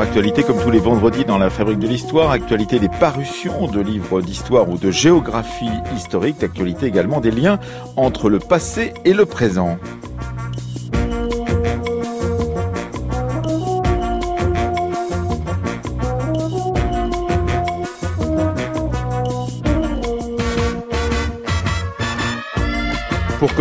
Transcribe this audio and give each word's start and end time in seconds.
Actualité 0.00 0.42
comme 0.42 0.58
tous 0.58 0.70
les 0.70 0.78
vendredis 0.78 1.26
dans 1.26 1.36
la 1.36 1.50
Fabrique 1.50 1.78
de 1.78 1.86
l'Histoire. 1.86 2.30
Actualité 2.30 2.78
des 2.78 2.88
parutions 2.88 3.66
de 3.66 3.80
livres 3.80 4.22
d'histoire 4.22 4.70
ou 4.70 4.78
de 4.78 4.90
géographie 4.90 5.68
historique. 5.94 6.42
Actualité 6.42 6.86
également 6.86 7.20
des 7.20 7.30
liens 7.30 7.60
entre 7.96 8.30
le 8.30 8.38
passé 8.38 8.94
et 9.04 9.12
le 9.12 9.26
présent. 9.26 9.78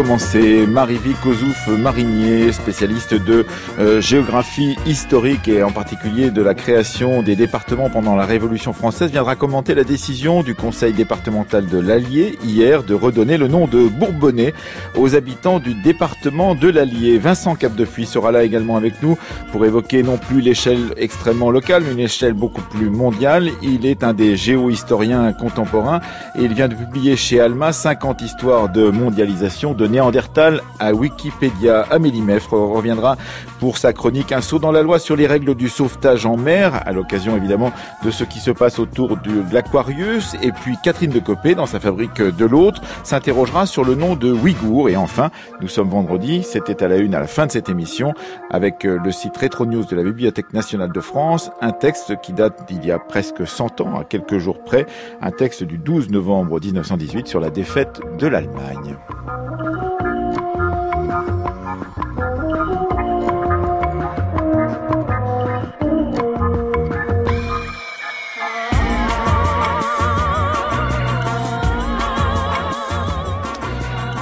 Commencer, 0.04 0.66
Marie-Vie 0.66 1.16
Kozouf-Marinier, 1.22 2.54
spécialiste 2.54 3.16
de 3.16 3.46
euh, 3.80 4.00
géographie 4.00 4.78
historique 4.86 5.50
et 5.50 5.62
en 5.62 5.72
particulier 5.72 6.32
de 6.32 6.42
la 6.42 6.54
création 6.54 7.22
des 7.22 7.36
départements 7.36 7.90
pendant 7.90 8.16
la 8.16 8.24
Révolution 8.24 8.72
française, 8.72 9.12
viendra 9.12 9.36
commenter 9.36 9.76
la 9.76 9.84
décision 9.84 10.42
du 10.42 10.56
Conseil 10.56 10.94
départemental 10.94 11.66
de 11.66 11.78
l'Allier 11.78 12.40
hier 12.46 12.84
de 12.84 12.94
redonner 12.94 13.38
le 13.38 13.50
nom 13.50 13.68
de 13.68 13.90
Bourbonnais 13.90 14.54
aux 14.96 15.16
habitants 15.16 15.60
du 15.60 15.74
département 15.74 16.56
de 16.56 16.70
l'Allier. 16.70 17.18
Vincent 17.18 17.56
Capdefuy 17.56 18.06
sera 18.06 18.32
là 18.32 18.44
également 18.44 18.78
avec 18.78 19.04
nous 19.04 19.18
pour 19.52 19.66
évoquer 19.66 20.02
non 20.02 20.18
plus 20.18 20.40
l'échelle 20.40 20.94
extrêmement 20.96 21.52
locale, 21.52 21.84
mais 21.86 21.92
une 21.92 22.00
échelle 22.00 22.34
beaucoup 22.34 22.62
plus 22.62 22.90
mondiale. 22.90 23.50
Il 23.62 23.86
est 23.86 24.06
un 24.06 24.14
des 24.14 24.38
géohistoriens 24.38 25.34
contemporains 25.34 26.00
et 26.38 26.44
il 26.44 26.54
vient 26.54 26.70
de 26.70 26.76
publier 26.76 27.18
chez 27.18 27.42
Alma 27.42 27.74
50 27.74 28.22
histoires 28.22 28.70
de 28.70 28.90
mondialisation 28.90 29.74
de 29.74 29.89
Néandertal 29.90 30.62
à 30.80 30.94
Wikipédia. 30.94 31.82
Amélie 31.90 32.22
Meffre 32.22 32.54
reviendra 32.54 33.18
pour 33.60 33.78
sa 33.78 33.94
chronique 33.94 34.32
Un 34.32 34.42
saut 34.42 34.60
dans 34.60 34.72
la 34.72 34.82
loi 34.82 35.00
sur 35.00 35.16
les 35.16 35.28
règles 35.28 35.56
du 35.56 35.70
sauvetage 35.70 36.26
en 36.26 36.38
mer, 36.38 36.82
à 36.86 36.92
l'occasion 36.92 37.36
évidemment 37.36 37.72
de 38.04 38.12
ce 38.12 38.24
qui 38.24 38.40
se 38.40 38.52
passe 38.52 38.80
autour 38.80 39.18
de 39.18 39.44
l'Aquarius. 39.54 40.36
Et 40.42 40.52
puis 40.52 40.78
Catherine 40.84 41.12
de 41.12 41.20
Copé, 41.20 41.56
dans 41.56 41.66
sa 41.66 41.80
fabrique 41.80 42.22
de 42.22 42.46
l'autre, 42.46 42.82
s'interrogera 43.04 43.66
sur 43.66 43.84
le 43.84 43.96
nom 43.96 44.16
de 44.16 44.32
Ouïghour. 44.32 44.90
Et 44.90 44.96
enfin, 44.96 45.32
nous 45.62 45.68
sommes 45.68 45.90
vendredi, 45.90 46.44
c'était 46.44 46.84
à 46.84 46.88
la 46.88 46.98
une 46.98 47.16
à 47.16 47.20
la 47.20 47.28
fin 47.28 47.46
de 47.46 47.52
cette 47.52 47.70
émission, 47.70 48.14
avec 48.50 48.86
euh, 48.86 49.00
le 49.04 49.12
site 49.12 49.38
Retro 49.38 49.66
News 49.66 49.86
de 49.86 49.96
la 49.96 50.04
Bibliothèque 50.04 50.54
nationale 50.54 50.92
de 50.92 51.02
France, 51.02 51.52
un 51.62 51.72
texte 51.72 52.20
qui 52.22 52.34
date 52.34 52.68
d'il 52.68 52.86
y 52.86 52.92
a 52.92 53.00
presque 53.00 53.48
100 53.48 53.82
ans, 53.82 54.00
à 54.00 54.04
quelques 54.04 54.38
jours 54.38 54.64
près, 54.64 54.86
un 55.22 55.32
texte 55.32 55.64
du 55.64 55.78
12 55.78 56.10
novembre 56.10 56.60
1918 56.60 57.28
sur 57.28 57.40
la 57.40 57.50
défaite 57.50 58.00
de 58.18 58.28
l'Allemagne. 58.28 58.98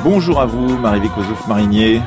Bonjour 0.09 0.39
à 0.39 0.45
vous, 0.45 0.77
Marie-Vie 0.77 1.09
Marinier. 1.49 2.01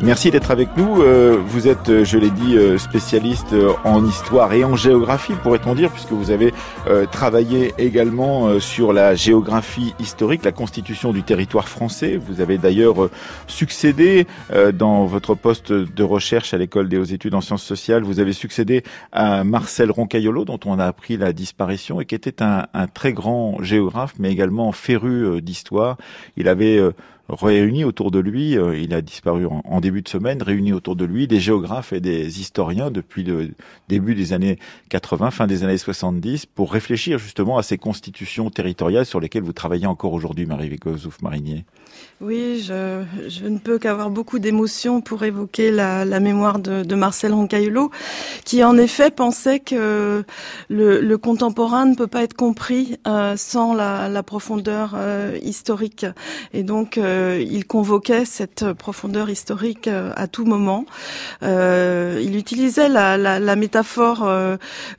Merci 0.00 0.30
d'être 0.30 0.50
avec 0.50 0.68
nous. 0.76 1.02
Euh, 1.02 1.38
vous 1.44 1.68
êtes, 1.68 1.88
euh, 1.88 2.04
je 2.04 2.18
l'ai 2.18 2.30
dit, 2.30 2.56
euh, 2.56 2.76
spécialiste 2.76 3.54
en 3.82 4.04
histoire 4.04 4.52
et 4.52 4.62
en 4.62 4.76
géographie, 4.76 5.32
pourrait-on 5.42 5.74
dire, 5.74 5.90
puisque 5.90 6.12
vous 6.12 6.30
avez 6.30 6.52
travaillé 7.10 7.74
également 7.78 8.60
sur 8.60 8.92
la 8.92 9.16
géographie 9.16 9.92
historique, 9.98 10.44
la 10.44 10.52
constitution 10.52 11.12
du 11.12 11.24
territoire 11.24 11.68
français. 11.68 12.16
Vous 12.16 12.40
avez 12.40 12.58
d'ailleurs 12.58 13.10
succédé 13.48 14.26
dans 14.72 15.04
votre 15.04 15.34
poste 15.34 15.72
de 15.72 16.02
recherche 16.04 16.54
à 16.54 16.58
l'école 16.58 16.88
des 16.88 16.96
hautes 16.96 17.10
études 17.10 17.34
en 17.34 17.40
sciences 17.40 17.64
sociales. 17.64 18.04
Vous 18.04 18.20
avez 18.20 18.32
succédé 18.32 18.84
à 19.10 19.42
Marcel 19.42 19.90
Roncaiolo, 19.90 20.44
dont 20.44 20.60
on 20.64 20.78
a 20.78 20.84
appris 20.84 21.16
la 21.16 21.32
disparition 21.32 22.00
et 22.00 22.06
qui 22.06 22.14
était 22.14 22.40
un, 22.40 22.66
un 22.72 22.86
très 22.86 23.12
grand 23.12 23.58
géographe, 23.62 24.14
mais 24.18 24.30
également 24.30 24.70
féru 24.70 25.42
d'histoire. 25.42 25.96
Il 26.36 26.48
avait 26.48 26.80
réunis 27.28 27.84
autour 27.84 28.10
de 28.10 28.18
lui, 28.18 28.56
euh, 28.56 28.78
il 28.78 28.94
a 28.94 29.02
disparu 29.02 29.46
en, 29.46 29.80
début 29.80 30.02
de 30.02 30.08
semaine, 30.08 30.42
réunis 30.42 30.72
autour 30.72 30.96
de 30.96 31.04
lui 31.04 31.26
des 31.26 31.40
géographes 31.40 31.92
et 31.92 32.00
des 32.00 32.40
historiens 32.40 32.90
depuis 32.90 33.24
le 33.24 33.50
début 33.88 34.14
des 34.14 34.32
années 34.32 34.58
80, 34.90 35.30
fin 35.30 35.46
des 35.46 35.64
années 35.64 35.78
70, 35.78 36.46
pour 36.46 36.72
réfléchir 36.72 37.18
justement 37.18 37.58
à 37.58 37.62
ces 37.62 37.78
constitutions 37.78 38.50
territoriales 38.50 39.06
sur 39.06 39.20
lesquelles 39.20 39.42
vous 39.42 39.52
travaillez 39.52 39.86
encore 39.86 40.12
aujourd'hui, 40.12 40.46
Marie-Vécozouf 40.46 41.20
Marinier. 41.22 41.64
Oui, 42.22 42.64
je, 42.66 43.02
je 43.28 43.44
ne 43.46 43.58
peux 43.58 43.78
qu'avoir 43.78 44.08
beaucoup 44.08 44.38
d'émotions 44.38 45.02
pour 45.02 45.22
évoquer 45.24 45.70
la, 45.70 46.06
la 46.06 46.18
mémoire 46.18 46.58
de, 46.58 46.82
de, 46.82 46.94
Marcel 46.94 47.34
Roncaillolo, 47.34 47.90
qui 48.46 48.64
en 48.64 48.78
effet 48.78 49.10
pensait 49.10 49.60
que 49.60 50.24
le, 50.70 51.00
le 51.02 51.18
contemporain 51.18 51.84
ne 51.84 51.94
peut 51.94 52.06
pas 52.06 52.22
être 52.22 52.32
compris 52.32 52.96
euh, 53.06 53.36
sans 53.36 53.74
la, 53.74 54.08
la 54.08 54.22
profondeur 54.22 54.94
euh, 54.96 55.36
historique. 55.42 56.06
Et 56.54 56.62
donc, 56.62 56.96
euh, 56.96 57.44
il 57.46 57.66
convoquait 57.66 58.24
cette 58.24 58.72
profondeur 58.72 59.28
historique 59.28 59.86
euh, 59.86 60.10
à 60.16 60.26
tout 60.26 60.46
moment. 60.46 60.86
Euh, 61.42 62.18
il 62.24 62.36
utilisait 62.36 62.88
la, 62.88 63.18
la, 63.18 63.38
la 63.38 63.56
métaphore 63.56 64.26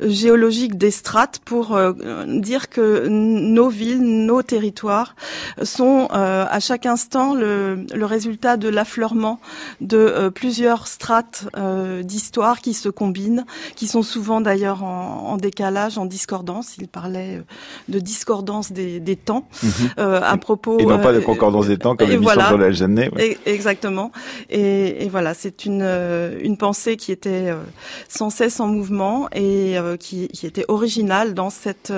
géologique 0.02 0.78
des 0.78 0.92
strates 0.92 1.40
pour 1.40 1.80
dire 2.28 2.70
que 2.70 3.08
nos 3.08 3.70
villes, 3.70 4.02
nos 4.02 4.44
territoires 4.44 5.16
sont 5.64 6.08
à 6.12 6.60
chaque 6.60 6.86
instant 6.86 7.06
le, 7.16 7.85
le 7.94 8.06
résultat 8.06 8.57
de 8.57 8.69
l'affleurement 8.69 9.40
de 9.81 9.97
euh, 9.97 10.29
plusieurs 10.29 10.88
strates 10.88 11.47
euh, 11.57 12.03
d'histoire 12.03 12.62
qui 12.62 12.73
se 12.73 12.90
combinent, 12.90 13.45
qui 13.75 13.88
sont 13.88 14.03
souvent 14.03 14.41
d'ailleurs 14.41 14.84
en, 14.84 15.29
en, 15.29 15.38
décalage, 15.38 15.97
en 15.97 16.06
discordance. 16.06 16.78
Il 16.78 16.88
parlait 16.88 17.38
euh, 17.38 17.41
de 17.88 18.00
discordance 18.00 18.72
des, 18.72 19.00
des 19.00 19.16
temps 19.16 19.47
mhm. 19.63 19.72
euh, 20.00 20.22
à 20.23 20.38
propos. 20.38 20.79
Et 20.79 20.85
non 20.85 21.00
pas 21.00 21.13
de 21.13 21.19
concordance 21.19 21.68
des 21.68 21.78
temps 21.78 21.95
comme 21.95 22.09
l'émission 22.09 22.34
voilà, 22.34 22.51
de 22.51 22.57
la 22.57 22.72
Jeannet. 22.72 23.09
Ouais. 23.16 23.38
Exactement. 23.45 24.12
Et, 24.50 25.06
et 25.06 25.09
voilà, 25.09 25.34
c'est 25.34 25.66
une 25.66 25.78
une 25.78 26.57
pensée 26.57 26.97
qui 26.97 27.12
était 27.12 27.53
sans 28.07 28.29
cesse 28.29 28.59
en 28.59 28.68
mouvement 28.68 29.28
et 29.34 29.75
qui, 30.00 30.28
qui, 30.29 30.45
était 30.45 30.66
originale 30.68 31.34
dans 31.34 31.50
cette 31.50 31.94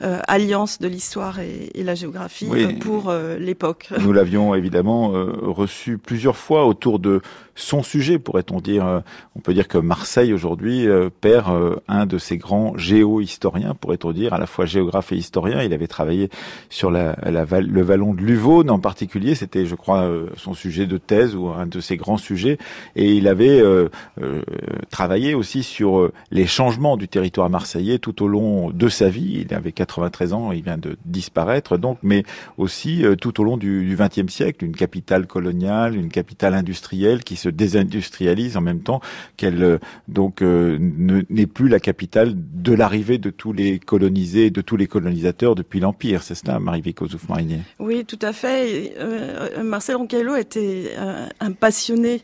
alliance 0.00 0.78
de 0.78 0.88
l'histoire 0.88 1.40
et, 1.40 1.70
et, 1.74 1.82
la 1.82 1.94
géographie 1.94 2.46
oui. 2.48 2.74
pour 2.74 3.12
l'époque. 3.38 3.88
Nous 3.98 4.12
l'avions 4.12 4.37
évidemment 4.54 5.14
euh, 5.14 5.32
reçu 5.42 5.98
plusieurs 5.98 6.36
fois 6.36 6.66
autour 6.66 6.98
de 6.98 7.20
son 7.58 7.82
sujet, 7.82 8.18
pourrait-on 8.18 8.60
dire. 8.60 8.86
Euh, 8.86 9.00
on 9.36 9.40
peut 9.40 9.52
dire 9.52 9.68
que 9.68 9.78
Marseille 9.78 10.32
aujourd'hui 10.32 10.86
euh, 10.86 11.10
perd 11.20 11.50
euh, 11.50 11.76
un 11.88 12.06
de 12.06 12.16
ses 12.16 12.38
grands 12.38 12.76
géo-historiens, 12.76 13.74
pourrait-on 13.74 14.12
dire, 14.12 14.32
à 14.32 14.38
la 14.38 14.46
fois 14.46 14.64
géographe 14.64 15.12
et 15.12 15.16
historien. 15.16 15.62
Il 15.62 15.72
avait 15.72 15.88
travaillé 15.88 16.30
sur 16.70 16.90
la, 16.90 17.16
le 17.26 17.82
vallon 17.82 18.14
de 18.14 18.22
Luvaune 18.22 18.70
en 18.70 18.78
particulier. 18.78 19.34
C'était, 19.34 19.66
je 19.66 19.74
crois, 19.74 20.08
son 20.36 20.54
sujet 20.54 20.86
de 20.86 20.98
thèse 20.98 21.34
ou 21.34 21.48
un 21.48 21.66
de 21.66 21.80
ses 21.80 21.96
grands 21.96 22.16
sujets. 22.16 22.58
Et 22.94 23.14
il 23.14 23.26
avait 23.26 23.62
travaillé 24.90 25.34
aussi 25.34 25.62
sur 25.62 26.10
les 26.30 26.46
changements 26.46 26.96
du 26.96 27.08
territoire 27.08 27.50
marseillais 27.50 27.98
tout 27.98 28.22
au 28.22 28.28
long 28.28 28.70
de 28.70 28.88
sa 28.88 29.08
vie. 29.08 29.44
Il 29.46 29.54
avait 29.54 29.72
93 29.72 30.32
ans, 30.32 30.52
il 30.52 30.62
vient 30.62 30.78
de 30.78 30.96
disparaître 31.04 31.76
donc, 31.76 31.98
mais 32.02 32.24
aussi 32.56 33.04
tout 33.20 33.40
au 33.40 33.44
long 33.44 33.56
du 33.56 33.96
XXe 33.98 34.32
siècle, 34.32 34.64
une 34.64 34.76
capitale 34.76 35.26
coloniale, 35.26 35.96
une 35.96 36.10
capitale 36.10 36.54
industrielle 36.54 37.24
qui 37.24 37.36
se 37.36 37.47
désindustrialise 37.50 38.56
en 38.56 38.60
même 38.60 38.80
temps 38.80 39.00
qu'elle 39.36 39.62
euh, 39.62 39.78
donc 40.08 40.42
euh, 40.42 40.78
n'est 40.80 41.46
plus 41.46 41.68
la 41.68 41.80
capitale 41.80 42.34
de 42.34 42.72
l'arrivée 42.72 43.18
de 43.18 43.30
tous 43.30 43.52
les 43.52 43.78
colonisés 43.78 44.50
de 44.50 44.60
tous 44.60 44.76
les 44.76 44.86
colonisateurs 44.86 45.54
depuis 45.54 45.80
l'Empire. 45.80 46.22
C'est 46.22 46.34
cela, 46.34 46.58
Marie-Vico 46.58 47.06
Marinier 47.28 47.60
Oui, 47.78 48.04
tout 48.04 48.18
à 48.22 48.32
fait. 48.32 48.94
Euh, 48.98 49.62
Marcel 49.62 49.96
Roncaillot 49.96 50.36
était 50.36 50.92
un, 51.40 51.52
passionné 51.52 52.22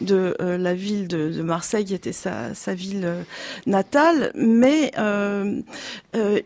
de 0.00 0.34
la 0.40 0.74
ville 0.74 1.08
de, 1.08 1.42
Marseille, 1.42 1.84
qui 1.84 1.94
était 1.94 2.12
sa, 2.12 2.52
ville 2.74 3.08
natale, 3.66 4.32
mais 4.34 4.92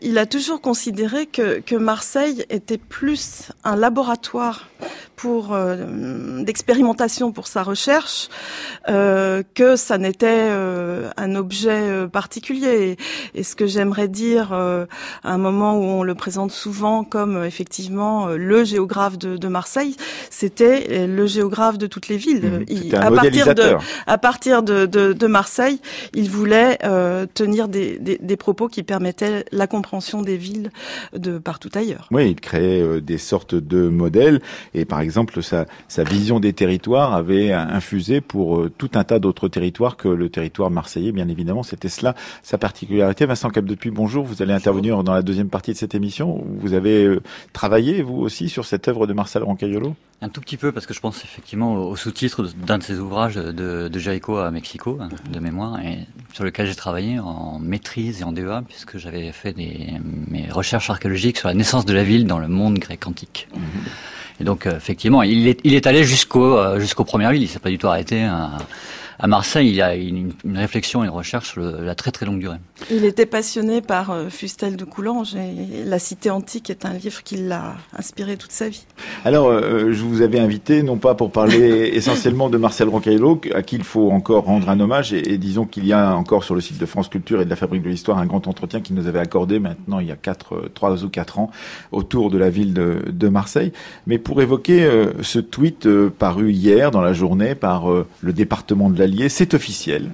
il 0.01 0.17
a 0.17 0.25
toujours 0.25 0.61
considéré 0.61 1.25
que, 1.25 1.59
que 1.59 1.75
Marseille 1.75 2.45
était 2.49 2.77
plus 2.77 3.51
un 3.63 3.75
laboratoire 3.75 4.69
pour 5.15 5.57
d'expérimentation 6.43 7.31
pour 7.31 7.47
sa 7.47 7.63
recherche 7.63 8.18
euh, 8.87 9.43
que 9.53 9.75
ça 9.75 9.97
n'était 9.97 10.27
euh, 10.29 11.09
un 11.17 11.35
objet 11.35 11.69
euh, 11.71 12.07
particulier. 12.07 12.97
Et, 13.35 13.43
ce 13.43 13.55
que 13.55 13.67
j'aimerais 13.67 14.07
dire 14.07 14.53
à 14.53 14.87
un 15.23 15.37
moment 15.37 15.77
où 15.77 15.83
on 15.83 16.03
le 16.03 16.13
présente 16.13 16.51
souvent 16.51 17.03
comme 17.03 17.43
effectivement 17.43 18.27
le 18.27 18.63
géographe 18.63 19.17
de, 19.17 19.37
de 19.37 19.47
Marseille, 19.47 19.95
c'était 20.29 21.07
le 21.07 21.25
géographe 21.25 21.77
de 21.77 21.87
toutes 21.87 22.09
les 22.09 22.17
villes. 22.17 22.45
Mmh, 22.45 22.65
il, 22.67 22.95
à, 22.95 23.09
partir 23.09 23.55
de, 23.55 23.75
à 24.05 24.17
partir 24.17 24.61
de, 24.61 24.85
de, 24.85 25.13
de 25.13 25.27
Marseille, 25.27 25.79
il 26.13 26.29
voulait 26.29 26.77
tenir 27.33 27.67
des, 27.69 27.97
des, 27.97 28.19
des, 28.21 28.37
propos 28.37 28.67
qui 28.67 28.83
permettaient 28.83 29.45
la 29.51 29.67
compréhension 29.67 30.21
des 30.21 30.37
villes 30.37 30.71
de 31.13 31.37
partout 31.39 31.69
ailleurs. 31.73 32.07
Oui, 32.11 32.29
il 32.29 32.35
créait 32.35 33.01
des 33.01 33.17
sortes 33.17 33.55
de 33.55 33.87
modèles. 33.87 34.41
Et 34.73 34.85
par 34.85 34.99
exemple, 34.99 35.09
exemple, 35.09 35.41
sa, 35.41 35.65
sa, 35.87 36.03
vision 36.03 36.39
des 36.39 36.53
territoires 36.53 37.13
avait 37.13 37.51
infusé 37.51 37.98
pour 38.21 38.67
tout 38.77 38.89
un 38.95 39.03
tas 39.03 39.19
d'autres 39.19 39.47
territoires 39.47 39.97
que 39.97 40.07
le 40.07 40.29
territoire 40.29 40.69
marseillais, 40.69 41.11
bien 41.11 41.27
évidemment. 41.27 41.63
C'était 41.63 41.89
cela 41.89 42.15
sa 42.43 42.57
particularité. 42.57 43.25
Vincent 43.25 43.49
Cap 43.49 43.65
depuis 43.65 43.91
bonjour. 43.91 44.25
Vous 44.25 44.41
allez 44.41 44.53
intervenir 44.53 45.03
dans 45.03 45.13
la 45.13 45.21
deuxième 45.21 45.49
partie 45.49 45.71
de 45.71 45.77
cette 45.77 45.95
émission. 45.95 46.43
Vous 46.59 46.73
avez 46.73 47.19
travaillé, 47.53 48.01
vous 48.01 48.17
aussi, 48.17 48.49
sur 48.49 48.65
cette 48.65 48.87
œuvre 48.87 49.07
de 49.07 49.13
Marcel 49.13 49.43
Roncaiolo? 49.43 49.95
Un 50.21 50.27
tout 50.27 50.41
petit 50.41 50.57
peu, 50.57 50.73
parce 50.73 50.85
que 50.85 50.93
je 50.93 50.99
pense 50.99 51.23
effectivement 51.23 51.75
au 51.75 51.95
sous-titre 51.95 52.43
d'un 52.43 52.77
de 52.77 52.83
ses 52.83 52.99
ouvrages 52.99 53.35
de, 53.35 53.87
de 53.87 54.39
à 54.39 54.51
Mexico, 54.51 54.97
hein, 54.99 55.07
de 55.31 55.39
mémoire, 55.39 55.79
et 55.79 55.99
sur 56.33 56.43
lequel 56.43 56.67
j'ai 56.67 56.75
travaillé 56.75 57.19
en 57.19 57.57
maîtrise 57.59 58.19
et 58.19 58.23
en 58.25 58.33
DEA, 58.33 58.61
puisque 58.67 58.97
j'avais 58.97 59.31
fait 59.31 59.53
des, 59.53 59.93
mes 60.27 60.49
recherches 60.49 60.89
archéologiques 60.89 61.37
sur 61.37 61.47
la 61.47 61.53
naissance 61.53 61.85
de 61.85 61.93
la 61.93 62.03
ville 62.03 62.27
dans 62.27 62.39
le 62.39 62.49
monde 62.49 62.79
grec 62.79 63.07
antique. 63.07 63.47
Mhm. 63.55 63.61
Et 64.39 64.43
donc, 64.43 64.65
euh, 64.65 64.77
effectivement, 64.77 65.21
il 65.21 65.47
est, 65.47 65.59
il 65.63 65.73
est 65.73 65.85
allé 65.87 66.03
jusqu'au 66.03 66.57
euh, 66.57 66.79
jusqu'aux 66.79 67.03
premières 67.03 67.31
villes. 67.31 67.43
Il 67.43 67.47
s'est 67.47 67.59
pas 67.59 67.69
du 67.69 67.77
tout 67.77 67.87
arrêté 67.87 68.23
à, 68.23 68.51
à 69.19 69.27
Marseille, 69.27 69.67
il 69.67 69.75
y 69.75 69.81
a 69.81 69.95
une, 69.95 70.31
une 70.45 70.57
réflexion, 70.57 71.03
une 71.03 71.09
recherche 71.09 71.51
sur 71.51 71.61
la 71.61 71.93
très 71.93 72.11
très 72.11 72.25
longue 72.25 72.39
durée. 72.39 72.57
Il 72.89 73.03
était 73.03 73.25
passionné 73.25 73.81
par 73.81 74.11
euh, 74.11 74.29
Fustel 74.29 74.77
de 74.77 74.85
Coulanges 74.85 75.35
et 75.35 75.83
La 75.83 75.99
Cité 75.99 76.29
antique 76.29 76.69
est 76.69 76.85
un 76.85 76.93
livre 76.93 77.21
qui 77.23 77.35
l'a 77.35 77.75
inspiré 77.97 78.37
toute 78.37 78.53
sa 78.53 78.69
vie. 78.69 78.85
Alors, 79.25 79.49
euh, 79.49 79.91
je 79.91 80.01
vous 80.03 80.21
avais 80.21 80.39
invité 80.39 80.81
non 80.81 80.97
pas 80.97 81.15
pour 81.15 81.31
parler 81.31 81.89
essentiellement 81.93 82.49
de 82.49 82.57
Marcel 82.57 82.87
Roncaillo, 82.87 83.41
à 83.53 83.61
qui 83.61 83.75
il 83.75 83.83
faut 83.83 84.09
encore 84.09 84.45
rendre 84.45 84.69
un 84.69 84.79
hommage, 84.79 85.13
et, 85.13 85.37
disons 85.37 85.65
qu'il 85.65 85.85
y 85.85 85.93
a 85.93 86.15
encore 86.15 86.43
sur 86.43 86.55
le 86.55 86.61
site 86.61 86.77
de 86.77 86.85
France 86.85 87.09
Culture 87.09 87.41
et 87.41 87.45
de 87.45 87.49
la 87.49 87.55
Fabrique 87.55 87.83
de 87.83 87.89
l'Histoire 87.89 88.17
un 88.17 88.25
grand 88.25 88.47
entretien 88.47 88.79
qu'il 88.79 88.95
nous 88.95 89.07
avait 89.07 89.19
accordé 89.19 89.59
maintenant 89.59 89.99
il 89.99 90.07
y 90.07 90.11
a 90.11 90.15
quatre, 90.15 90.55
euh, 90.55 90.71
trois 90.73 91.03
ou 91.03 91.09
quatre 91.09 91.39
ans 91.39 91.51
autour 91.91 92.31
de 92.31 92.37
la 92.37 92.49
ville 92.49 92.73
de, 92.73 92.99
de 93.09 93.27
Marseille. 93.27 93.73
Mais 94.07 94.17
pour 94.17 94.41
évoquer 94.41 94.89
ce 95.21 95.39
tweet 95.39 95.87
paru 96.17 96.51
hier 96.51 96.91
dans 96.91 97.01
la 97.01 97.13
journée 97.13 97.55
par 97.55 97.87
le 98.21 98.33
département 98.33 98.89
de 98.89 98.97
la 98.97 99.07
c'est 99.29 99.53
officiel 99.53 100.11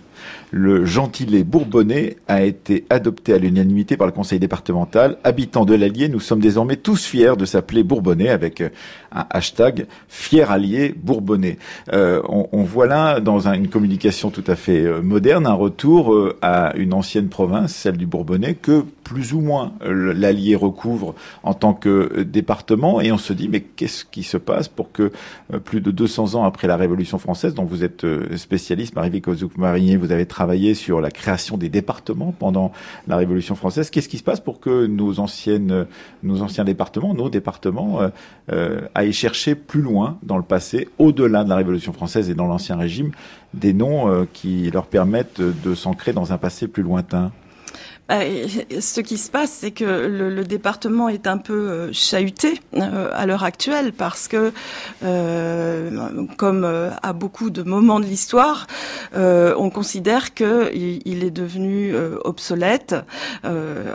le 0.52 0.86
gentilé 0.86 1.44
bourbonnais 1.44 2.18
a 2.28 2.44
été 2.44 2.86
adopté 2.90 3.34
à 3.34 3.38
l'unanimité 3.38 3.98
par 3.98 4.08
le 4.08 4.14
conseil 4.14 4.40
départemental. 4.40 5.18
Habitants 5.24 5.66
de 5.66 5.74
l'Allier, 5.74 6.08
nous 6.10 6.20
sommes 6.20 6.40
désormais 6.40 6.78
tous 6.78 7.06
fiers 7.06 7.36
de 7.38 7.46
s'appeler 7.46 7.84
bourbonnais 7.84 8.30
avec 8.30 8.62
euh, 8.62 8.70
un 9.12 9.26
hashtag 9.30 9.86
fier 10.08 10.52
allié 10.52 10.94
bourbonnais. 10.96 11.58
Euh, 11.94 12.22
on, 12.30 12.64
voit 12.64 12.88
là, 12.88 13.20
dans 13.20 13.48
une 13.48 13.68
communication 13.68 14.30
tout 14.30 14.44
à 14.48 14.56
fait 14.56 14.82
euh, 14.82 15.02
moderne, 15.02 15.46
un 15.46 15.54
retour 15.54 16.16
à 16.42 16.76
une 16.78 16.94
ancienne 16.94 17.28
province, 17.30 17.74
celle 17.74 17.98
du 17.98 18.06
Bourbonnais, 18.06 18.56
que 18.56 18.86
plus 19.06 19.34
ou 19.34 19.40
moins 19.40 19.74
l'Allier 19.82 20.56
recouvre 20.56 21.16
en 21.44 21.54
tant 21.54 21.74
que 21.74 22.24
département. 22.24 23.00
Et 23.00 23.14
on 23.14 23.18
se 23.18 23.32
dit, 23.32 23.48
mais 23.48 23.62
qu'est-ce 23.62 24.04
qui 24.04 24.24
se 24.24 24.36
passe 24.36 24.68
pour 24.68 24.92
que 24.92 25.12
plus 25.64 25.80
de 25.80 25.92
200 25.92 26.36
ans 26.36 26.44
après 26.44 26.68
la 26.68 26.76
Révolution 26.76 27.20
française, 27.20 27.54
dont 27.54 27.64
vous 27.64 27.84
êtes 27.84 28.06
spécialiste, 28.36 28.96
Marie-Vic 28.96 29.28
Marinier, 29.58 29.96
vous 29.96 30.12
avez 30.12 30.26
travaillé 30.26 30.74
sur 30.74 31.00
la 31.02 31.12
création 31.12 31.56
des 31.58 31.70
départements 31.70 32.34
pendant 32.38 32.72
la 33.08 33.16
Révolution 33.16 33.56
française. 33.56 33.90
Qu'est-ce 33.90 34.10
qui 34.10 34.18
se 34.18 34.24
passe 34.24 34.40
pour 34.40 34.60
que 34.60 34.88
nos 34.88 35.20
anciennes, 35.20 35.86
nos 36.24 36.42
anciens 36.42 36.64
départements, 36.64 37.14
nos 37.14 37.30
départements, 37.30 38.02
euh, 38.02 38.10
euh, 38.52 38.82
aillent 38.96 39.14
chercher 39.14 39.56
plus 39.56 39.82
loin 39.82 40.18
dans 40.24 40.38
le 40.38 40.44
passé, 40.44 40.88
au-delà 40.98 41.44
de 41.44 41.50
la 41.50 41.56
Révolution 41.56 41.94
française 41.94 42.30
et 42.30 42.34
dans 42.34 42.48
l'Ancien 42.48 42.76
Régime, 42.76 43.12
des 43.54 43.74
noms 43.74 44.10
euh, 44.10 44.26
qui 44.32 44.70
leur 44.72 44.88
permettent 44.88 45.42
de 45.42 45.76
s'ancrer 45.76 46.14
dans 46.14 46.34
un 46.34 46.38
passé 46.38 46.68
plus 46.68 46.84
lointain? 46.84 47.32
Ce 48.10 49.02
qui 49.02 49.18
se 49.18 49.32
passe, 49.32 49.52
c'est 49.52 49.72
que 49.72 49.84
le, 49.84 50.30
le, 50.30 50.44
département 50.44 51.10
est 51.10 51.26
un 51.26 51.40
peu 51.40 51.54
euh, 51.54 51.90
chahuté 51.92 52.60
euh, 52.76 53.10
à 53.14 53.26
l'heure 53.26 53.44
actuelle 53.44 53.94
parce 53.94 54.28
que, 54.28 54.54
euh, 55.04 56.24
comme 56.38 56.66
à 56.66 57.14
beaucoup 57.14 57.50
de 57.50 57.64
moments 57.64 58.00
de 58.00 58.06
l'histoire, 58.06 58.68
on 59.16 59.70
considère 59.70 60.34
que 60.34 60.72
il, 60.76 61.24
est 61.24 61.32
devenu 61.32 61.96
obsolète. 62.24 62.96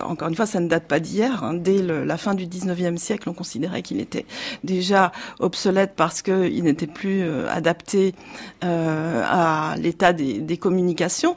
encore 0.03 0.29
une 0.29 0.35
fois, 0.35 0.47
ça 0.47 0.61
ne 0.61 0.69
date 0.69 0.85
pas 0.85 0.99
d'hier. 0.99 1.45
Hein. 1.45 1.55
Dès 1.55 1.83
la 1.83 2.17
fin 2.17 2.35
du 2.35 2.47
19e 2.47 2.97
siècle, 2.97 3.29
on 3.29 3.35
considérait 3.35 3.83
qu'il 3.83 4.01
était 4.01 4.27
déjà 4.65 5.13
obsolète 5.39 5.93
parce 5.97 6.23
qu'il 6.23 6.65
n'était 6.65 6.87
plus 6.87 7.23
adapté 7.49 8.15
à 8.63 9.75
l'état 9.79 10.13
des, 10.13 10.41
des, 10.41 10.57
communications. 10.57 11.37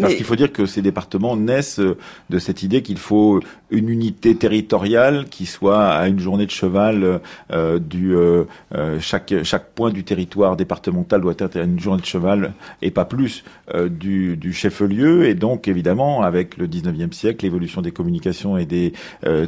parce 0.00 0.14
qu'il 0.14 0.24
faut 0.24 0.36
dire 0.36 0.52
que 0.52 0.66
ces 0.66 0.82
départements 0.82 1.36
naissent 1.36 1.80
de 2.30 2.38
cette 2.38 2.62
idée 2.62 2.82
qu'il 2.82 2.98
faut 2.98 3.40
une 3.74 3.88
unité 3.88 4.36
territoriale 4.36 5.26
qui 5.28 5.46
soit 5.46 5.84
à 5.84 6.08
une 6.08 6.20
journée 6.20 6.46
de 6.46 6.50
cheval 6.50 7.20
euh, 7.52 7.78
du 7.78 8.16
euh, 8.16 8.44
euh, 8.74 8.98
chaque 9.00 9.34
chaque 9.42 9.72
point 9.72 9.90
du 9.90 10.04
territoire 10.04 10.56
départemental 10.56 11.20
doit 11.20 11.34
être 11.38 11.56
à 11.56 11.62
une 11.62 11.80
journée 11.80 12.00
de 12.00 12.06
cheval 12.06 12.54
et 12.82 12.90
pas 12.90 13.04
plus 13.04 13.44
du, 13.88 14.36
du 14.36 14.52
chef-lieu. 14.52 15.26
Et 15.26 15.34
donc 15.34 15.68
évidemment 15.68 16.22
avec 16.22 16.56
le 16.56 16.68
19e 16.68 17.12
siècle 17.12 17.44
l'évolution 17.44 17.82
des 17.82 17.90
communications 17.90 18.56
et 18.56 18.66
des 18.66 18.92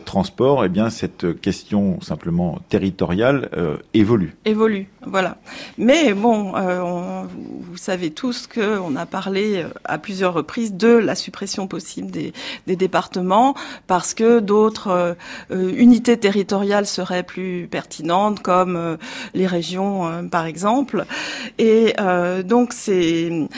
transports 0.05 0.65
et 0.65 0.67
eh 0.67 0.69
bien 0.69 0.91
cette 0.91 1.41
question 1.41 2.01
simplement 2.01 2.59
territoriale 2.69 3.49
évolue. 3.95 4.35
Évolue 4.45 4.89
voilà. 5.07 5.39
Mais 5.79 6.13
bon 6.13 6.53
vous 6.53 7.77
savez 7.77 8.11
tous 8.11 8.47
que 8.47 8.79
on 8.79 8.97
a 8.97 9.07
parlé 9.07 9.65
à 9.85 9.99
plusieurs 9.99 10.35
reprises 10.35 10.75
de 10.75 10.89
la 10.89 11.15
suppression 11.15 11.69
possible 11.69 12.11
des, 12.11 12.33
des 12.67 12.77
départements 12.77 13.55
parce 13.87 14.15
que 14.17 14.41
d'autres 14.41 14.89
euh, 14.89 15.15
euh, 15.53 15.73
unités 15.77 16.17
territoriales 16.17 16.87
seraient 16.87 17.23
plus 17.23 17.69
pertinentes, 17.71 18.41
comme 18.41 18.75
euh, 18.75 18.97
les 19.35 19.47
régions, 19.47 20.29
par 20.31 20.47
exemple. 20.47 21.05
Et 21.59 21.95
donc 22.45 22.73
c'est 22.73 23.49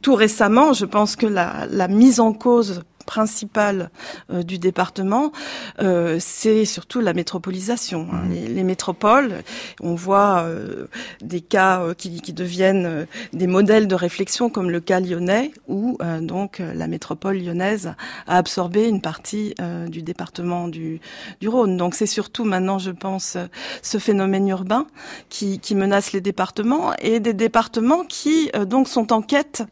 tout 0.00 0.14
récemment, 0.14 0.72
je 0.72 0.84
pense 0.86 1.16
que 1.16 1.26
la, 1.26 1.66
la 1.70 1.88
mise 1.88 2.20
en 2.20 2.32
cause 2.32 2.82
principale 3.02 3.90
euh, 4.30 4.42
du 4.42 4.58
département, 4.58 5.32
euh, 5.80 6.16
c'est 6.20 6.64
surtout 6.64 7.00
la 7.00 7.12
métropolisation. 7.12 8.08
Hein. 8.12 8.24
Mmh. 8.28 8.54
Les, 8.54 8.64
métropoles, 8.64 9.42
on 9.80 9.94
voit 9.94 10.42
euh, 10.42 10.86
des 11.20 11.40
cas 11.40 11.82
qui, 11.98 12.20
qui, 12.20 12.32
deviennent 12.32 13.06
des 13.32 13.46
modèles 13.46 13.88
de 13.88 13.94
réflexion 13.94 14.48
comme 14.48 14.70
le 14.70 14.80
cas 14.80 15.00
lyonnais, 15.00 15.52
où 15.68 15.98
donc 16.20 16.60
la 16.74 16.86
métropole 16.86 17.38
lyonnaise 17.38 17.94
a 18.26 18.36
absorbé 18.38 18.88
une 18.88 19.00
partie 19.00 19.54
du 19.88 20.02
département 20.02 20.68
du, 20.68 21.00
du 21.40 21.48
Rhône. 21.48 21.76
Donc 21.76 21.94
c'est 21.94 22.06
surtout 22.06 22.44
maintenant, 22.44 22.78
je 22.78 22.90
pense, 22.90 23.36
ce 23.82 23.98
phénomène 23.98 24.48
urbain 24.48 24.86
qui, 25.28 25.58
qui 25.58 25.74
menace 25.74 26.12
les 26.12 26.20
départements 26.20 26.94
et 27.00 27.20
des 27.20 27.34
départements 27.34 28.04
qui 28.04 28.50
donc 28.66 28.88
sont 28.88 29.12
en 29.12 29.20
quête 29.20 29.64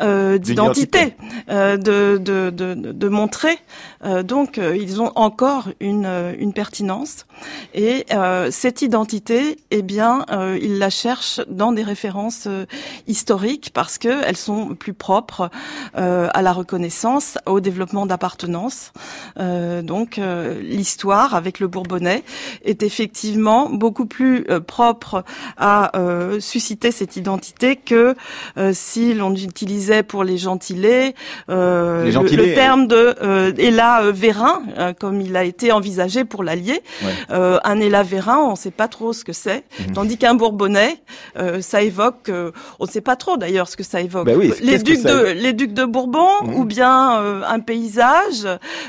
d'identité, 0.00 1.14
de, 1.48 2.16
de, 2.16 2.50
de 2.50 2.75
de, 2.76 3.08
montrer. 3.08 3.58
Euh, 4.04 4.22
donc, 4.22 4.58
euh, 4.58 4.76
ils 4.76 5.00
ont 5.00 5.12
encore 5.16 5.68
une, 5.80 6.06
euh, 6.06 6.34
une 6.38 6.52
pertinence. 6.52 7.26
Et 7.74 8.06
cette 8.50 8.80
identité, 8.80 9.58
eh 9.70 9.82
bien, 9.82 10.24
ils 10.60 10.78
la 10.78 10.88
cherchent 10.88 11.40
dans 11.48 11.72
des 11.72 11.82
références 11.82 12.48
historiques 13.06 13.70
parce 13.74 13.98
que 13.98 14.24
elles 14.24 14.36
sont 14.36 14.74
plus 14.74 14.94
propres 14.94 15.50
à 15.94 16.42
la 16.42 16.52
reconnaissance, 16.52 17.36
au 17.44 17.60
développement 17.60 18.06
d'appartenance. 18.06 18.92
donc, 19.38 20.18
l'histoire 20.62 21.34
avec 21.34 21.60
le 21.60 21.68
Bourbonnais 21.68 22.22
est 22.64 22.82
effectivement 22.82 23.68
beaucoup 23.68 24.06
plus 24.06 24.46
propre 24.66 25.24
à 25.58 25.92
susciter 26.40 26.90
cette 26.90 27.16
identité 27.16 27.76
que 27.76 28.14
si 28.72 29.12
l'on 29.12 29.34
utilisait 29.34 30.02
pour 30.02 30.24
les 30.24 30.38
gentilés, 30.38 31.14
les 31.48 32.12
gentilés 32.12 32.46
le, 32.48 32.54
terme 32.54 32.65
de 32.74 33.14
euh, 33.22 33.52
Ella 33.58 34.02
euh, 34.02 34.12
Vérin, 34.12 34.62
euh, 34.76 34.92
comme 34.92 35.20
il 35.20 35.36
a 35.36 35.44
été 35.44 35.70
envisagé 35.70 36.24
pour 36.24 36.42
l'Allier. 36.42 36.82
Euh, 37.30 37.58
un 37.62 37.78
Ella 37.78 38.02
Vérin, 38.02 38.38
on 38.38 38.52
ne 38.52 38.56
sait 38.56 38.72
pas 38.72 38.88
trop 38.88 39.12
ce 39.12 39.24
que 39.24 39.32
c'est, 39.32 39.64
mhm. 39.78 39.92
tandis 39.94 40.18
qu'un 40.18 40.34
Bourbonnais, 40.34 40.96
ça 41.60 41.82
évoque, 41.82 42.30
on 42.80 42.84
ne 42.84 42.90
sait 42.90 43.00
pas 43.00 43.16
trop 43.16 43.36
d'ailleurs 43.36 43.68
ce 43.68 43.76
que 43.76 43.84
ça 43.84 44.00
évoque. 44.00 44.26
Ben 44.26 44.38
les 44.60 44.78
ducs 44.78 45.02
de 45.02 45.32
les 45.32 45.52
ducs 45.52 45.74
de 45.74 45.84
Bourbon, 45.84 46.28
mhm. 46.42 46.54
ou 46.54 46.64
bien 46.64 47.44
un 47.46 47.60
paysage 47.60 48.46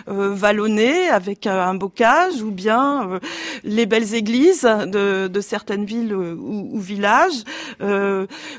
vallonné 0.08 1.10
avec 1.10 1.46
un 1.46 1.76
bocage, 1.76 2.42
ou 2.42 2.52
bien 2.52 3.20
les 3.64 3.86
belles 3.86 4.14
églises 4.14 4.64
de, 4.64 5.28
de 5.28 5.42
certaines 5.42 5.86
villes 5.86 6.16
ou, 6.16 6.70
ou 6.74 6.80
villages, 6.80 7.44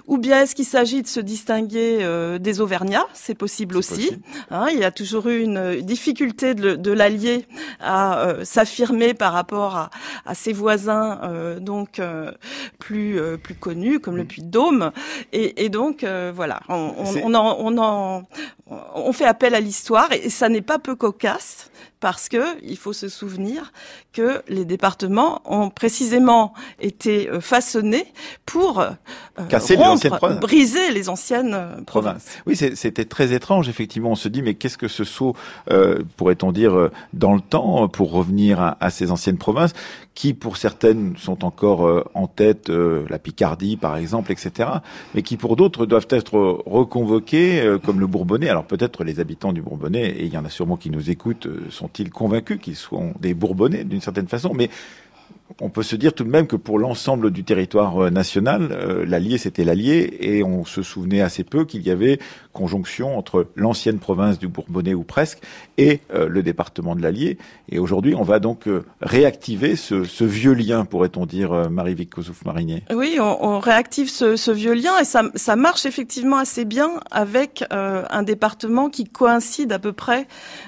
ou 0.06 0.18
bien 0.18 0.42
est-ce 0.42 0.54
qu'il 0.54 0.66
s'agit 0.66 1.02
de 1.02 1.08
se 1.08 1.20
distinguer 1.20 2.06
des 2.38 2.60
Auvergnats? 2.60 3.06
C'est 3.14 3.34
possible 3.34 3.76
aussi. 3.76 4.10
Hein, 4.50 4.66
il 4.72 4.78
y 4.78 4.84
a 4.84 4.90
toujours 4.90 5.07
toujours 5.08 5.28
eu 5.28 5.40
une 5.40 5.80
difficulté 5.80 6.54
de, 6.54 6.74
de 6.74 6.92
l'allier 6.92 7.46
à 7.80 8.34
s'affirmer 8.44 9.14
par 9.14 9.32
rapport 9.32 9.76
à, 9.76 9.90
à 10.26 10.34
ses 10.34 10.52
voisins, 10.52 11.58
donc 11.60 12.00
plus 12.78 13.18
plus 13.42 13.54
connus 13.54 14.00
comme 14.00 14.16
le 14.16 14.24
Puy-de-Dôme, 14.24 14.90
et, 15.32 15.64
et, 15.64 15.68
donc 15.70 16.04
voilà, 16.34 16.60
on, 16.68 16.92
on, 17.24 17.34
en, 17.34 17.56
on 17.58 17.78
en 17.78 18.22
on 18.94 19.12
fait 19.12 19.24
appel 19.24 19.54
à 19.54 19.60
l'histoire 19.60 20.12
et 20.12 20.28
ça 20.28 20.48
n'est 20.48 20.60
pas 20.60 20.78
peu 20.78 20.94
cocasse 20.94 21.70
parce 22.00 22.28
que 22.28 22.62
il 22.62 22.76
faut 22.76 22.92
se 22.92 23.08
souvenir 23.08 23.72
que 24.12 24.42
les 24.48 24.64
départements 24.64 25.42
ont 25.44 25.70
précisément 25.70 26.52
été 26.80 27.28
euh, 27.28 27.40
façonnés 27.40 28.06
pour 28.46 28.80
euh, 28.80 28.90
rompre, 29.76 30.40
briser 30.40 30.90
les 30.90 31.08
anciennes 31.08 31.54
euh, 31.54 31.80
provinces. 31.82 32.26
Oui, 32.46 32.56
c'était 32.56 33.04
très 33.04 33.32
étrange. 33.32 33.68
Effectivement, 33.68 34.10
on 34.10 34.16
se 34.16 34.28
dit 34.28 34.42
mais 34.42 34.54
qu'est-ce 34.54 34.78
que 34.78 34.88
ce 34.88 35.04
saut, 35.04 35.34
euh, 35.70 36.02
pourrait-on 36.16 36.52
dire, 36.52 36.90
dans 37.12 37.34
le 37.34 37.40
temps 37.40 37.88
pour 37.88 38.10
revenir 38.12 38.60
à, 38.60 38.76
à, 38.80 38.90
ces 38.90 39.10
anciennes 39.10 39.38
provinces 39.38 39.72
qui, 40.14 40.34
pour 40.34 40.56
certaines, 40.56 41.16
sont 41.16 41.44
encore 41.44 42.04
en 42.14 42.26
tête, 42.26 42.68
la 42.70 43.18
Picardie 43.20 43.76
par 43.76 43.96
exemple, 43.96 44.32
etc., 44.32 44.68
mais 45.14 45.22
qui 45.22 45.36
pour 45.36 45.54
d'autres 45.54 45.86
doivent 45.86 46.08
être 46.10 46.62
reconvoquées, 46.66 47.76
comme 47.84 48.00
le 48.00 48.08
Bourbonnais. 48.08 48.48
Alors 48.48 48.64
peut-être 48.64 49.04
les 49.04 49.20
habitants 49.20 49.52
du 49.52 49.62
Bourbonnais, 49.62 50.08
et 50.08 50.24
il 50.24 50.32
y 50.32 50.36
en 50.36 50.44
a 50.44 50.50
sûrement 50.50 50.76
qui 50.76 50.90
nous 50.90 51.10
écoutent, 51.10 51.46
sont-ils 51.88 52.10
convaincus 52.10 52.58
qu'ils 52.60 52.76
sont 52.76 53.14
des 53.20 53.34
Bourbonnais 53.34 53.84
d'une 53.84 54.00
certaine 54.00 54.28
façon, 54.28 54.52
mais 54.54 54.70
on 55.60 55.70
peut 55.70 55.82
se 55.82 55.96
dire 55.96 56.12
tout 56.12 56.24
de 56.24 56.30
même 56.30 56.46
que 56.46 56.56
pour 56.56 56.78
l'ensemble 56.78 57.30
du 57.30 57.42
territoire 57.42 58.04
euh, 58.04 58.10
national, 58.10 58.68
euh, 58.70 59.04
l'Allier 59.06 59.38
c'était 59.38 59.64
l'Allier 59.64 60.16
et 60.20 60.44
on 60.44 60.64
se 60.64 60.82
souvenait 60.82 61.22
assez 61.22 61.42
peu 61.42 61.64
qu'il 61.64 61.82
y 61.82 61.90
avait 61.90 62.18
conjonction 62.58 63.16
entre 63.16 63.46
l'ancienne 63.54 63.98
province 63.98 64.38
du 64.38 64.48
Bourbonnais 64.48 64.94
ou 64.94 65.04
presque 65.04 65.40
et 65.76 66.00
euh, 66.12 66.28
le 66.28 66.42
département 66.42 66.96
de 66.96 67.02
l'Allier. 67.02 67.38
Et 67.68 67.78
aujourd'hui, 67.78 68.14
on 68.14 68.22
va 68.22 68.40
donc 68.40 68.68
réactiver 69.00 69.76
ce, 69.76 70.24
vieux 70.24 70.52
lien, 70.52 70.84
pourrait-on 70.84 71.26
dire, 71.26 71.70
Marie-Vic 71.70 72.10
Kosouf-Marinier. 72.10 72.82
Oui, 72.94 73.18
on, 73.20 73.58
réactive 73.60 74.10
ce, 74.10 74.50
vieux 74.50 74.72
lien 74.72 74.92
et 75.00 75.04
ça, 75.04 75.56
marche 75.56 75.86
effectivement 75.86 76.38
assez 76.38 76.64
bien 76.64 76.90
avec 77.10 77.64
un 77.70 78.22
département 78.22 78.88
qui 78.88 79.04
coïncide 79.04 79.72
à 79.72 79.78
peu 79.78 79.92
près 79.92 80.26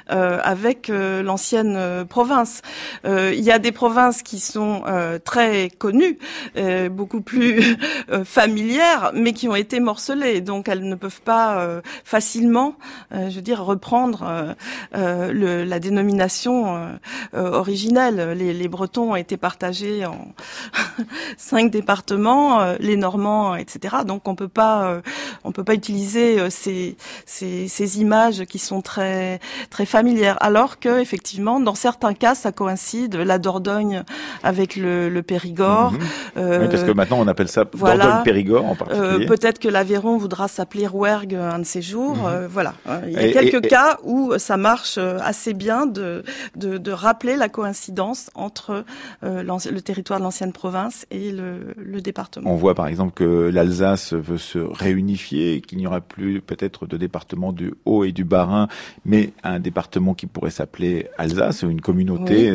avec 0.08 0.88
l'ancienne 0.88 2.04
province. 2.08 2.62
il 3.04 3.40
y 3.40 3.50
a 3.50 3.58
des 3.58 3.72
provinces 3.72 4.22
qui 4.22 4.38
sont 4.38 4.82
euh, 4.86 5.18
très 5.18 5.70
connues, 5.70 6.18
euh, 6.56 6.88
beaucoup 6.88 7.20
plus 7.20 7.76
euh, 8.10 8.24
familières, 8.24 9.12
mais 9.14 9.32
qui 9.32 9.48
ont 9.48 9.54
été 9.54 9.80
morcelées. 9.80 10.40
Donc 10.40 10.68
elles 10.68 10.86
ne 10.86 10.94
peuvent 10.94 11.22
pas 11.22 11.79
facilement, 12.04 12.74
je 13.12 13.34
veux 13.34 13.42
dire, 13.42 13.64
reprendre 13.64 14.54
le, 14.92 15.64
la 15.64 15.80
dénomination 15.80 16.98
originelle. 17.32 18.34
Les, 18.36 18.52
les, 18.52 18.68
Bretons 18.68 19.12
ont 19.12 19.16
été 19.16 19.36
partagés 19.36 20.06
en 20.06 20.32
cinq 21.36 21.70
départements, 21.70 22.74
les 22.78 22.96
Normands, 22.96 23.56
etc. 23.56 23.96
Donc 24.06 24.28
on 24.28 24.34
peut 24.34 24.48
pas, 24.48 25.00
on 25.44 25.52
peut 25.52 25.64
pas 25.64 25.74
utiliser 25.74 26.50
ces, 26.50 26.96
ces, 27.26 27.68
ces 27.68 28.00
images 28.00 28.44
qui 28.44 28.58
sont 28.58 28.80
très 28.82 29.40
très 29.70 29.86
familières. 29.86 30.36
Alors 30.40 30.78
que 30.78 31.00
effectivement, 31.00 31.60
dans 31.60 31.74
certains 31.74 32.14
cas, 32.14 32.34
ça 32.34 32.52
coïncide. 32.52 33.16
La 33.16 33.38
Dordogne 33.38 34.04
avec 34.42 34.76
le, 34.76 35.20
Périgord. 35.20 35.92
Mhm. 35.92 36.00
oui, 36.36 36.68
parce 36.70 36.84
que 36.84 36.92
maintenant 36.92 37.18
on 37.20 37.28
appelle 37.28 37.48
ça 37.48 37.64
voilà. 37.72 38.22
Périgord 38.24 38.64
en 38.66 38.74
particulier. 38.74 39.24
Euh, 39.24 39.26
peut-être 39.26 39.58
que 39.58 39.68
l'Aveyron 39.68 40.16
voudra 40.16 40.48
s'appeler 40.48 40.86
Rouergue 40.86 41.34
un 41.34 41.58
de 41.58 41.64
ces 41.70 41.82
jours. 41.82 42.16
Mhm. 42.16 42.26
Euh, 42.26 42.48
voilà. 42.48 42.74
Il 43.06 43.12
y 43.12 43.16
a 43.16 43.32
quelques 43.32 43.68
cas 43.68 43.98
où 44.02 44.32
ça 44.38 44.56
marche 44.56 44.96
euh, 44.98 45.18
assez 45.22 45.54
bien 45.54 45.86
de, 45.86 46.24
de, 46.56 46.78
de 46.78 46.92
rappeler 46.92 47.36
la 47.36 47.48
coïncidence 47.48 48.30
entre 48.34 48.84
le 49.22 49.80
territoire 49.80 50.18
de 50.18 50.24
l'ancienne 50.24 50.52
province 50.52 51.06
et 51.10 51.30
le, 51.30 51.74
le, 51.76 52.00
département. 52.00 52.50
On 52.50 52.56
voit 52.56 52.74
par 52.74 52.86
exemple 52.86 53.12
que 53.12 53.50
l'Alsace 53.52 54.14
veut 54.14 54.38
se 54.38 54.58
réunifier, 54.58 55.60
qu'il 55.60 55.78
n'y 55.78 55.86
aura 55.86 56.00
plus 56.00 56.40
peut-être 56.40 56.86
de 56.86 56.96
département 56.96 57.52
du 57.52 57.74
Haut 57.84 58.04
et 58.04 58.12
du 58.12 58.24
Bas-Rhin, 58.24 58.68
mais 59.04 59.32
un 59.42 59.60
département 59.60 60.14
qui 60.14 60.26
pourrait 60.26 60.50
s'appeler 60.50 61.08
Alsace, 61.18 61.62
une 61.62 61.80
communauté 61.80 62.50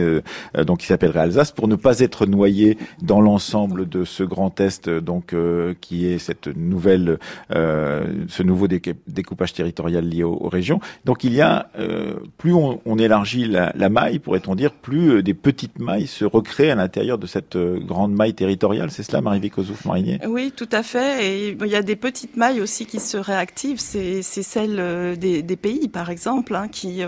donc 0.65 0.79
qui 0.79 0.87
s'appellerait 0.87 1.19
Alsace, 1.19 1.51
pour 1.51 1.67
ne 1.67 1.75
pas 1.75 1.99
être 1.99 2.25
noyé 2.25 2.77
dans 3.01 3.21
l'ensemble 3.21 3.87
de 3.87 4.03
ce 4.03 4.23
grand 4.23 4.59
Est, 4.59 4.89
donc 4.89 5.33
euh, 5.33 5.73
qui 5.79 6.05
est 6.05 6.17
cette 6.17 6.47
nouvelle, 6.47 7.19
euh, 7.51 8.05
ce 8.27 8.43
nouveau 8.43 8.67
découpage 9.07 9.53
territorial 9.53 10.07
lié 10.07 10.23
aux, 10.23 10.49
régions. 10.49 10.79
Donc 11.05 11.23
il 11.23 11.33
y 11.33 11.41
a, 11.41 11.69
euh, 11.77 12.15
plus 12.37 12.53
on, 12.53 12.97
élargit 12.97 13.45
la, 13.45 13.89
maille, 13.89 14.19
pourrait-on 14.19 14.55
dire, 14.55 14.71
plus 14.71 15.21
des 15.23 15.33
petites 15.33 15.79
mailles 15.79 16.07
se 16.07 16.25
recréent 16.25 16.73
à 16.73 16.75
l'intérieur 16.75 17.17
de 17.17 17.27
cette 17.27 17.57
grande 17.57 18.13
maille 18.13 18.33
territoriale. 18.33 18.91
C'est 18.91 19.03
cela, 19.03 19.21
Marie-Vic 19.21 19.53
Marinier? 19.85 20.19
Oui, 20.27 20.53
tout 20.55 20.69
à 20.71 20.83
fait. 20.83 21.25
Et 21.25 21.57
il 21.59 21.67
y 21.67 21.75
a 21.75 21.81
des 21.81 21.95
petites 21.95 22.37
mailles 22.37 22.61
aussi 22.61 22.85
qui 22.85 22.99
se 22.99 23.17
réactivent. 23.17 23.79
C'est 23.79 24.21
celle 24.21 25.17
des, 25.17 25.55
pays, 25.55 25.87
par 25.87 26.09
exemple, 26.09 26.55
hein, 26.55 26.67
qui 26.67 27.01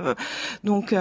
donc 0.63 0.93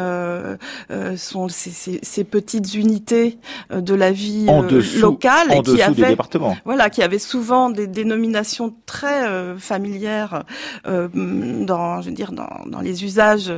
sont 1.16 1.49
ces, 1.49 2.00
ces, 2.02 2.25
petites 2.25 2.75
unités 2.75 3.38
de 3.71 3.95
la 3.95 4.12
vie 4.12 4.47
euh, 4.49 4.83
locale 5.00 5.52
et 5.52 5.62
qui 5.62 5.83
avait 5.83 6.16
voilà 6.64 6.90
qui 6.90 7.02
avait 7.02 7.19
souvent 7.19 7.71
des 7.71 7.87
dénominations 7.87 8.75
très 8.87 9.26
euh, 9.26 9.59
familières 9.59 10.35
euh, 10.35 10.40
dans 10.85 12.00
je 12.00 12.09
veux 12.09 12.14
dire 12.14 12.33
dans, 12.33 12.49
dans 12.66 12.80
les 12.80 13.04
usages 13.04 13.52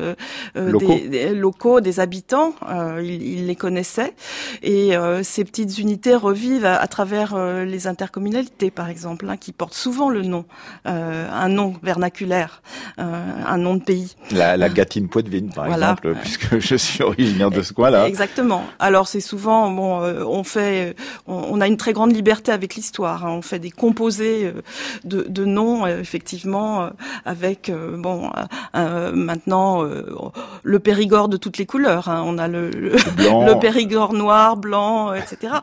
locaux. 0.54 0.98
Des, 1.08 1.34
locaux 1.34 1.80
des 1.80 2.00
habitants 2.00 2.54
ils, 3.00 3.46
les 3.46 3.56
connaissaient 3.56 4.14
et 4.62 4.92
ces 5.22 5.44
petites 5.44 5.78
unités 5.78 6.14
revivent 6.14 6.66
à, 6.66 6.86
travers 6.86 7.36
les 7.64 7.86
intercommunalités 7.86 8.70
par 8.70 8.88
exemple 8.88 9.28
hein, 9.28 9.36
qui 9.36 9.52
portent 9.52 9.74
souvent 9.74 10.10
le 10.10 10.22
nom 10.22 10.44
un 10.84 11.48
nom 11.48 11.74
vernaculaire 11.82 12.62
un 12.96 13.58
nom 13.58 13.74
de 13.76 13.82
pays 13.82 14.16
la, 14.30 14.56
la 14.56 14.68
Gatine 14.68 15.08
Poitevine 15.08 15.50
par 15.50 15.66
exemple 15.66 16.14
puisque 16.20 16.58
je 16.58 16.76
suis 16.76 17.02
originaire 17.02 17.50
de 17.50 17.62
ce 17.62 17.72
coin-là 17.72 18.06
exactement 18.06 18.64
alors 18.78 19.08
c'est 19.08 19.20
souvent 19.20 19.70
bon 19.70 19.98
on 20.26 20.44
fait, 20.44 20.94
on, 21.26 21.60
a 21.60 21.66
une 21.66 21.76
très 21.76 21.92
grande 21.92 22.14
liberté 22.14 22.52
avec 22.52 22.74
l'histoire. 22.74 23.26
Hein. 23.26 23.32
On 23.32 23.42
fait 23.42 23.58
des 23.58 23.70
composés 23.70 24.46
euh, 24.46 24.62
de, 25.04 25.22
de 25.28 25.44
noms, 25.44 25.86
euh, 25.86 26.00
effectivement, 26.00 26.82
euh, 26.82 26.90
avec 27.24 27.70
bon 27.98 28.30
maintenant 28.74 29.82
le 30.62 30.78
Périgord 30.78 31.28
de 31.28 31.36
toutes 31.36 31.58
les 31.58 31.66
couleurs. 31.66 32.08
Hein. 32.08 32.22
On 32.26 32.38
a 32.38 32.48
le, 32.48 32.70
le, 32.70 33.58
Périgord 33.60 34.12
noir, 34.12 34.56
blanc, 34.56 35.12
etc. 35.14 35.54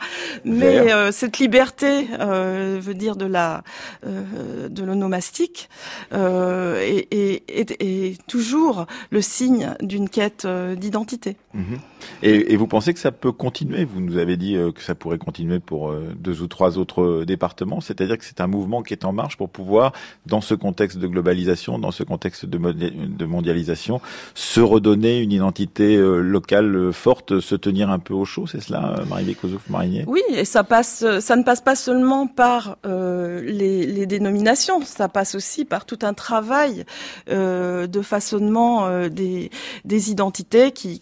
Mais 0.44 1.12
cette 1.12 1.40
liberté, 1.40 2.08
veut 2.20 2.94
dire 2.94 3.16
de 3.16 3.26
la 3.26 3.64
de 4.04 4.84
l'onomastique, 4.84 5.70
est, 6.12 7.08
est, 7.12 7.72
est, 7.80 8.26
toujours 8.28 8.86
le 9.10 9.22
signe 9.22 9.76
d'une 9.82 10.10
quête 10.10 10.48
d'identité. 10.48 11.38
Mhm. 11.54 11.80
Et, 12.22 12.54
et, 12.54 12.58
vous 12.58 12.68
pensez 12.68 12.94
que 12.94 13.00
ça 13.00 13.12
peut 13.12 13.32
continuer? 13.32 13.86
Vous 13.86 14.00
nous 14.00 14.18
avez 14.18 14.38
dit 14.38 14.56
que 14.76 14.82
ça 14.82 14.94
pourrait 14.96 15.18
continuer 15.18 15.60
pour 15.60 15.90
euh, 15.90 16.14
deux 16.18 16.42
ou 16.42 16.48
trois 16.48 16.78
autres 16.78 17.24
départements. 17.26 17.82
C'est-à-dire 17.82 18.18
que 18.18 18.26
c'est 18.26 18.42
un 18.42 18.48
mouvement 18.48 18.84
qui 18.84 18.94
est 18.94 19.06
en 19.06 19.14
marche 19.14 19.38
pour 19.38 19.50
pouvoir, 19.50 19.94
dans 20.26 20.42
ce 20.42 20.54
contexte 20.54 20.98
de 20.98 21.08
globalisation, 21.08 21.35
dans 21.80 21.92
ce 21.92 22.04
contexte 22.04 22.46
de, 22.46 23.26
mondialisation, 23.26 24.02
se 24.34 24.60
redonner 24.62 25.20
une 25.20 25.32
identité 25.32 25.96
euh, 25.96 26.20
locale 26.20 26.76
euh, 26.76 26.92
forte, 26.92 27.40
se 27.40 27.56
tenir 27.56 27.90
un 27.90 28.00
peu 28.00 28.14
au 28.14 28.26
chaud. 28.26 28.48
C'est 28.48 28.62
cela, 28.62 28.96
Marie-Vic 29.10 29.38
Marinier? 29.70 30.04
Oui, 30.08 30.22
et 30.30 30.46
ça 30.46 30.64
passe, 30.64 31.06
ça 31.20 31.36
ne 31.36 31.44
passe 31.44 31.62
pas 31.62 31.76
seulement 31.76 32.28
par 32.28 32.78
les, 32.84 34.06
dénominations, 34.06 34.82
ça 34.82 35.10
passe 35.10 35.36
aussi 35.36 35.66
par 35.66 35.86
tout 35.86 36.00
un 36.04 36.14
travail 36.14 36.86
de 37.28 38.02
façonnement 38.02 39.08
des, 39.10 39.50
identités 39.86 40.72
qui 40.72 41.02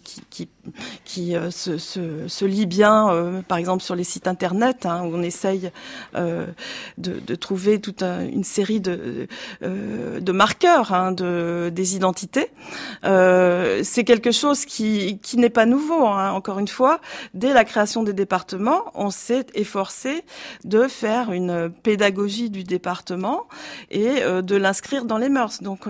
qui 1.04 1.36
euh, 1.36 1.50
se, 1.50 1.78
se, 1.78 2.28
se, 2.28 2.44
lit 2.44 2.66
bien, 2.66 3.10
euh, 3.10 3.42
par 3.42 3.58
exemple 3.58 3.82
sur 3.82 3.94
les 3.94 4.04
sites 4.04 4.26
internet, 4.26 4.86
hein, 4.86 5.02
où 5.04 5.14
on 5.14 5.22
essaye 5.22 5.70
euh, 6.14 6.46
de, 6.98 7.20
de, 7.20 7.34
trouver 7.34 7.80
toute 7.80 8.02
une 8.02 8.44
série 8.44 8.80
de, 8.80 9.26
de 9.62 10.32
marqueurs 10.32 10.92
hein, 10.92 11.12
de, 11.12 11.70
des 11.74 11.96
identités. 11.96 12.50
c'est 13.02 14.04
quelque 14.04 14.30
chose 14.30 14.64
qui, 14.64 15.18
qui 15.22 15.36
n'est 15.36 15.50
pas 15.50 15.66
nouveau. 15.66 16.06
Hein, 16.06 16.32
encore 16.32 16.58
une 16.58 16.68
fois, 16.68 17.00
dès 17.34 17.52
la 17.52 17.64
création 17.64 18.02
des 18.02 18.12
départements, 18.12 18.84
on 18.94 19.10
s'est 19.10 19.46
efforcé 19.54 20.24
de 20.64 20.88
faire 20.88 21.32
une 21.32 21.70
pédagogie 21.70 22.50
du 22.50 22.64
département 22.64 23.46
et 23.90 24.20
de 24.20 24.56
l'inscrire 24.56 25.04
dans 25.04 25.18
les 25.18 25.28
mœurs. 25.28 25.62
Donc, 25.62 25.86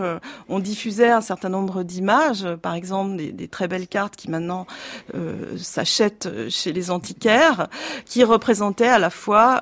on 0.49 0.59
diffusait 0.59 1.11
un 1.11 1.21
certain 1.21 1.49
nombre 1.49 1.83
d'images, 1.83 2.47
par 2.63 2.75
exemple 2.75 3.17
des, 3.17 3.33
des 3.33 3.49
très 3.49 3.69
belles 3.69 3.89
cartes 3.89 4.17
qui 4.17 4.31
maintenant 4.31 4.64
gens 4.65 5.57
s'achètent 5.57 6.29
chez 6.49 6.73
les 6.73 6.91
antiquaires, 6.91 7.69
qui 8.05 8.25
représentait 8.25 8.87
à 8.87 8.99
la 8.99 9.11
fois 9.11 9.61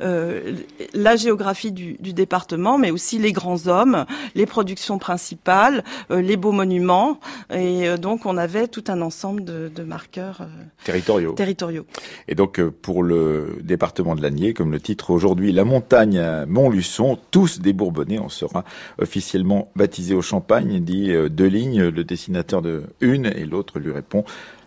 la 0.00 1.16
géographie 1.16 1.72
du, 1.72 1.96
du, 2.00 2.12
département, 2.12 2.78
mais 2.78 2.90
aussi 2.90 3.18
les 3.18 3.32
grands 3.32 3.66
hommes, 3.66 4.06
les 4.34 4.46
productions 4.46 4.98
principales, 4.98 5.84
les 6.10 6.36
beaux 6.36 6.52
monuments, 6.52 7.20
et 7.52 7.96
donc 7.98 8.26
on 8.26 8.36
avait 8.36 8.68
tout 8.68 8.84
un 8.88 9.00
ensemble 9.00 9.44
de, 9.44 9.70
de 9.74 9.82
marqueurs 9.82 10.46
territoriaux. 10.84 11.32
territoriaux. 11.32 11.86
Et 12.28 12.34
donc 12.34 12.60
pour 12.60 13.02
le 13.02 13.58
département 13.62 14.14
de 14.14 14.22
l'Agnier, 14.22 14.54
comme 14.54 14.72
le 14.72 14.80
titre 14.80 15.10
aujourd'hui, 15.10 15.52
la 15.52 15.64
montagne 15.64 16.20
Montluçon, 16.46 17.18
tous 17.30 17.60
des 17.60 17.72
Bourbonnais, 17.72 18.18
on 18.18 18.28
sera 18.28 18.64
officiellement 18.98 19.70
baptisé 19.76 20.14
au 20.14 20.22
Champagne, 20.22 20.80
dit 20.80 21.10
euh, 21.10 21.28
deux 21.28 21.46
lignes, 21.46 21.84
le 21.88 22.04
dessinateur 22.04 22.62
de 22.62 22.84
une, 23.00 23.26
et 23.26 23.44
l'autre 23.44 23.78
lui 23.78 23.92
répond 23.92 24.17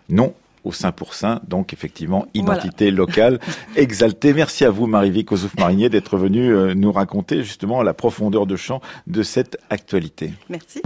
non 0.08 0.34
au 0.64 0.72
sein 0.72 0.92
pour 0.92 1.14
sein, 1.14 1.40
donc 1.48 1.72
effectivement 1.72 2.26
identité 2.34 2.90
locale 2.90 3.40
exaltée. 3.76 4.32
Merci 4.32 4.64
à 4.64 4.70
vous 4.70 4.86
Marie-Vie 4.86 5.24
Kosouf-Marinier 5.24 5.88
d'être 5.88 6.16
venue 6.16 6.52
euh, 6.54 6.74
nous 6.74 6.92
raconter 6.92 7.42
justement 7.42 7.82
la 7.82 7.94
profondeur 7.94 8.46
de 8.46 8.56
champ 8.56 8.80
de 9.06 9.22
cette 9.22 9.58
actualité. 9.70 10.32
Merci. 10.48 10.82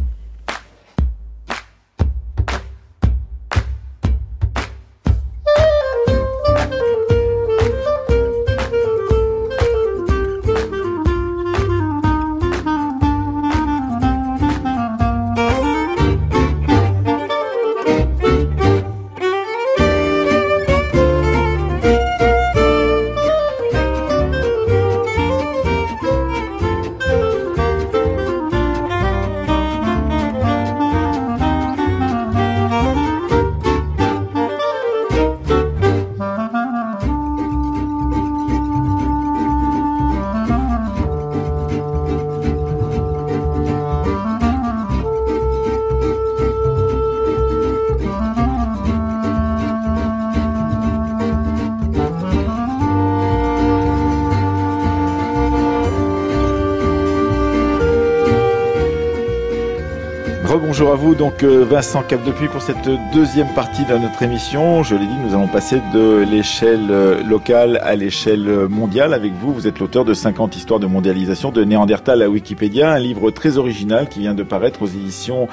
Donc 61.17 61.43
euh, 61.43 61.65
Vincent 61.65 62.03
Cap 62.03 62.23
depuis 62.25 62.49
pour 62.49 62.63
cette 62.63 62.89
deuxième 63.13 63.49
partie 63.55 63.85
de 63.85 63.97
notre 63.97 64.23
émission. 64.23 64.83
Je 64.83 64.95
l'ai 64.95 65.07
dit, 65.07 65.17
nous 65.25 65.35
allons 65.35 65.49
passer 65.49 65.81
de 65.95 66.25
l'échelle 66.31 66.91
euh, 66.91 67.23
locale 67.23 67.81
à 67.83 67.97
l'échelle 67.97 68.69
mondiale 68.69 69.15
avec 69.15 69.33
vous. 69.33 69.53
Vous 69.53 69.67
êtes 69.67 69.79
l'auteur 69.79 70.05
de 70.05 70.13
50 70.13 70.57
histoires 70.57 70.81
de 70.81 70.87
mondialisation 70.87 71.53
de 71.53 71.65
Néandertal 71.65 72.23
à 72.23 72.29
Wikipédia, 72.29 72.93
un 72.93 72.99
livre 72.99 73.31
très 73.31 73.57
original 73.57 74.09
qui 74.09 74.21
vient 74.21 74.35
de 74.35 74.43
paraître 74.43 74.83
aux 74.83 74.87
éditions 74.87 75.49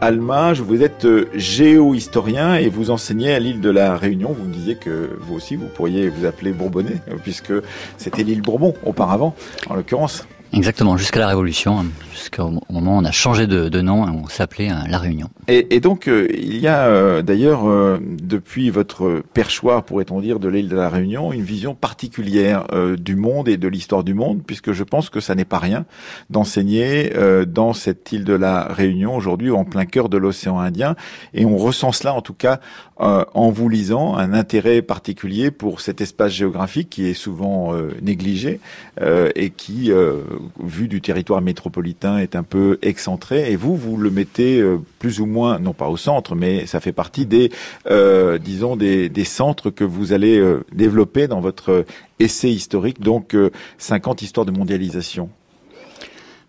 Alma. 0.00 0.52
Vous 0.52 0.82
êtes 0.82 1.04
euh, 1.04 1.28
géohistorien 1.34 2.54
et 2.54 2.68
vous 2.68 2.90
enseignez 2.90 3.32
à 3.32 3.40
l'île 3.40 3.60
de 3.60 3.70
la 3.70 3.96
Réunion. 3.96 4.32
Vous 4.38 4.44
me 4.44 4.52
disiez 4.52 4.76
que 4.76 5.10
vous 5.20 5.34
aussi, 5.34 5.56
vous 5.56 5.66
pourriez 5.66 6.08
vous 6.08 6.26
appeler 6.26 6.52
Bourbonnais, 6.52 7.02
puisque 7.22 7.52
c'était 7.96 8.22
l'île 8.22 8.42
Bourbon 8.42 8.74
auparavant, 8.84 9.34
en 9.68 9.74
l'occurrence. 9.74 10.26
Exactement, 10.52 10.96
jusqu'à 10.96 11.20
la 11.20 11.28
Révolution, 11.28 11.84
jusqu'au 12.12 12.50
moment 12.70 12.96
où 12.96 13.00
on 13.00 13.04
a 13.04 13.10
changé 13.10 13.46
de, 13.46 13.68
de 13.68 13.80
nom 13.80 14.02
on 14.02 14.28
s'appelait 14.28 14.70
euh, 14.70 14.88
La 14.88 14.98
Réunion. 14.98 15.28
Et, 15.46 15.74
et 15.74 15.80
donc, 15.80 16.08
euh, 16.08 16.26
il 16.32 16.58
y 16.58 16.66
a 16.66 16.86
euh, 16.86 17.22
d'ailleurs, 17.22 17.64
depuis 18.00 18.70
votre 18.70 19.22
perchoir, 19.34 19.84
pourrait-on 19.84 20.20
dire, 20.20 20.38
de 20.38 20.48
l'île 20.48 20.68
de 20.68 20.76
la 20.76 20.88
Réunion, 20.88 21.32
une 21.32 21.42
vision 21.42 21.74
particulière 21.74 22.66
du 22.98 23.16
monde 23.16 23.48
et 23.48 23.56
de 23.56 23.68
l'histoire 23.68 24.04
du 24.04 24.14
monde, 24.14 24.42
puisque 24.46 24.72
je 24.72 24.84
pense 24.84 25.10
que 25.10 25.20
ça 25.20 25.34
n'est 25.34 25.44
pas 25.44 25.58
rien 25.58 25.84
d'enseigner 26.30 27.12
dans 27.46 27.72
cette 27.72 28.12
île 28.12 28.24
de 28.24 28.32
la 28.32 28.64
Réunion, 28.64 29.14
aujourd'hui 29.14 29.50
en 29.50 29.64
plein 29.64 29.84
cœur 29.84 30.08
de 30.08 30.16
l'océan 30.16 30.58
Indien. 30.58 30.96
Et 31.34 31.44
on 31.44 31.56
ressent 31.56 31.92
cela, 31.92 32.14
en 32.14 32.22
tout 32.22 32.34
cas, 32.34 32.60
en 32.98 33.50
vous 33.50 33.68
lisant, 33.68 34.16
un 34.16 34.32
intérêt 34.32 34.82
particulier 34.82 35.50
pour 35.50 35.80
cet 35.80 36.00
espace 36.00 36.32
géographique 36.32 36.90
qui 36.90 37.06
est 37.06 37.14
souvent 37.14 37.74
négligé 38.02 38.60
et 39.00 39.50
qui 39.50 39.92
vu 40.62 40.88
du 40.88 41.00
territoire 41.00 41.40
métropolitain, 41.40 42.18
est 42.18 42.36
un 42.36 42.42
peu 42.42 42.78
excentré. 42.82 43.52
Et 43.52 43.56
vous, 43.56 43.76
vous 43.76 43.96
le 43.96 44.10
mettez 44.10 44.60
euh, 44.60 44.78
plus 44.98 45.20
ou 45.20 45.26
moins, 45.26 45.58
non 45.58 45.72
pas 45.72 45.88
au 45.88 45.96
centre, 45.96 46.34
mais 46.34 46.66
ça 46.66 46.80
fait 46.80 46.92
partie 46.92 47.26
des, 47.26 47.50
euh, 47.90 48.38
disons, 48.38 48.76
des, 48.76 49.08
des, 49.08 49.24
centres 49.24 49.70
que 49.70 49.84
vous 49.84 50.12
allez 50.12 50.38
euh, 50.38 50.64
développer 50.72 51.28
dans 51.28 51.40
votre 51.40 51.84
essai 52.18 52.50
historique, 52.50 53.00
donc 53.00 53.36
50 53.78 54.22
histoires 54.22 54.46
de 54.46 54.50
mondialisation. 54.50 55.30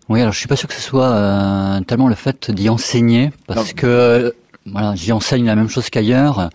Oui, 0.08 0.20
alors 0.20 0.32
je 0.32 0.38
suis 0.38 0.48
pas 0.48 0.56
sûr 0.56 0.68
que 0.68 0.74
ce 0.74 0.80
soit 0.80 1.80
tellement 1.86 2.08
le 2.08 2.16
fait 2.16 2.50
d'y 2.50 2.68
enseigner, 2.68 3.30
parce 3.46 3.72
que 3.72 4.34
voilà, 4.66 4.94
j'y 4.94 5.10
enseigne 5.12 5.46
la 5.46 5.56
même 5.56 5.70
chose 5.70 5.88
qu'ailleurs, 5.88 6.50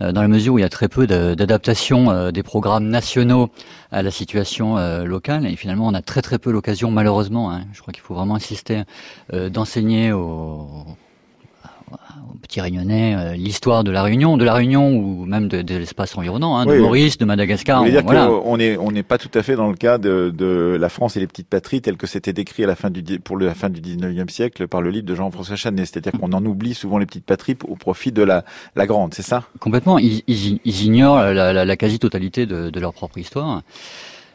euh, 0.00 0.12
dans 0.12 0.22
la 0.22 0.28
mesure 0.28 0.54
où 0.54 0.58
il 0.58 0.62
y 0.62 0.64
a 0.64 0.68
très 0.68 0.88
peu 0.88 1.06
d'adaptation 1.06 2.10
euh, 2.10 2.30
des 2.30 2.44
programmes 2.44 2.88
nationaux 2.88 3.50
à 3.90 4.02
la 4.02 4.10
situation 4.12 4.78
euh, 4.78 5.04
locale. 5.04 5.44
Et 5.46 5.56
finalement, 5.56 5.88
on 5.88 5.94
a 5.94 6.02
très 6.02 6.22
très 6.22 6.38
peu 6.38 6.52
l'occasion, 6.52 6.90
malheureusement, 6.90 7.50
hein, 7.50 7.64
je 7.72 7.80
crois 7.80 7.92
qu'il 7.92 8.02
faut 8.02 8.14
vraiment 8.14 8.36
insister, 8.36 8.82
d'enseigner 9.32 10.12
aux 10.12 10.68
petit 12.42 12.60
réunionnais, 12.60 13.14
euh, 13.16 13.32
l'histoire 13.34 13.84
de 13.84 13.90
la 13.90 14.02
Réunion, 14.02 14.36
de 14.36 14.44
la 14.44 14.54
Réunion 14.54 14.90
ou 14.90 15.24
même 15.24 15.48
de, 15.48 15.62
de 15.62 15.76
l'espace 15.76 16.16
environnant, 16.16 16.56
hein, 16.56 16.66
de 16.66 16.78
Maurice, 16.78 17.18
de 17.18 17.24
Madagascar. 17.24 17.84
Dire 17.84 18.02
voilà. 18.04 18.30
on 18.30 18.58
est 18.58 18.76
on 18.76 18.90
n'est 18.90 19.02
pas 19.02 19.18
tout 19.18 19.30
à 19.34 19.42
fait 19.42 19.56
dans 19.56 19.68
le 19.68 19.76
cas 19.76 19.98
de, 19.98 20.32
de 20.36 20.76
la 20.78 20.88
France 20.88 21.16
et 21.16 21.20
les 21.20 21.26
petites 21.26 21.48
patries 21.48 21.80
tel 21.80 21.96
que 21.96 22.06
c'était 22.06 22.32
décrit 22.32 22.64
à 22.64 22.66
la 22.66 22.76
fin 22.76 22.90
du 22.90 23.02
pour 23.20 23.38
la 23.38 23.54
fin 23.54 23.68
du 23.68 23.80
19e 23.80 24.28
siècle 24.30 24.68
par 24.68 24.82
le 24.82 24.90
livre 24.90 25.06
de 25.06 25.14
Jean-François 25.14 25.56
Chanet. 25.56 25.86
C'est-à-dire 25.86 26.12
qu'on 26.12 26.32
en 26.32 26.44
oublie 26.44 26.74
souvent 26.74 26.98
les 26.98 27.06
petites 27.06 27.26
patries 27.26 27.56
au 27.66 27.76
profit 27.76 28.12
de 28.12 28.22
la 28.22 28.44
la 28.76 28.86
grande, 28.86 29.14
c'est 29.14 29.22
ça? 29.22 29.44
Complètement. 29.60 29.98
Ils, 29.98 30.22
ils, 30.26 30.60
ils 30.64 30.84
ignorent 30.84 31.18
la, 31.18 31.52
la, 31.52 31.64
la 31.64 31.76
quasi-totalité 31.76 32.46
de, 32.46 32.70
de 32.70 32.80
leur 32.80 32.92
propre 32.92 33.18
histoire. 33.18 33.62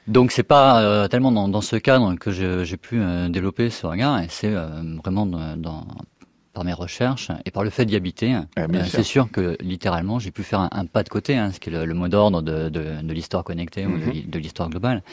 Donc 0.07 0.31
c'est 0.31 0.43
pas 0.43 0.81
euh, 0.81 1.07
tellement 1.07 1.31
dans, 1.31 1.47
dans, 1.47 1.61
ce 1.61 1.77
cadre 1.77 2.15
que 2.15 2.31
j'ai 2.31 2.77
pu 2.77 2.99
euh, 2.99 3.29
développer 3.29 3.69
ce 3.69 3.87
regard, 3.87 4.19
et 4.19 4.27
c'est 4.29 4.53
euh, 4.53 4.67
vraiment 5.01 5.25
dans, 5.25 5.55
dans, 5.55 5.85
par 6.53 6.63
mes 6.63 6.73
recherches 6.73 7.31
et 7.45 7.51
par 7.51 7.63
le 7.63 7.69
fait 7.69 7.85
d'y 7.85 7.95
habiter, 7.95 8.33
ah, 8.33 8.45
euh, 8.59 8.83
c'est 8.85 9.03
sûr 9.03 9.29
que 9.31 9.57
littéralement 9.59 10.19
j'ai 10.19 10.31
pu 10.31 10.43
faire 10.43 10.59
un, 10.71 10.85
pas 10.85 11.03
de 11.03 11.09
côté, 11.09 11.35
hein, 11.35 11.51
ce 11.51 11.59
qui 11.59 11.69
est 11.69 11.85
le, 11.85 11.93
mot 11.93 12.07
d'ordre 12.07 12.41
de, 12.41 12.69
de, 12.69 13.01
de 13.01 13.13
l'histoire 13.13 13.43
connectée 13.43 13.85
ou 13.85 13.97
de, 13.97 14.05
mhm. 14.05 14.29
de 14.29 14.39
l'histoire 14.39 14.69
globale. 14.69 15.03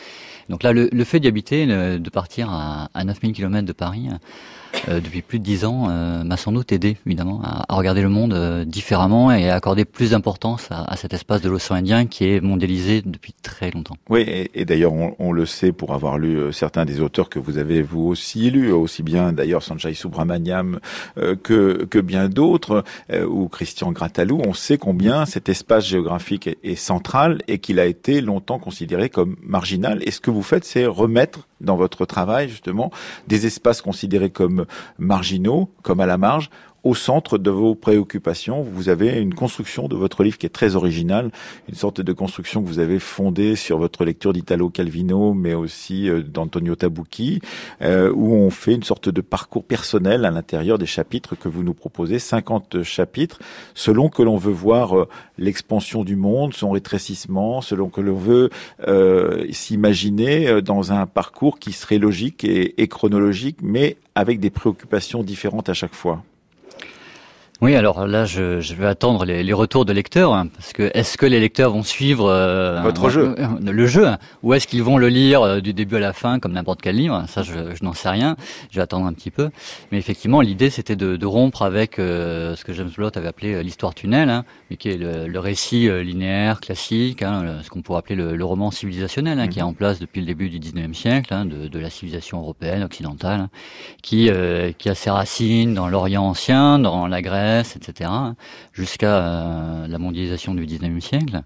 Donc 0.48 0.62
là, 0.62 0.72
le, 0.72 0.88
le 0.92 1.05
fait 1.05 1.20
d'y 1.20 1.29
habiter, 1.29 1.66
de 1.66 2.11
partir 2.11 2.50
à, 2.50 2.90
à 2.94 3.05
9000 3.05 3.33
km 3.33 3.66
de 3.66 3.72
Paris, 3.72 4.09
euh, 4.88 5.00
depuis 5.00 5.22
plus 5.22 5.38
de 5.38 5.44
dix 5.44 5.64
ans 5.64 5.88
euh, 5.88 6.24
m'a 6.24 6.36
sans 6.36 6.52
doute 6.52 6.72
aidé 6.72 6.96
évidemment 7.06 7.40
à, 7.42 7.74
regarder 7.74 8.02
le 8.02 8.08
monde 8.08 8.32
euh, 8.32 8.64
différemment 8.64 9.32
et 9.32 9.48
à 9.48 9.56
accorder 9.56 9.84
plus 9.84 10.10
d'importance 10.10 10.68
à, 10.70 10.96
cet 10.96 11.14
espace 11.14 11.40
de 11.40 11.48
l'océan 11.48 11.76
Indien 11.76 12.06
qui 12.06 12.24
est 12.24 12.40
mondialisé 12.40 13.02
depuis 13.04 13.32
très 13.32 13.70
longtemps. 13.70 13.96
Oui, 14.08 14.48
et, 14.54 14.64
d'ailleurs 14.64 14.92
on, 14.92 15.32
le 15.32 15.46
sait 15.46 15.72
pour 15.72 15.94
avoir 15.94 16.18
lu 16.18 16.52
certains 16.52 16.84
des 16.84 17.00
auteurs 17.00 17.28
que 17.28 17.38
vous 17.38 17.58
avez 17.58 17.82
vous 17.82 18.02
aussi 18.02 18.50
lus, 18.50 18.72
aussi 18.72 19.02
bien 19.02 19.32
d'ailleurs 19.32 19.62
Sanjay 19.62 19.94
Subramaniam 19.94 20.80
que, 21.16 21.84
que 21.84 21.98
bien 21.98 22.28
d'autres, 22.28 22.84
ou 23.12 23.48
Christian 23.48 23.92
Grattalou, 23.92 24.42
on 24.46 24.52
sait 24.52 24.78
combien 24.78 25.26
cet 25.26 25.48
espace 25.48 25.86
géographique 25.86 26.46
est, 26.46 26.58
est 26.64 26.74
central 26.74 27.40
et 27.48 27.58
qu'il 27.58 27.78
a 27.78 27.86
été 27.86 28.20
longtemps 28.20 28.58
considéré 28.58 29.08
comme 29.08 29.36
marginal. 29.42 30.00
Et 30.02 30.10
ce 30.10 30.20
que 30.20 30.30
vous 30.30 30.42
faites, 30.42 30.64
c'est 30.64 30.86
remettre 30.86 31.48
dans 31.60 31.76
votre 31.76 32.06
travail 32.06 32.48
justement 32.48 32.90
des 33.28 33.46
espaces 33.46 33.82
considérés 33.82 34.30
comme 34.30 34.66
marginaux, 34.98 35.70
comme 35.82 36.00
à 36.00 36.06
la 36.06 36.18
marge, 36.18 36.50
au 36.84 36.94
centre 36.94 37.38
de 37.38 37.50
vos 37.50 37.74
préoccupations. 37.74 38.62
Vous 38.62 38.88
avez 38.88 39.20
une 39.20 39.34
construction 39.34 39.88
de 39.88 39.96
votre 39.96 40.22
livre 40.22 40.38
qui 40.38 40.46
est 40.46 40.50
très 40.50 40.76
originale, 40.76 41.30
une 41.68 41.74
sorte 41.74 42.00
de 42.00 42.12
construction 42.12 42.62
que 42.62 42.68
vous 42.68 42.78
avez 42.78 42.98
fondée 42.98 43.56
sur 43.56 43.78
votre 43.78 44.04
lecture 44.04 44.32
d'Italo 44.32 44.70
Calvino, 44.70 45.34
mais 45.34 45.54
aussi 45.54 46.08
euh, 46.08 46.22
d'Antonio 46.22 46.74
Tabucchi, 46.76 47.40
euh, 47.82 48.12
où 48.14 48.34
on 48.34 48.50
fait 48.50 48.74
une 48.74 48.82
sorte 48.82 49.08
de 49.08 49.20
parcours 49.20 49.64
personnel 49.64 50.24
à 50.24 50.30
l'intérieur 50.30 50.78
des 50.78 50.86
chapitres 50.86 51.34
que 51.34 51.48
vous 51.48 51.62
nous 51.62 51.74
proposez, 51.74 52.18
50 52.18 52.82
chapitres, 52.82 53.38
selon 53.74 54.08
que 54.08 54.22
l'on 54.22 54.36
veut 54.36 54.52
voir 54.52 54.98
euh, 54.98 55.08
l'expansion 55.38 56.04
du 56.04 56.16
monde, 56.16 56.54
son 56.54 56.70
rétrécissement, 56.70 57.60
selon 57.60 57.88
que 57.88 58.00
l'on 58.00 58.16
veut 58.16 58.50
s'imaginer 59.52 60.60
dans 60.62 60.92
un 60.92 61.06
parcours 61.06 61.58
qui 61.58 61.72
serait 61.72 61.98
logique 61.98 62.44
et 62.44 62.88
chronologique, 62.88 63.58
mais 63.62 63.96
avec 64.14 64.40
des 64.40 64.50
préoccupations 64.50 65.22
différentes 65.22 65.68
à 65.68 65.74
chaque 65.74 65.94
fois. 65.94 66.22
Oui, 67.62 67.76
alors 67.76 68.06
là, 68.06 68.24
je, 68.24 68.60
je 68.60 68.74
vais 68.74 68.86
attendre 68.86 69.26
les, 69.26 69.42
les, 69.42 69.52
retours 69.52 69.84
de 69.84 69.92
lecteurs, 69.92 70.32
hein, 70.32 70.46
parce 70.46 70.72
que 70.72 70.90
est-ce 70.94 71.18
que 71.18 71.26
les 71.26 71.38
lecteurs 71.38 71.72
vont 71.72 71.82
suivre 71.82 72.26
euh, 72.26 72.80
votre 72.80 73.10
jeu, 73.10 73.34
euh, 73.38 73.46
le 73.60 73.86
jeu, 73.86 74.08
ou 74.42 74.54
est-ce 74.54 74.66
qu'ils 74.66 74.82
vont 74.82 74.96
le 74.96 75.08
lire 75.08 75.42
euh, 75.42 75.60
du 75.60 75.74
début 75.74 75.96
à 75.96 76.00
la 76.00 76.14
fin 76.14 76.38
comme 76.38 76.52
n'importe 76.52 76.80
quel 76.80 76.96
livre? 76.96 77.22
Ça, 77.28 77.42
je, 77.42 77.52
je 77.74 77.84
n'en 77.84 77.92
sais 77.92 78.08
rien. 78.08 78.36
Je 78.70 78.76
vais 78.76 78.82
attendre 78.82 79.04
un 79.04 79.12
petit 79.12 79.30
peu. 79.30 79.50
Mais 79.92 79.98
effectivement, 79.98 80.40
l'idée, 80.40 80.70
c'était 80.70 80.96
de, 80.96 81.16
de, 81.16 81.26
rompre 81.26 81.60
avec 81.60 81.96
ce 81.96 82.64
que 82.64 82.72
James 82.72 82.90
Blott 82.96 83.18
avait 83.18 83.28
appelé 83.28 83.62
l'histoire 83.62 83.94
tunnel, 83.94 84.30
hein, 84.30 84.46
mais 84.70 84.78
qui 84.78 84.88
est 84.88 84.96
le, 84.96 85.26
le 85.26 85.38
récit 85.38 85.86
linéaire 86.02 86.60
classique, 86.60 87.22
hein, 87.22 87.58
ce 87.62 87.68
qu'on 87.68 87.82
pourrait 87.82 87.98
appeler 87.98 88.16
le, 88.16 88.36
le 88.36 88.44
roman 88.44 88.70
civilisationnel, 88.70 89.38
hein, 89.38 89.48
qui 89.48 89.58
est 89.58 89.62
mhm. 89.62 89.68
en 89.68 89.74
place 89.74 89.98
depuis 89.98 90.20
le 90.20 90.26
début 90.26 90.48
du 90.48 90.58
19e 90.58 90.94
siècle, 90.94 91.34
hein, 91.34 91.44
de, 91.44 91.68
de, 91.68 91.78
la 91.78 91.90
civilisation 91.90 92.40
européenne, 92.40 92.82
occidentale, 92.82 93.48
qui, 94.02 94.30
qui 94.78 94.88
a 94.88 94.94
ses 94.94 95.10
racines 95.10 95.74
dans 95.74 95.88
l'Orient 95.88 96.24
ancien, 96.24 96.78
dans 96.78 97.06
la 97.06 97.20
Grèce 97.20 97.49
etc., 97.58 98.10
jusqu'à 98.72 99.16
euh, 99.16 99.86
la 99.86 99.98
mondialisation 99.98 100.54
du 100.54 100.66
19e 100.66 101.00
siècle. 101.00 101.42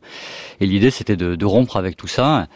Et 0.60 0.66
l'idée, 0.66 0.90
c'était 0.90 1.16
de, 1.16 1.34
de, 1.34 1.44
rompre 1.44 1.76
avec 1.76 1.96
tout 1.96 2.06
ça 2.06 2.46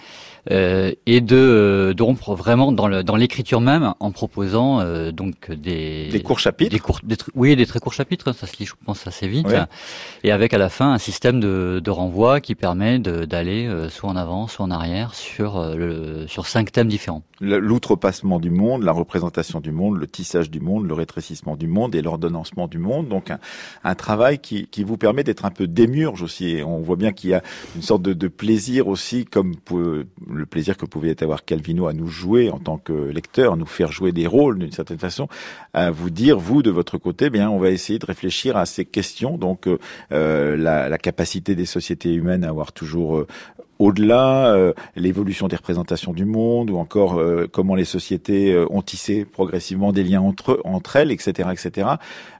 euh, 0.50 0.92
et 1.06 1.20
de, 1.20 1.36
euh, 1.36 1.94
de, 1.94 2.02
rompre 2.02 2.34
vraiment 2.34 2.72
dans, 2.72 2.88
le, 2.88 3.02
dans 3.02 3.16
l'écriture 3.16 3.60
même 3.60 3.94
en 4.00 4.10
proposant 4.10 4.80
euh, 4.80 5.12
donc 5.12 5.50
des 5.50 6.08
des 6.08 6.22
courts 6.22 6.38
chapitres, 6.38 6.70
des 6.70 6.78
courts, 6.78 7.00
oui, 7.34 7.54
des 7.56 7.66
très 7.66 7.80
courts 7.80 7.92
chapitres, 7.92 8.32
ça 8.32 8.46
se 8.46 8.56
lit, 8.58 8.66
je 8.66 8.74
pense, 8.84 9.06
assez 9.06 9.28
vite, 9.28 9.46
et 10.24 10.32
avec 10.32 10.54
à 10.54 10.58
la 10.58 10.68
fin 10.68 10.92
un 10.92 10.98
système 10.98 11.40
de, 11.40 11.80
de 11.82 11.90
renvoi 11.90 12.40
qui 12.40 12.54
permet 12.54 12.98
d'aller 12.98 13.66
euh, 13.66 13.88
soit 13.88 14.08
en 14.10 14.16
avant, 14.16 14.46
soit 14.46 14.64
en 14.64 14.70
arrière 14.70 15.14
sur 15.14 15.62
le, 15.76 16.26
sur 16.26 16.46
cinq 16.46 16.72
thèmes 16.72 16.88
différents. 16.88 17.22
L'outrepassement 17.40 18.40
du 18.40 18.50
monde, 18.50 18.82
la 18.82 18.92
représentation 18.92 19.60
du 19.60 19.70
monde, 19.70 19.98
le 19.98 20.06
tissage 20.06 20.50
du 20.50 20.60
monde, 20.60 20.88
le 20.88 20.94
rétrécissement 20.94 21.56
du 21.56 21.68
monde 21.68 21.94
et 21.94 22.02
l'ordonnancement 22.02 22.66
du 22.66 22.78
monde. 22.78 23.08
Donc 23.08 23.30
un, 23.30 23.38
un 23.84 23.94
travail 23.94 24.38
qui, 24.38 24.66
qui 24.66 24.82
vous 24.82 24.96
permet 24.96 25.22
d'être 25.24 25.44
un 25.44 25.50
peu 25.50 25.66
démurge 25.66 26.22
aussi. 26.22 26.60
On 26.66 26.80
voit 26.80 26.96
bien 26.96 27.12
qu'il 27.12 27.30
y 27.30 27.34
a 27.34 27.42
une 27.76 27.82
sorte 27.82 28.02
de, 28.02 28.12
de 28.12 28.28
plaisir 28.28 28.88
aussi, 28.88 29.24
comme 29.24 29.54
le 30.38 30.46
plaisir 30.46 30.76
que 30.76 30.86
pouvait 30.86 31.22
avoir 31.22 31.44
Calvino 31.44 31.86
à 31.86 31.92
nous 31.92 32.06
jouer 32.06 32.50
en 32.50 32.58
tant 32.58 32.78
que 32.78 32.92
lecteur, 32.92 33.56
nous 33.56 33.66
faire 33.66 33.92
jouer 33.92 34.12
des 34.12 34.26
rôles 34.26 34.58
d'une 34.58 34.72
certaine 34.72 34.98
façon, 34.98 35.28
à 35.74 35.90
vous 35.90 36.10
dire, 36.10 36.38
vous, 36.38 36.62
de 36.62 36.70
votre 36.70 36.98
côté, 36.98 37.26
eh 37.26 37.30
bien, 37.30 37.50
on 37.50 37.58
va 37.58 37.70
essayer 37.70 37.98
de 37.98 38.06
réfléchir 38.06 38.56
à 38.56 38.66
ces 38.66 38.84
questions. 38.84 39.36
Donc, 39.36 39.66
euh, 39.66 39.78
euh 40.12 40.56
la, 40.56 40.98
capacité 40.98 41.54
des 41.54 41.66
sociétés 41.66 42.12
humaines 42.12 42.44
à 42.44 42.48
avoir 42.48 42.72
toujours 42.72 43.18
euh, 43.18 43.26
au-delà, 43.78 44.72
l'évolution 44.96 45.46
des 45.46 45.54
représentations 45.54 46.12
du 46.12 46.24
monde, 46.24 46.68
ou 46.70 46.78
encore 46.78 47.22
comment 47.52 47.76
les 47.76 47.84
sociétés 47.84 48.58
ont 48.70 48.82
tissé 48.82 49.24
progressivement 49.24 49.92
des 49.92 50.02
liens 50.02 50.20
entre, 50.20 50.60
entre 50.64 50.96
elles, 50.96 51.12
etc., 51.12 51.50
etc., 51.52 51.86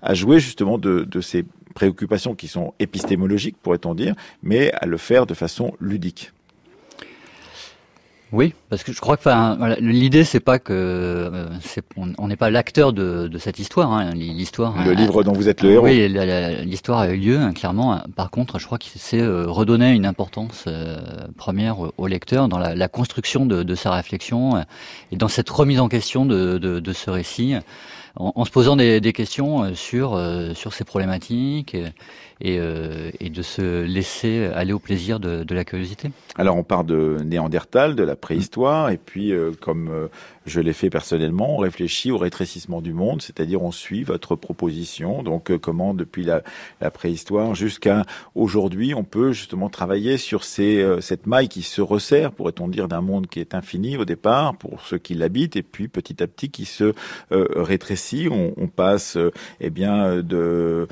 à 0.03 0.15
jouer 0.15 0.41
justement 0.41 0.79
de, 0.79 1.05
de 1.05 1.21
ces 1.21 1.45
préoccupations 1.75 2.35
qui 2.35 2.49
sont 2.49 2.75
épistémologiques, 2.81 3.57
pourrait-on 3.63 3.95
dire, 3.95 4.17
mais 4.43 4.73
à 4.73 4.87
le 4.87 4.97
faire 4.97 5.27
de 5.27 5.35
façon 5.35 5.75
ludique. 5.81 6.33
Oui, 8.31 8.53
parce 8.69 8.83
que 8.85 8.93
je 8.93 9.01
crois 9.01 9.17
que 9.17 9.23
enfin, 9.23 9.57
voilà, 9.59 9.77
l'idée 9.77 10.25
c'est 10.25 10.41
pas 10.41 10.59
que 10.59 10.73
euh, 10.75 11.49
on 11.97 12.29
n'est 12.29 12.37
pas 12.37 12.51
l'acteur 12.51 12.93
de, 12.93 13.27
de, 13.27 13.39
cette 13.39 13.59
histoire. 13.59 13.91
Hein, 13.93 14.13
l'histoire. 14.15 14.75
Le 14.85 14.93
livre 14.93 15.23
dont 15.23 15.33
vous 15.33 15.49
êtes 15.49 15.63
le 15.63 15.73
héros. 15.73 15.85
Oui, 15.85 16.09
l'histoire 16.65 16.99
a 17.01 17.09
eu 17.09 17.17
lieu 17.17 17.39
hein, 17.39 17.53
clairement. 17.53 18.01
Par 18.17 18.31
contre, 18.31 18.59
je 18.59 18.67
crois 18.67 18.77
qu'il 18.77 19.01
s'est 19.01 19.23
euh, 19.23 19.47
redonné 19.47 19.93
une 19.93 20.05
importance 20.05 20.65
euh, 20.67 20.99
première 21.39 21.77
au, 21.97 22.07
lecteur 22.07 22.49
dans 22.49 22.59
la, 22.59 22.75
la 22.75 22.89
construction 22.89 23.47
de, 23.47 23.63
de, 23.63 23.75
sa 23.75 23.93
réflexion 23.93 24.63
et 25.11 25.17
dans 25.17 25.29
cette 25.29 25.49
remise 25.49 25.81
en 25.81 25.89
question 25.89 26.27
de, 26.27 26.59
de 26.59 26.93
ce 26.93 27.11
récit 27.11 27.55
en, 28.19 28.45
se 28.45 28.51
posant 28.51 28.77
des, 28.77 29.01
des, 29.01 29.13
questions 29.13 29.63
euh, 29.63 29.75
sur 29.75 30.15
euh, 30.15 30.53
sur 30.55 30.75
ces 30.75 30.85
problématiques 30.85 31.75
et, 31.75 31.93
euh, 32.45 33.11
et, 33.21 33.31
de 33.31 33.43
se 33.43 33.83
laisser 33.85 34.47
aller 34.55 34.73
au 34.73 34.79
plaisir 34.79 35.21
de, 35.21 35.43
de, 35.45 35.55
la 35.55 35.65
curiosité. 35.65 36.11
Alors 36.37 36.57
on 36.57 36.63
part 36.63 36.85
de 36.85 37.19
Néandertal, 37.25 37.95
de 37.95 38.03
la 38.03 38.17
préhistoire, 38.17 38.91
et 38.91 38.97
puis 38.97 39.33
comme 39.61 40.09
je 40.49 40.61
l'ai 40.61 40.73
fait 40.73 40.91
personnellement, 40.91 41.55
on 41.55 41.59
réfléchit 41.59 42.11
au 42.11 42.19
rétrécissement 42.19 42.81
du 42.81 42.93
monde, 42.93 43.23
c'est-à-dire 43.23 43.63
on 43.63 43.73
suit 43.73 44.03
votre 44.03 44.37
proposition, 44.37 45.23
donc 45.23 45.57
comment 45.59 45.95
depuis 45.95 46.25
la, 46.25 46.43
la 46.81 46.91
préhistoire 46.91 47.55
jusqu'à 47.55 48.05
aujourd'hui, 48.35 48.95
on 48.95 49.05
peut 49.05 49.33
justement 49.33 49.69
travailler 49.69 50.17
sur 50.17 50.45
ces, 50.45 50.85
cette 51.01 51.27
maille 51.27 51.49
qui 51.49 51.63
se 51.63 51.81
resserre, 51.81 52.33
pourrait-on 52.33 52.69
dire, 52.69 52.89
d'un 52.89 53.01
monde 53.01 53.27
qui 53.27 53.41
est 53.41 53.55
infini 53.55 53.97
au 53.97 54.05
départ 54.05 54.57
pour 54.57 54.81
ceux 54.83 54.99
qui 54.99 55.15
l'habitent, 55.15 55.57
et 55.57 55.63
puis 55.63 55.89
petit 55.89 56.23
à 56.23 56.27
petit 56.27 56.51
qui 56.51 56.65
se 56.65 56.93
rétrécit. 57.31 58.29
On, 58.31 58.69
passe 58.69 59.17
euh, 59.17 59.33
eh 59.61 59.71
bien 59.71 60.23
de 60.23 60.87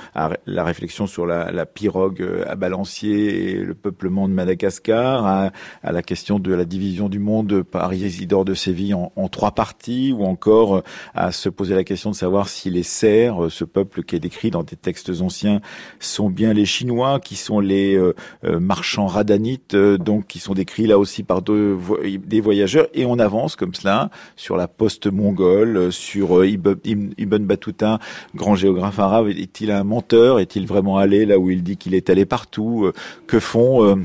la 0.47 0.65
réflexion 0.65 1.07
sur 1.07 1.27
la, 1.27 1.67
pirogue 1.67 2.23
euh, 2.23 2.45
à 2.49 2.55
balancier 2.55 3.51
et 3.51 3.55
le 3.57 3.75
peuplement 3.75 4.29
de 4.29 4.33
Madagascar, 4.33 5.27
à, 5.27 5.53
la 5.83 6.03
question 6.03 6.39
de 6.39 6.53
la 6.53 6.65
division 6.65 7.09
du 7.09 7.19
monde 7.19 7.63
par 7.63 7.93
Isidore 7.93 8.45
de 8.45 8.55
Séville 8.55 8.95
en, 8.95 9.29
trois 9.29 9.46
parties, 9.53 10.13
ou 10.13 10.25
encore 10.25 10.77
euh, 10.77 10.81
à 11.15 11.33
se 11.33 11.49
poser 11.49 11.75
la 11.75 11.85
question 11.85 12.11
de 12.11 12.17
savoir 12.17 12.49
si 12.49 12.71
les 12.71 12.83
Serres, 12.83 13.47
ce 13.51 13.65
peuple 13.65 14.03
qui 14.03 14.17
est 14.17 14.21
décrit 14.21 14.51
dans 14.51 14.63
des 14.63 14.77
textes 14.77 15.11
anciens, 15.21 15.61
sont 16.01 16.31
bien 16.31 16.53
les 16.53 16.67
Chinois, 16.67 17.21
qui 17.21 17.37
sont 17.37 17.61
les 17.61 17.99
marchands 18.45 19.07
radanites, 19.07 19.77
donc 19.77 20.27
qui 20.27 20.39
sont 20.39 20.55
décrits 20.55 20.87
là 20.87 20.99
aussi 20.99 21.23
par 21.23 21.43
des 21.43 22.41
voyageurs, 22.41 22.87
et 22.95 23.07
on 23.07 23.19
avance 23.19 23.57
comme 23.57 23.75
cela 23.75 24.11
sur 24.37 24.57
la 24.57 24.69
poste 24.69 25.07
mongole, 25.07 25.93
sur 25.93 26.45
Ibn 26.45 27.39
Battuta, 27.45 27.99
grand 28.35 28.55
géographe 28.55 28.99
arabe, 28.99 29.29
est-il 29.29 29.71
un 29.71 29.85
menteur? 29.85 30.41
Est-il 30.41 30.67
vraiment 30.67 30.99
allé 30.99 31.27
là 31.27 31.39
où 31.39 31.51
il 31.51 31.63
dit 31.63 31.77
qu'il 31.77 31.95
est 31.95 32.11
allé 32.11 32.25
partout? 32.25 32.87
Euh, 32.87 32.93
Que 33.27 33.41
font 33.41 33.85
euh, 33.85 33.97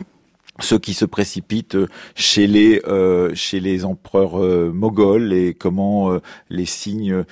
ceux 0.60 0.80
qui 0.80 0.94
se 0.94 1.06
précipitent 1.06 1.78
chez 2.16 2.48
les 2.48 2.82
euh, 2.88 3.34
chez 3.34 3.60
les 3.60 3.86
empereurs 3.86 4.40
euh, 4.40 4.72
moghols 4.74 5.34
et 5.34 5.54
comment 5.54 6.12
euh, 6.12 6.20
les 6.50 6.66
signes 6.66 7.24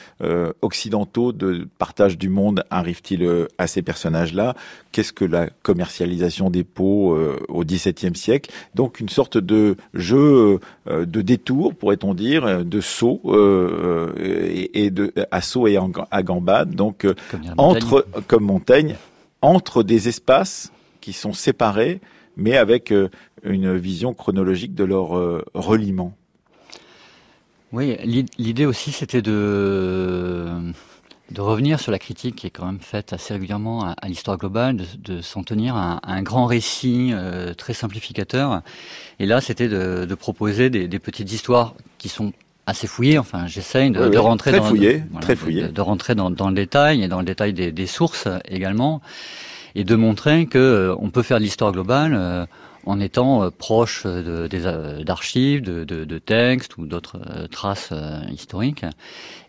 occidentaux 0.62 1.32
de 1.32 1.68
partage 1.78 2.18
du 2.18 2.30
monde 2.30 2.64
arrivent-ils 2.70 3.48
à 3.58 3.68
ces 3.68 3.82
personnages-là? 3.82 4.56
Qu'est-ce 4.92 5.14
que 5.14 5.26
la 5.26 5.50
commercialisation 5.64 6.50
des 6.50 6.64
peaux 6.64 7.18
au 7.48 7.64
XVIIe 7.64 8.16
siècle? 8.16 8.52
Donc 8.76 9.00
une 9.00 9.10
sorte 9.10 9.38
de 9.38 9.76
jeu 9.94 10.60
de 10.88 11.22
détour, 11.22 11.76
pourrait-on 11.76 12.14
dire, 12.14 12.66
de 12.66 12.82
saut 12.82 13.22
et, 14.18 14.90
de 14.92 15.14
à 15.32 15.42
saut 15.42 15.68
et 15.68 15.78
à 16.12 16.24
gambade. 16.24 16.76
Donc 16.76 17.08
entre 17.58 18.06
comme 18.28 18.44
Montaigne, 18.44 18.96
entre 19.42 19.84
des 19.84 20.08
espaces 20.08 20.72
qui 21.02 21.14
sont 21.14 21.34
séparés 21.34 22.02
mais 22.40 22.58
avec 22.58 22.92
euh, 22.92 23.10
une 23.44 23.78
vision 23.78 24.14
chronologique 24.14 24.74
de 24.74 24.84
leur 24.84 25.18
euh, 25.18 25.44
reliement. 25.54 26.14
Oui, 27.72 27.96
l'idée 28.38 28.66
aussi 28.66 28.92
c'était 28.92 29.22
de 29.22 30.48
de 31.32 31.42
revenir 31.42 31.80
sur 31.80 31.92
la 31.92 32.00
critique 32.00 32.36
qui 32.36 32.48
est 32.48 32.50
quand 32.50 32.66
même 32.66 32.80
faite 32.80 33.14
assez 33.14 33.34
régulièrement 33.34 33.86
à, 33.86 34.08
l'histoire 34.08 34.38
globale, 34.38 34.78
de, 34.98 35.22
s'en 35.22 35.44
tenir 35.44 35.76
à, 35.76 36.00
un 36.04 36.24
grand 36.24 36.48
récit 36.48 37.12
euh, 37.14 37.54
très 37.54 37.74
simplificateur. 37.74 38.62
Et 39.20 39.28
là, 39.28 39.40
c'était 39.40 39.68
de, 39.68 40.16
proposer 40.16 40.72
des, 40.72 41.00
petites 41.00 41.32
histoires 41.32 41.76
qui 42.00 42.10
sont 42.10 42.34
assez 42.66 42.88
fouillées. 42.88 43.20
Enfin, 43.20 43.46
j'essaye 43.46 43.92
de, 43.92 44.18
rentrer 44.18 44.52
dans 44.54 44.58
très 44.58 45.36
fouillé. 45.36 45.68
De, 45.68 45.82
rentrer 45.82 46.16
dans, 46.16 46.30
le 46.30 46.56
détail 46.56 47.04
et 47.04 47.08
dans 47.08 47.20
le 47.20 47.26
détail 47.26 47.54
des, 47.54 47.72
des 47.72 47.88
sources 47.88 48.28
également 48.50 49.02
et 49.76 49.84
de 49.84 49.96
montrer 49.96 50.46
que 50.46 50.58
euh, 50.58 50.96
on 51.00 51.10
peut 51.10 51.24
faire 51.24 51.38
de 51.38 51.44
l'histoire 51.44 51.72
globale 51.72 52.14
euh, 52.16 52.46
en 52.86 53.00
étant 53.00 53.44
euh, 53.44 53.50
proche 53.50 54.06
d'archives, 54.06 55.62
de, 55.62 55.84
de, 55.84 56.06
de, 56.06 56.18
textes 56.20 56.78
ou 56.78 56.86
d'autres 56.86 57.20
traces 57.52 57.94
historiques 58.32 58.86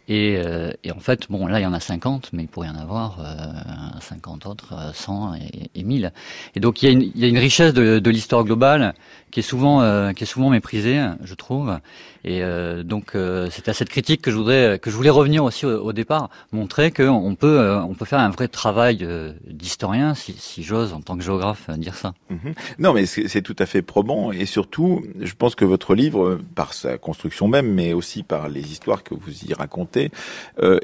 et, 0.08 0.36
euh, 0.38 0.72
et, 0.82 0.90
en 0.92 0.98
fait, 0.98 1.30
bon, 1.30 1.46
là, 1.46 1.60
il 1.60 1.62
y 1.62 1.66
en 1.66 1.72
a 1.72 1.80
50, 1.80 2.30
mais 2.32 2.42
il 2.42 2.48
pourrait 2.48 2.68
y 2.68 2.70
en 2.70 2.76
avoir 2.76 3.18
euh, 3.20 4.00
50 4.00 4.46
autres, 4.46 4.74
100 4.94 5.34
et, 5.34 5.70
et 5.74 5.84
1000. 5.84 6.12
Et 6.56 6.60
donc, 6.60 6.82
il 6.82 6.86
y 6.86 6.88
a 6.88 6.92
une, 6.92 7.12
y 7.14 7.24
a 7.24 7.28
une 7.28 7.38
richesse 7.38 7.72
de, 7.72 7.98
de 7.98 8.10
l'histoire 8.10 8.44
globale 8.44 8.94
qui 9.30 9.40
est 9.40 9.44
souvent, 9.44 9.82
euh, 9.82 10.12
qui 10.12 10.24
est 10.24 10.26
souvent 10.26 10.50
méprisée, 10.50 11.00
je 11.22 11.34
trouve. 11.34 11.78
Et 12.24 12.42
euh, 12.42 12.82
donc, 12.82 13.14
euh, 13.14 13.48
c'est 13.50 13.68
à 13.68 13.72
cette 13.72 13.88
critique 13.88 14.20
que 14.20 14.30
je 14.30 14.36
voudrais, 14.36 14.78
que 14.78 14.90
je 14.90 14.96
voulais 14.96 15.10
revenir 15.10 15.44
aussi 15.44 15.64
au, 15.64 15.92
départ, 15.92 16.28
montrer 16.52 16.90
qu'on 16.90 17.34
peut, 17.34 17.60
euh, 17.60 17.80
on 17.82 17.94
peut 17.94 18.04
faire 18.04 18.18
un 18.18 18.30
vrai 18.30 18.48
travail 18.48 19.06
d'historien, 19.46 20.14
si, 20.14 20.34
si 20.34 20.62
j'ose, 20.62 20.92
en 20.92 21.00
tant 21.00 21.16
que 21.16 21.22
géographe, 21.22 21.70
dire 21.70 21.94
ça. 21.94 22.12
Mhm. 22.28 22.54
Non, 22.78 22.92
mais 22.92 23.06
c'est 23.06 23.42
tout 23.42 23.56
à 23.58 23.66
fait 23.66 23.82
probant, 23.82 24.32
et 24.32 24.46
surtout, 24.46 25.02
je 25.20 25.32
pense 25.34 25.54
que 25.54 25.64
votre 25.64 25.94
livre, 25.94 26.40
par 26.54 26.74
sa 26.74 26.98
construction 26.98 27.48
même, 27.48 27.72
mais 27.72 27.92
aussi 27.92 28.22
par 28.22 28.48
les 28.48 28.72
histoires 28.72 29.02
que 29.02 29.14
vous 29.14 29.44
y 29.44 29.54
racontez, 29.54 29.99
passé 30.08 30.10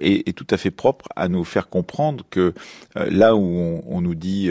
est, 0.00 0.36
tout 0.36 0.46
à 0.50 0.56
fait 0.56 0.70
propre 0.70 1.06
à 1.16 1.28
nous 1.28 1.44
faire 1.44 1.68
comprendre 1.68 2.24
que 2.30 2.52
là 2.94 3.34
où 3.34 3.82
on, 3.86 4.00
nous 4.00 4.14
dit 4.14 4.50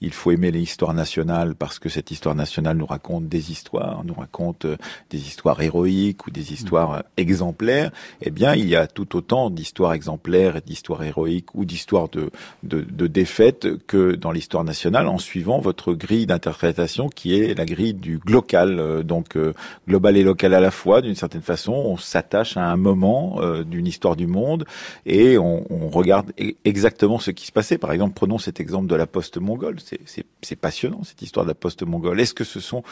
il 0.00 0.12
faut 0.12 0.30
aimer 0.30 0.50
l'histoire 0.50 0.94
nationale 0.94 1.54
parce 1.54 1.78
que 1.78 1.88
cette 1.88 2.10
histoire 2.10 2.34
nationale 2.34 2.76
nous 2.76 2.86
raconte 2.86 3.28
des 3.28 3.50
histoires, 3.50 4.04
nous 4.04 4.14
raconte 4.14 4.66
des 5.10 5.18
histoires 5.18 5.60
héroïques 5.60 6.26
ou 6.26 6.30
des 6.30 6.52
histoires 6.52 7.04
exemplaires, 7.16 7.90
eh 8.22 8.30
bien 8.30 8.54
il 8.54 8.68
y 8.68 8.76
a 8.76 8.86
tout 8.86 9.16
autant 9.16 9.50
d'histoires 9.50 9.92
exemplaires 9.92 10.56
et 10.56 10.60
d'histoires 10.60 11.02
héroïques 11.02 11.54
ou 11.54 11.64
d'histoires 11.64 12.08
de, 12.08 12.30
de, 12.62 13.06
défaites 13.06 13.86
que 13.86 14.14
dans 14.14 14.32
l'histoire 14.32 14.64
nationale 14.64 15.06
en 15.08 15.18
suivant 15.18 15.58
votre 15.60 15.94
grille 15.94 16.26
d'interprétation 16.26 17.08
qui 17.08 17.38
est 17.38 17.54
la 17.54 17.64
grille 17.64 17.94
du 17.94 18.20
local, 18.26 18.78
euh, 18.78 19.02
donc 19.02 19.36
euh, 19.36 19.52
global 19.88 20.16
et 20.16 20.22
local 20.22 20.54
à 20.54 20.60
la 20.60 20.70
fois. 20.70 21.00
D'une 21.00 21.14
certaine 21.14 21.42
façon, 21.42 21.72
on 21.72 21.96
s'attache 21.96 22.56
à 22.56 22.64
un 22.64 22.76
moment 22.76 23.40
euh, 23.40 23.64
d'une 23.64 23.86
histoire 23.86 23.95
du 24.16 24.26
monde 24.26 24.64
et 25.06 25.38
on, 25.38 25.64
regarde 25.88 26.32
e-, 26.40 26.52
exactement 26.64 27.18
ce 27.18 27.30
qui 27.30 27.46
se 27.46 27.52
passait. 27.52 27.78
Par 27.78 27.92
exemple, 27.92 28.14
prenons 28.14 28.38
cet 28.38 28.60
exemple 28.60 28.86
de 28.86 28.94
la 28.94 29.06
poste 29.06 29.38
mongole. 29.38 29.76
C'est 30.42 30.56
passionnant 30.56 31.02
cette 31.02 31.22
histoire 31.22 31.44
de 31.46 31.50
la 31.50 31.54
poste 31.54 31.82
mongole. 31.82 32.20
Est-ce 32.20 32.34
que 32.34 32.44
ce 32.44 32.60
sont 32.60 32.82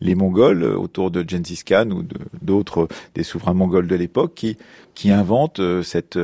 les 0.00 0.14
Mongols 0.14 0.64
autour 0.64 1.10
de 1.10 1.24
Gengis 1.26 1.62
Khan 1.64 1.90
ou 1.90 2.04
d'autres 2.42 2.88
des 3.14 3.22
souverains 3.22 3.54
mongols 3.54 3.86
de 3.86 3.94
l'époque 3.94 4.34
qui 4.34 4.56
qui 4.94 5.12
inventent 5.12 5.60
cette 5.82 6.18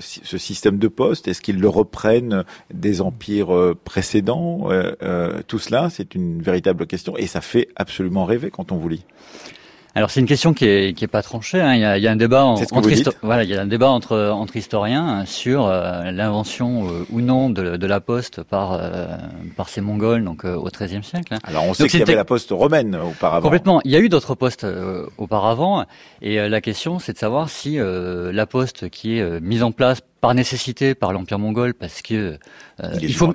ce 0.00 0.38
système 0.38 0.78
de 0.78 0.88
poste? 0.88 1.28
Est-ce 1.28 1.42
qu'ils 1.42 1.60
le 1.60 1.68
reprennent 1.68 2.44
des 2.72 3.00
empires 3.02 3.74
précédents? 3.84 4.68
Tout 5.46 5.58
cela, 5.58 5.90
c'est 5.90 6.14
une 6.14 6.40
véritable 6.40 6.86
question 6.86 7.16
et 7.16 7.26
ça 7.26 7.40
fait 7.40 7.68
absolument 7.76 8.24
rêver 8.24 8.50
quand 8.50 8.72
on 8.72 8.76
vous 8.76 8.88
lit. 8.88 9.04
Alors 9.94 10.10
c'est 10.10 10.20
une 10.20 10.26
question 10.26 10.54
qui 10.54 10.64
est, 10.64 10.96
qui 10.96 11.04
est 11.04 11.08
pas 11.08 11.22
tranchée. 11.22 11.60
Hein. 11.60 11.74
Il, 11.74 11.80
y 11.80 11.84
a, 11.84 11.98
il, 11.98 12.02
y 12.02 12.08
a, 12.08 12.12
un 12.12 12.16
débat 12.16 12.44
entre 12.44 12.64
voilà, 13.22 13.44
il 13.44 13.50
y 13.50 13.54
a 13.54 13.60
un 13.60 13.66
débat 13.66 13.90
entre 13.90 14.30
entre 14.30 14.56
historiens 14.56 15.24
sur 15.26 15.66
euh, 15.66 16.10
l'invention 16.10 16.88
euh, 16.88 17.06
ou 17.10 17.20
non 17.20 17.50
de, 17.50 17.76
de, 17.76 17.86
la 17.86 18.00
poste 18.00 18.42
par 18.42 18.72
euh, 18.72 19.06
par 19.56 19.68
ces 19.68 19.82
Mongols 19.82 20.24
donc 20.24 20.44
au 20.44 20.68
XIIIe 20.70 21.04
siècle. 21.04 21.34
Hein. 21.34 21.38
Alors 21.44 21.64
on 21.64 21.74
sait 21.74 21.88
qu'il 21.88 22.00
y 22.00 22.02
avait 22.02 22.14
la 22.14 22.24
poste 22.24 22.50
romaine 22.50 22.96
auparavant. 22.96 23.42
Complètement. 23.42 23.80
Il 23.84 23.90
y 23.90 23.96
a 23.96 24.00
eu 24.00 24.08
d'autres 24.08 24.34
postes 24.34 24.66
auparavant 25.18 25.84
et 26.22 26.48
la 26.48 26.60
question 26.62 26.98
c'est 26.98 27.12
de 27.12 27.18
savoir 27.18 27.50
si 27.50 27.78
la 27.78 28.46
poste 28.46 28.88
qui 28.88 29.18
est 29.18 29.40
mise 29.40 29.62
en 29.62 29.72
place 29.72 30.00
par 30.22 30.34
nécessité 30.34 30.94
par 30.94 31.12
l'Empire 31.12 31.38
mongol 31.38 31.74
parce 31.74 32.00
que 32.00 32.38
il, 32.94 33.04
il 33.04 33.14
faut 33.14 33.34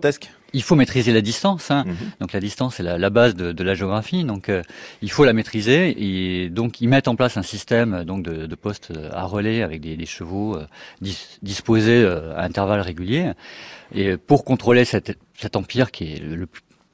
il 0.53 0.63
faut 0.63 0.75
maîtriser 0.75 1.13
la 1.13 1.21
distance. 1.21 1.71
Hein. 1.71 1.83
Mhm. 1.86 1.95
Donc 2.21 2.33
la 2.33 2.39
distance 2.39 2.75
c'est 2.75 2.83
la, 2.83 3.10
base 3.10 3.36
de, 3.36 3.63
la 3.63 3.73
géographie. 3.73 4.23
Donc 4.23 4.49
euh, 4.49 4.62
il 5.01 5.12
faut 5.12 5.25
la 5.25 5.33
maîtriser 5.33 5.95
et 5.97 6.49
donc 6.49 6.81
ils 6.81 6.88
mettent 6.88 7.07
en 7.07 7.15
place 7.15 7.38
un 7.38 7.43
système 7.43 8.03
donc 8.03 8.23
de, 8.23 8.55
postes 8.55 8.93
à 9.12 9.23
relais 9.23 9.62
avec 9.62 9.81
des, 9.81 10.05
chevaux 10.05 10.55
euh, 10.55 10.65
disposés 11.41 12.03
euh, 12.03 12.36
à 12.36 12.43
intervalles 12.43 12.81
réguliers. 12.81 13.31
Et 13.93 14.17
pour 14.17 14.43
contrôler 14.43 14.86
cet 14.86 15.55
empire 15.55 15.91
qui 15.91 16.13
est 16.13 16.19
le, 16.19 16.47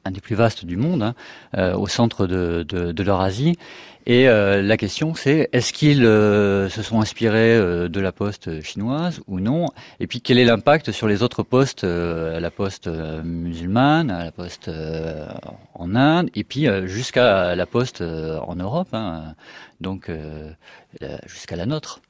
un 0.06 0.12
des 0.12 0.22
plus 0.22 0.36
vastes 0.36 0.66
du 0.66 0.78
monde, 0.78 1.14
hein, 1.54 1.74
au 1.74 1.88
centre 1.88 2.28
de, 2.28 2.64
de 2.64 3.04
leur 3.04 3.22
Asie, 3.22 3.58
et 4.06 4.28
euh, 4.28 4.62
la 4.62 4.78
question 4.78 5.16
c'est 5.16 5.50
est-ce 5.54 5.74
qu'ils 5.74 6.06
euh, 6.06 6.70
se 6.70 6.82
sont 6.82 7.00
inspirés 7.00 7.56
euh, 7.56 7.88
de 7.88 8.00
la 8.00 8.12
poste 8.12 8.62
chinoise 8.62 9.22
ou 9.28 9.40
non? 9.40 9.68
Et 10.00 10.08
puis 10.08 10.22
quel 10.22 10.38
est 10.40 10.46
l'impact 10.46 10.92
sur 10.92 11.08
les 11.08 11.24
autres 11.24 11.44
postes, 11.44 11.84
à 11.84 12.40
la 12.40 12.52
poste 12.52 12.88
musulmane, 12.88 14.12
à 14.12 14.24
la 14.26 14.32
poste 14.32 14.70
en 15.74 15.96
Inde, 15.96 16.30
et 16.36 16.44
puis 16.44 16.68
jusqu'à 16.86 17.56
la 17.56 17.66
poste 17.66 18.02
en 18.02 18.56
Europe, 18.56 18.90
hein, 18.94 19.36
donc 19.82 20.12
jusqu'à 21.26 21.56
la 21.56 21.66
nôtre. 21.66 22.02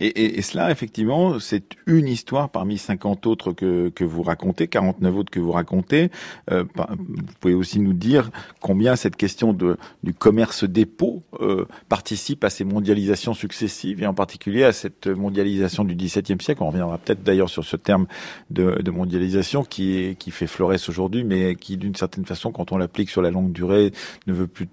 Et, 0.00 0.38
et, 0.38 0.42
cela, 0.42 0.70
effectivement, 0.70 1.38
c'est 1.38 1.76
une 1.86 2.08
histoire 2.08 2.50
parmi 2.50 2.78
50 2.78 3.26
autres 3.26 3.52
que, 3.52 3.88
que 3.88 4.04
vous 4.04 4.22
racontez, 4.22 4.68
49 4.68 5.16
autres 5.16 5.30
que 5.30 5.40
vous 5.40 5.52
racontez. 5.52 6.10
Euh, 6.50 6.64
vous 6.98 7.32
pouvez 7.40 7.54
aussi 7.54 7.80
nous 7.80 7.92
dire 7.92 8.30
combien 8.60 8.96
cette 8.96 9.16
question 9.16 9.52
de, 9.52 9.76
du 10.02 10.14
commerce 10.14 10.64
dépôt 10.64 11.22
euh, 11.40 11.66
participe 11.88 12.44
à 12.44 12.50
ces 12.50 12.64
mondialisations 12.64 13.34
successives 13.34 14.02
et 14.02 14.06
en 14.06 14.14
particulier 14.14 14.64
à 14.64 14.72
cette 14.72 15.06
mondialisation 15.06 15.84
du 15.84 15.94
XVIIe 15.94 16.40
siècle. 16.40 16.62
On 16.62 16.68
reviendra 16.68 16.98
peut-être 16.98 17.22
d'ailleurs 17.22 17.50
sur 17.50 17.64
ce 17.64 17.76
terme 17.76 18.06
de, 18.50 18.80
de 18.82 18.90
mondialisation 18.90 19.64
qui, 19.64 20.16
qui 20.18 20.30
fait 20.30 20.46
florès 20.46 20.88
aujourd'hui, 20.88 21.24
mais 21.24 21.54
qui, 21.54 21.76
d'une 21.76 21.94
certaine 21.94 22.24
façon, 22.24 22.52
quand 22.52 22.72
on 22.72 22.78
l'applique 22.78 23.10
sur 23.10 23.22
la 23.22 23.30
longue 23.30 23.52
durée, 23.52 23.92
ne 24.26 24.32
veut 24.32 24.46
plus 24.46 24.68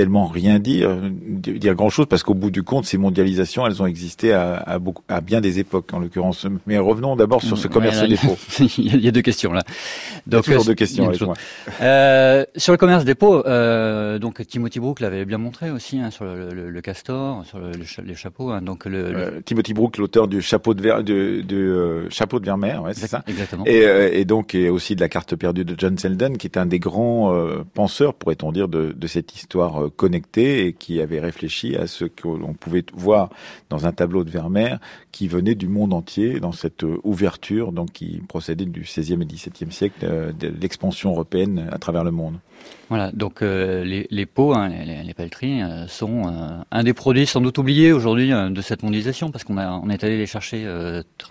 tellement 0.00 0.26
rien 0.26 0.58
dire, 0.58 0.96
dire 0.96 1.74
grand 1.74 1.90
chose, 1.90 2.06
parce 2.08 2.22
qu'au 2.22 2.32
bout 2.32 2.50
du 2.50 2.62
compte, 2.62 2.86
ces 2.86 2.96
mondialisations, 2.96 3.66
elles 3.66 3.82
ont 3.82 3.86
existé 3.86 4.32
à, 4.32 4.54
à, 4.54 4.78
beaucoup, 4.78 5.02
à 5.08 5.20
bien 5.20 5.42
des 5.42 5.58
époques, 5.58 5.92
en 5.92 5.98
l'occurrence. 5.98 6.46
Mais 6.66 6.78
revenons 6.78 7.16
d'abord 7.16 7.42
sur 7.42 7.58
ce 7.58 7.68
commerce 7.68 8.00
dépôt. 8.08 8.38
il 8.78 9.04
y 9.04 9.08
a 9.08 9.10
deux 9.10 9.20
questions 9.20 9.52
là. 9.52 9.62
Donc, 10.26 10.46
il 10.46 10.52
y 10.52 10.54
a 10.54 10.56
toujours 10.56 10.64
deux 10.64 10.74
questions. 10.74 11.12
Euh, 11.82 12.44
sur 12.56 12.72
le 12.72 12.78
commerce 12.78 13.04
dépôt, 13.04 13.44
euh, 13.44 14.18
donc 14.18 14.46
Timothy 14.46 14.80
Brook 14.80 15.00
l'avait 15.00 15.26
bien 15.26 15.36
montré 15.36 15.70
aussi 15.70 15.98
hein, 15.98 16.10
sur 16.10 16.24
le, 16.24 16.48
le, 16.50 16.70
le, 16.70 16.80
castor, 16.80 17.44
sur 17.44 17.58
le, 17.58 17.72
les 18.02 18.14
chapeaux. 18.14 18.50
Hein, 18.52 18.62
donc 18.62 18.86
le, 18.86 19.04
euh, 19.04 19.40
Timothy 19.44 19.74
Brook, 19.74 19.98
l'auteur 19.98 20.28
du 20.28 20.40
chapeau 20.40 20.72
de, 20.72 20.80
ver, 20.80 21.04
de, 21.04 21.42
de 21.42 21.56
euh, 21.56 22.10
chapeau 22.10 22.40
de 22.40 22.46
Vermeer, 22.46 22.82
ouais, 22.82 22.94
c'est 22.94 23.06
ça. 23.06 23.22
Exactement. 23.28 23.64
Et, 23.66 23.84
euh, 23.84 24.08
et, 24.12 24.24
donc 24.24 24.54
et 24.54 24.70
aussi 24.70 24.96
de 24.96 25.00
la 25.02 25.10
carte 25.10 25.36
perdue 25.36 25.66
de 25.66 25.74
John 25.76 25.98
Selden, 25.98 26.38
qui 26.38 26.46
est 26.46 26.56
un 26.56 26.64
des 26.64 26.78
grands 26.78 27.34
penseurs, 27.74 28.14
pourrait-on 28.14 28.52
dire, 28.52 28.68
de, 28.68 28.92
de 28.92 29.06
cette 29.06 29.34
histoire 29.34 29.89
connecté 29.96 30.66
et 30.66 30.72
qui 30.72 31.00
avait 31.00 31.20
réfléchi 31.20 31.76
à 31.76 31.86
ce 31.86 32.04
que 32.04 32.28
l'on 32.28 32.54
pouvait 32.54 32.84
voir 32.94 33.30
dans 33.68 33.86
un 33.86 33.92
tableau 33.92 34.24
de 34.24 34.30
Vermeer 34.30 34.78
qui 35.12 35.28
venait 35.28 35.54
du 35.54 35.68
monde 35.68 35.92
entier 35.92 36.40
dans 36.40 36.52
cette 36.52 36.84
ouverture 37.02 37.72
donc 37.72 37.92
qui 37.92 38.22
procédait 38.28 38.64
du 38.64 38.80
XVIe 38.80 39.14
et 39.14 39.24
XVIIe 39.24 39.72
siècle 39.72 40.00
euh, 40.04 40.32
de 40.32 40.48
l'expansion 40.48 41.10
européenne 41.10 41.68
à 41.72 41.78
travers 41.78 42.04
le 42.04 42.10
monde. 42.10 42.38
Voilà, 42.88 43.10
donc 43.12 43.42
euh, 43.42 43.84
les, 43.84 44.06
les, 44.10 44.26
pots, 44.26 44.54
hein, 44.54 44.68
les, 44.68 45.02
les, 45.02 45.14
pelleteries, 45.14 45.62
euh, 45.62 45.86
sont 45.86 46.22
un 46.70 46.82
des 46.82 46.92
produits 46.92 47.26
sans 47.26 47.40
doute 47.40 47.56
oubliés 47.58 47.92
aujourd'hui 47.92 48.30
de 48.30 48.60
cette 48.60 48.82
mondialisation, 48.82 49.30
parce 49.30 49.44
qu'on 49.44 49.56
on 49.58 49.88
est 49.90 50.04
allé 50.04 50.18
les 50.18 50.26
chercher 50.26 50.66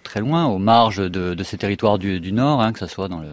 très 0.04 0.22
loin, 0.22 0.48
aux 0.48 0.58
marges 0.58 1.10
de, 1.10 1.44
ces 1.44 1.58
territoires 1.58 2.00
du, 2.00 2.20
du 2.20 2.32
Nord, 2.32 2.62
hein, 2.62 2.74
que 2.74 2.80
ce 2.80 2.88
soit 2.88 3.08
dans 3.08 3.20
le 3.20 3.30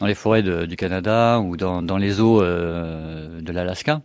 dans 0.00 0.06
les 0.06 0.14
forêts 0.14 0.42
de, 0.42 0.64
du 0.64 0.76
Canada 0.76 1.40
ou 1.40 1.56
dans, 1.56 1.82
dans 1.82 1.98
les 1.98 2.20
eaux 2.20 2.42
euh, 2.42 3.40
de 3.40 3.52
l'Alaska. 3.52 4.00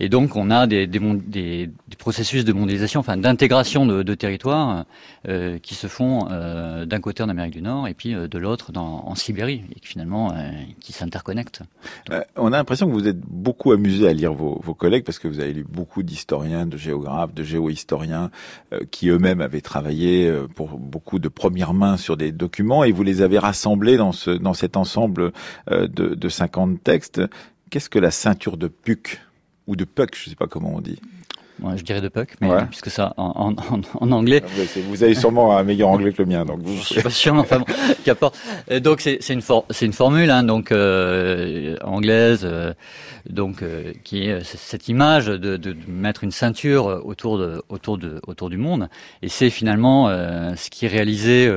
Et 0.00 0.08
donc, 0.08 0.36
on 0.36 0.50
a 0.50 0.66
des, 0.66 0.86
des, 0.86 0.98
des, 0.98 1.70
processus 1.98 2.44
de 2.44 2.52
mondialisation, 2.52 3.00
enfin 3.00 3.16
d'intégration 3.16 3.86
de, 3.86 4.02
de, 4.02 4.14
territoires 4.14 4.84
euh, 5.28 5.58
qui 5.58 5.74
se 5.74 5.86
font 5.86 6.28
euh, 6.30 6.84
d'un 6.86 7.00
côté 7.00 7.22
en 7.22 7.28
Amérique 7.28 7.54
du 7.54 7.62
Nord 7.62 7.88
et 7.88 7.94
puis 7.94 8.14
euh, 8.14 8.28
de 8.28 8.38
l'autre 8.38 8.72
en 8.76 9.14
Sibérie, 9.14 9.62
et 9.74 9.80
qui 9.80 9.86
finalement 9.86 10.32
euh, 10.32 10.50
qui 10.80 10.92
s'interconnectent. 10.92 11.62
Euh, 12.10 12.22
on 12.36 12.52
a 12.52 12.56
l'impression 12.56 12.86
que 12.86 12.92
vous 12.92 13.06
êtes 13.06 13.20
beaucoup 13.20 13.72
amusé 13.72 14.08
à 14.08 14.12
lire 14.12 14.34
vos, 14.34 14.60
vos 14.62 14.74
collègues 14.74 15.04
parce 15.04 15.18
que 15.18 15.28
vous 15.28 15.40
avez 15.40 15.52
lu 15.52 15.64
beaucoup 15.68 16.02
d'historiens, 16.02 16.66
de 16.66 16.76
géographes, 16.76 17.32
de 17.34 17.42
géohistoriens 17.42 18.30
qui 18.90 19.08
eux-mêmes 19.08 19.40
avaient 19.40 19.60
travaillé 19.60 20.32
pour 20.54 20.78
beaucoup 20.78 21.18
de 21.18 21.28
premières 21.28 21.74
mains 21.74 21.96
sur 21.96 22.16
des 22.16 22.32
documents 22.32 22.84
et 22.84 22.92
vous 22.92 23.02
les 23.02 23.22
avez 23.22 23.38
rassemblés 23.38 23.96
dans, 23.96 24.12
ce, 24.12 24.30
dans 24.30 24.54
cet 24.54 24.76
ensemble 24.76 25.32
de, 25.70 25.86
de 25.86 26.28
50 26.28 26.82
textes. 26.82 27.20
Qu'est-ce 27.70 27.88
que 27.88 27.98
la 27.98 28.10
ceinture 28.10 28.56
de 28.56 28.68
Puck 28.68 29.20
ou 29.66 29.76
de 29.76 29.84
puck, 29.84 30.14
je 30.16 30.30
sais 30.30 30.36
pas 30.36 30.46
comment 30.46 30.74
on 30.74 30.80
dit. 30.80 31.00
Ouais, 31.62 31.78
je 31.78 31.84
dirais 31.84 32.00
de 32.00 32.08
puck, 32.08 32.34
mais 32.40 32.48
puisque 32.68 32.90
ça 32.90 33.14
en, 33.16 33.54
en, 33.70 33.80
en 34.00 34.12
anglais. 34.12 34.42
Vous 34.88 35.04
avez 35.04 35.14
sûrement 35.14 35.56
un 35.56 35.62
meilleur 35.62 35.88
anglais 35.88 36.12
que 36.12 36.22
le 36.22 36.28
mien, 36.28 36.44
donc. 36.44 36.60
Vous... 36.62 36.76
Je 36.78 36.94
suis 36.94 37.02
pas 37.02 37.10
sûr, 37.10 37.32
mais 37.32 37.40
enfin 37.40 37.60
bon, 37.60 37.66
qu'importe. 38.04 38.36
Donc 38.82 39.00
c'est 39.00 39.28
une 39.30 39.40
for 39.40 39.64
c'est 39.70 39.86
une 39.86 39.92
formule, 39.92 40.30
hein, 40.30 40.42
donc 40.42 40.72
euh, 40.72 41.76
anglaise, 41.82 42.40
euh, 42.42 42.74
donc 43.28 43.62
euh, 43.62 43.92
qui 44.02 44.24
est 44.24 44.42
cette 44.42 44.88
image 44.88 45.26
de, 45.26 45.56
de, 45.56 45.76
mettre 45.86 46.24
une 46.24 46.32
ceinture 46.32 47.02
autour 47.04 47.38
de 47.38 47.62
autour 47.68 47.98
de 47.98 48.20
autour 48.26 48.50
du 48.50 48.56
monde, 48.56 48.88
et 49.22 49.28
c'est 49.28 49.50
finalement 49.50 50.08
euh, 50.08 50.54
ce 50.56 50.70
qui 50.70 50.86
est 50.86 50.88
réalisé 50.88 51.48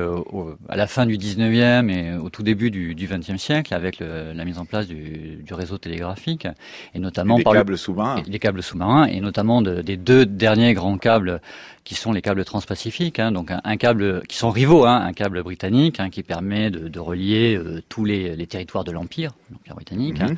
à 0.68 0.76
la 0.76 0.86
fin 0.86 1.06
du 1.06 1.18
19e 1.18 1.90
et 1.90 2.16
au 2.16 2.30
tout 2.30 2.44
début 2.44 2.70
du, 2.70 2.94
du 2.94 3.08
20e 3.08 3.36
siècle 3.36 3.74
avec 3.74 3.98
le, 3.98 4.32
la 4.32 4.44
mise 4.44 4.58
en 4.58 4.64
place 4.64 4.86
du, 4.86 5.40
du 5.42 5.54
réseau 5.54 5.76
télégraphique 5.76 6.46
et 6.94 7.00
notamment 7.00 7.36
et 7.36 7.42
des 7.42 7.50
câbles 7.50 7.76
sous-marins, 7.76 8.22
des 8.26 8.38
câbles 8.38 8.62
sous-marins 8.62 9.06
et 9.06 9.20
notamment 9.20 9.60
de 9.60 9.87
des 9.88 9.96
deux 9.96 10.26
derniers 10.26 10.74
grands 10.74 10.98
câbles 10.98 11.40
qui 11.82 11.94
sont 11.94 12.12
les 12.12 12.20
câbles 12.20 12.44
transpacifiques, 12.44 13.18
hein, 13.18 13.32
donc 13.32 13.50
un, 13.50 13.76
câble 13.78 14.22
qui 14.26 14.36
sont 14.36 14.50
rivaux, 14.50 14.84
hein, 14.84 15.00
un 15.06 15.14
câble 15.14 15.42
britannique 15.42 15.98
hein, 16.00 16.10
qui 16.10 16.22
permet 16.22 16.70
de, 16.70 16.88
de 16.88 17.00
relier 17.00 17.56
euh, 17.56 17.82
tous 17.88 18.04
les, 18.04 18.36
les, 18.36 18.46
territoires 18.46 18.84
de 18.84 18.92
l'empire, 18.92 19.30
l'empire 19.50 19.74
britannique, 19.74 20.20
mhm. 20.20 20.36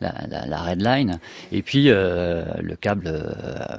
la, 0.00 0.14
la, 0.30 0.46
la, 0.46 0.62
Red 0.62 0.80
Line, 0.80 1.18
et 1.50 1.62
puis 1.62 1.86
euh, 1.88 2.44
le 2.60 2.76
câble 2.76 3.08
euh, 3.08 3.76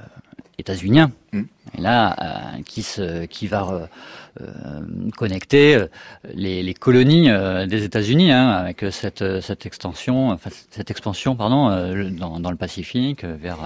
états-unien, 0.58 1.12
et 1.34 1.82
là 1.82 2.14
euh, 2.20 2.62
qui 2.66 2.84
se, 2.84 3.26
qui 3.26 3.48
va 3.48 3.88
connecter 5.16 5.80
les, 6.34 6.62
les 6.64 6.74
colonies 6.74 7.30
des 7.68 7.84
États-Unis 7.84 8.32
avec 8.32 8.84
cette, 8.90 9.40
cette 9.42 9.66
extension, 9.66 10.32
enfin, 10.32 10.50
cette 10.72 10.90
expansion, 10.92 11.36
pardon, 11.36 11.70
dans, 12.18 12.40
dans 12.40 12.52
le 12.52 12.58
Pacifique 12.58 13.24
vers 13.24 13.60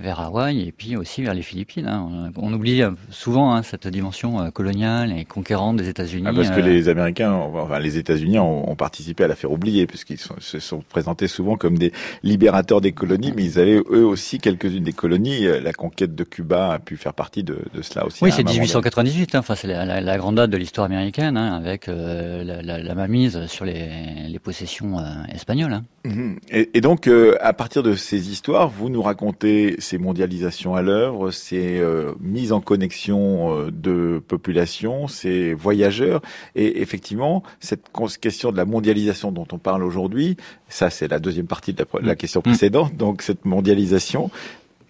vers 0.00 0.20
Hawaï 0.20 0.66
et 0.66 0.72
puis 0.72 0.96
aussi 0.96 1.22
vers 1.22 1.34
les 1.34 1.42
Philippines. 1.42 1.86
Hein. 1.86 2.30
On 2.36 2.52
oublie 2.52 2.82
souvent 3.10 3.54
hein, 3.54 3.62
cette 3.62 3.86
dimension 3.86 4.50
coloniale 4.50 5.12
et 5.16 5.24
conquérante 5.24 5.76
des 5.76 5.88
États-Unis. 5.88 6.26
Ah, 6.26 6.32
parce 6.34 6.50
que 6.50 6.60
les 6.60 6.88
Américains, 6.88 7.32
enfin 7.32 7.78
les 7.78 7.98
États-Unis 7.98 8.38
ont, 8.38 8.74
participé 8.74 9.24
à 9.24 9.28
la 9.28 9.34
faire 9.34 9.52
oublier, 9.52 9.86
puisqu'ils 9.86 10.18
se 10.18 10.58
sont 10.58 10.82
présentés 10.88 11.28
souvent 11.28 11.56
comme 11.56 11.76
des 11.76 11.92
libérateurs 12.22 12.80
des 12.80 12.92
colonies, 12.92 13.32
mais 13.36 13.44
ils 13.44 13.58
avaient 13.58 13.82
eux 13.90 14.06
aussi 14.06 14.38
quelques-unes 14.38 14.84
des 14.84 14.92
colonies. 14.92 15.44
La 15.62 15.72
conquête 15.72 16.14
de 16.14 16.24
Cuba 16.24 16.72
a 16.72 16.78
pu 16.78 16.96
faire 16.96 17.12
partie 17.12 17.44
de, 17.44 17.58
cela 17.82 18.06
aussi. 18.06 18.24
Oui, 18.24 18.32
c'est 18.32 18.44
1898. 18.44 19.34
Hein. 19.34 19.38
Enfin, 19.40 19.54
c'est 19.54 19.66
la, 19.66 20.18
grande 20.18 20.36
date 20.36 20.50
de 20.50 20.56
l'histoire 20.56 20.86
américaine, 20.86 21.36
avec 21.36 21.88
la, 21.88 22.62
la, 22.62 22.94
mainmise 22.94 23.46
sur 23.46 23.64
les, 23.64 23.88
les 24.28 24.38
possessions 24.38 24.96
espagnoles. 25.32 25.82
Mhm. 26.04 26.38
Et, 26.50 26.80
donc, 26.80 27.06
euh, 27.06 27.36
à 27.40 27.52
partir 27.52 27.82
de 27.82 27.94
ces 27.94 28.30
histoires, 28.30 28.68
vous 28.68 28.88
nous 28.88 29.02
racontez 29.02 29.76
ces 29.90 29.98
mondialisations 29.98 30.76
à 30.76 30.82
l'œuvre, 30.82 31.32
ces 31.32 31.80
euh, 31.80 32.12
mises 32.20 32.52
en 32.52 32.60
connexion 32.60 33.56
euh, 33.56 33.70
de 33.72 34.22
populations, 34.26 35.08
ces 35.08 35.52
voyageurs, 35.52 36.22
et 36.54 36.80
effectivement, 36.80 37.42
cette 37.58 37.86
question 38.20 38.52
de 38.52 38.56
la 38.56 38.64
mondialisation 38.64 39.32
dont 39.32 39.48
on 39.50 39.58
parle 39.58 39.82
aujourd'hui, 39.82 40.36
ça 40.68 40.90
c'est 40.90 41.08
la 41.08 41.18
deuxième 41.18 41.48
partie 41.48 41.72
de 41.72 41.84
la, 41.92 42.00
la 42.00 42.12
mm. 42.12 42.16
question 42.16 42.40
précédente, 42.40 42.94
donc 42.96 43.22
cette 43.22 43.44
mondialisation, 43.44 44.30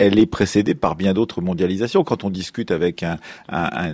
elle 0.00 0.18
est 0.18 0.26
précédée 0.26 0.74
par 0.74 0.96
bien 0.96 1.12
d'autres 1.12 1.42
mondialisations. 1.42 2.04
Quand 2.04 2.24
on 2.24 2.30
discute 2.30 2.70
avec 2.70 3.04
un, 3.04 3.18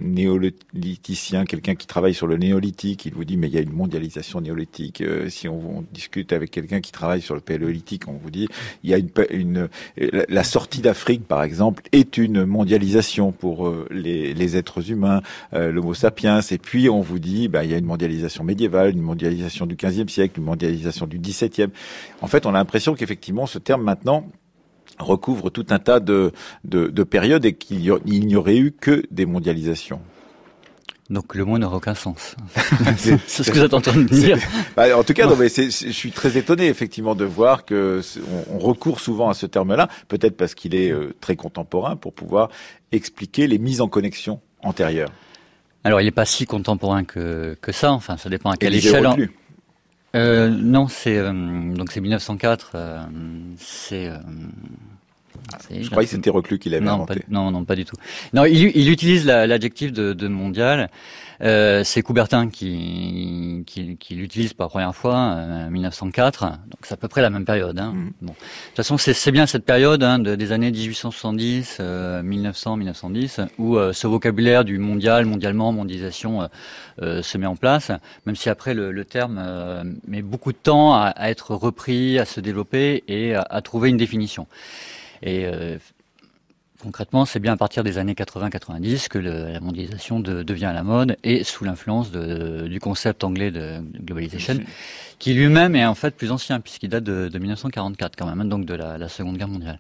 néolithicien, 0.01 1.45
quelqu'un 1.45 1.75
qui 1.75 1.89
travaille 1.89 2.15
sur 2.15 2.29
le 2.29 2.37
néolithique, 2.37 3.07
il 3.07 3.13
vous 3.13 3.25
dit 3.25 3.37
mais 3.37 3.49
il 3.49 3.55
y 3.55 3.59
a 3.59 3.61
une 3.61 3.73
mondialisation 3.73 4.41
néolithique. 4.41 5.01
Euh, 5.01 5.29
si 5.29 5.49
on, 5.49 5.85
discute 5.93 6.33
avec 6.33 6.51
quelqu'un 6.51 6.81
qui 6.81 6.93
travaille 6.93 7.21
sur 7.21 7.35
le 7.35 7.41
paléolithique, 7.41 8.07
on 8.07 8.13
vous 8.13 8.31
dit 8.31 8.49
il 8.85 8.91
y 8.91 8.95
a 8.95 8.99
une, 9.31 9.69
la 9.97 10.45
sortie 10.45 10.81
d'Afrique 10.81 11.27
par 11.27 11.43
exemple 11.43 11.83
est 11.93 12.19
une 12.19 12.45
mondialisation 12.45 13.33
pour 13.33 13.67
euh, 13.67 13.87
les, 13.91 14.33
les, 14.33 14.57
êtres 14.57 14.91
humains, 14.91 15.23
euh, 15.55 15.73
l'Homo 15.73 15.93
sapiens. 15.95 16.41
Et 16.51 16.59
puis 16.59 16.89
on 16.89 17.01
vous 17.01 17.19
dit 17.19 17.49
bah, 17.49 17.65
il 17.65 17.71
y 17.71 17.75
a 17.75 17.79
une 17.79 17.85
mondialisation 17.85 18.45
médiévale, 18.45 18.91
une 18.91 19.03
mondialisation 19.03 19.67
du 19.67 19.75
15e 19.75 20.09
siècle, 20.09 20.39
une 20.39 20.47
mondialisation 20.47 21.07
du 21.07 21.19
17e. 21.19 21.71
En 22.21 22.29
fait, 22.29 22.47
on 22.47 22.51
a 22.51 22.59
l'impression 22.59 22.95
qu'effectivement 22.95 23.47
ce 23.47 23.59
terme 23.59 23.83
maintenant 23.83 24.29
recouvre 24.99 25.51
tout 25.51 25.67
un 25.71 25.79
tas 25.79 26.01
de, 26.01 26.33
de, 26.65 27.03
périodes 27.03 27.45
et 27.45 27.55
qu'il 27.55 27.81
n'y 27.81 28.37
aurait 28.37 28.57
eu 28.57 28.73
que 28.73 29.03
des 29.11 29.27
mondialisations. 29.27 30.01
Donc 31.09 31.37
le 31.37 31.45
mot 31.45 31.57
n'aurait 31.59 31.77
aucun 31.77 31.95
sens. 31.95 32.35
c'est 32.97 33.45
ce 33.45 33.51
que 33.51 33.59
vous 33.59 33.65
êtes 33.65 33.75
en 33.75 33.81
train 33.81 33.97
de 33.97 34.09
dire. 34.09 34.39
Bah, 34.77 34.99
en 34.99 35.05
tout 35.05 35.15
cas, 35.15 35.27
non, 35.27 35.37
mais 35.37 35.49
je 35.49 35.71
suis 35.71 36.11
très 36.11 36.37
étonné 36.37 36.67
effectivement 36.67 37.15
de 37.15 37.25
voir 37.25 37.65
que 37.65 38.01
on, 38.51 38.59
recourt 38.59 38.99
souvent 38.99 39.29
à 39.29 39.35
ce 39.35 39.47
terme-là, 39.47 39.89
peut-être 40.09 40.37
parce 40.37 40.55
qu'il 40.55 40.75
est 40.75 40.91
euh, 40.91 41.15
très 41.21 41.37
contemporain 41.37 41.95
pour 41.95 42.13
pouvoir 42.13 42.51
expliquer 42.91 43.47
les 43.47 43.59
mises 43.59 43.81
en 43.81 43.89
connexion 43.89 44.41
antérieures. 44.63 45.13
Alors 45.85 46.01
il 46.01 46.05
n'est 46.07 46.11
pas 46.11 46.25
si 46.25 46.47
contemporain 46.47 47.05
que, 47.05 47.57
que 47.61 47.71
ça. 47.71 47.93
Enfin, 47.93 48.17
ça 48.17 48.29
dépend 48.29 48.51
à 48.51 48.57
quelle 48.57 48.75
échelle. 48.75 49.07
Euh, 50.15 50.49
non, 50.49 50.89
c'est 50.89 51.19
euh, 51.19 51.33
donc 51.75 51.93
c'est 51.93 52.01
1904. 52.01 52.73
Euh, 52.75 52.99
c'est 53.59 54.11
je 55.71 55.89
croyais 55.91 56.07
que 56.07 56.13
c'était 56.13 56.31
Reclus 56.31 56.59
qui 56.59 56.71
l'avait 56.71 56.89
inventé. 56.89 57.23
non, 57.29 57.51
non, 57.51 57.65
pas 57.65 57.77
du 57.77 57.85
tout. 57.85 57.97
Non, 58.33 58.45
il, 58.45 58.73
il 58.75 58.91
utilise 58.91 59.27
l'adjectif 59.27 59.93
de, 59.93 60.13
de, 60.13 60.29
mondial. 60.29 60.91
Euh, 61.43 61.85
c'est 61.85 62.03
Coubertin 62.03 62.49
qui, 62.49 63.63
qui, 63.67 63.97
qui 63.97 64.15
l'utilise 64.15 64.55
pour 64.55 64.65
la 64.65 64.69
première 64.69 64.95
fois 64.95 65.15
en 65.15 65.71
1904. 65.71 66.43
Donc 66.43 66.81
c'est 66.83 66.95
à 66.95 66.97
peu 66.97 67.09
près 67.09 67.23
la 67.23 67.31
même 67.31 67.45
période. 67.45 67.79
Hein. 67.79 67.93
Mm. 67.95 68.11
Bon. 68.23 68.33
De 68.33 68.39
toute 68.39 68.77
façon, 68.77 68.99
c'est 68.99 69.33
bien 69.33 69.47
cette 69.47 69.65
période 69.65 70.03
hein, 70.03 70.19
de, 70.19 70.35
des 70.35 70.53
années 70.53 70.71
1870, 70.71 71.81
1900, 72.23 72.77
1910, 72.77 73.41
où 73.59 73.77
euh, 73.77 73.93
ce 73.93 74.07
vocabulaire 74.07 74.65
du 74.65 74.79
mondial, 74.79 75.27
mondialement, 75.27 75.73
mondialisation 75.73 76.49
euh, 77.03 77.23
se 77.23 77.39
met 77.39 77.47
en 77.47 77.57
place. 77.57 77.91
Même 78.25 78.37
si 78.37 78.49
après 78.49 78.75
le, 78.75 78.93
le 78.93 79.05
terme 79.05 79.43
met 80.07 80.23
beaucoup 80.23 80.53
de 80.53 80.59
temps 80.59 80.95
à, 80.95 81.07
à, 81.09 81.31
être 81.31 81.55
repris, 81.55 82.19
à 82.19 82.25
se 82.25 82.41
développer 82.41 83.05
et 83.09 83.35
à, 83.35 83.43
à 83.43 83.61
trouver 83.61 83.91
une 83.91 83.97
définition. 83.97 84.47
Et 85.23 85.47
euh, 85.47 85.79
concrètement, 86.83 87.25
c'est 87.25 87.41
bien 87.41 87.53
à 87.53 87.57
partir 87.57 87.85
des 87.85 87.99
années 87.99 88.15
80-90 88.15 89.09
que 89.09 89.19
la 89.19 89.61
mondialisation 89.61 90.21
devient 90.21 90.67
à 90.67 90.73
la 90.73 90.83
mode 90.83 91.17
et 91.25 91.45
sous 91.45 91.65
l'influence 91.65 92.11
du 92.11 92.81
concept 92.81 93.25
anglais 93.25 93.51
de, 93.51 93.81
globalisation, 94.01 94.61
qui 95.19 95.35
lui-même 95.35 95.77
est 95.77 95.87
en 95.87 95.95
fait 95.95 96.15
plus 96.15 96.31
ancien 96.31 96.61
puisqu'il 96.61 96.89
date 96.89 97.05
de, 97.05 97.39
1944 97.39 98.17
quand 98.17 98.27
même, 98.27 98.41
hein, 98.41 98.45
donc 98.45 98.65
de 98.65 98.75
la, 98.75 99.09
Seconde 99.09 99.39
Guerre 99.39 99.49
mondiale. 99.49 99.79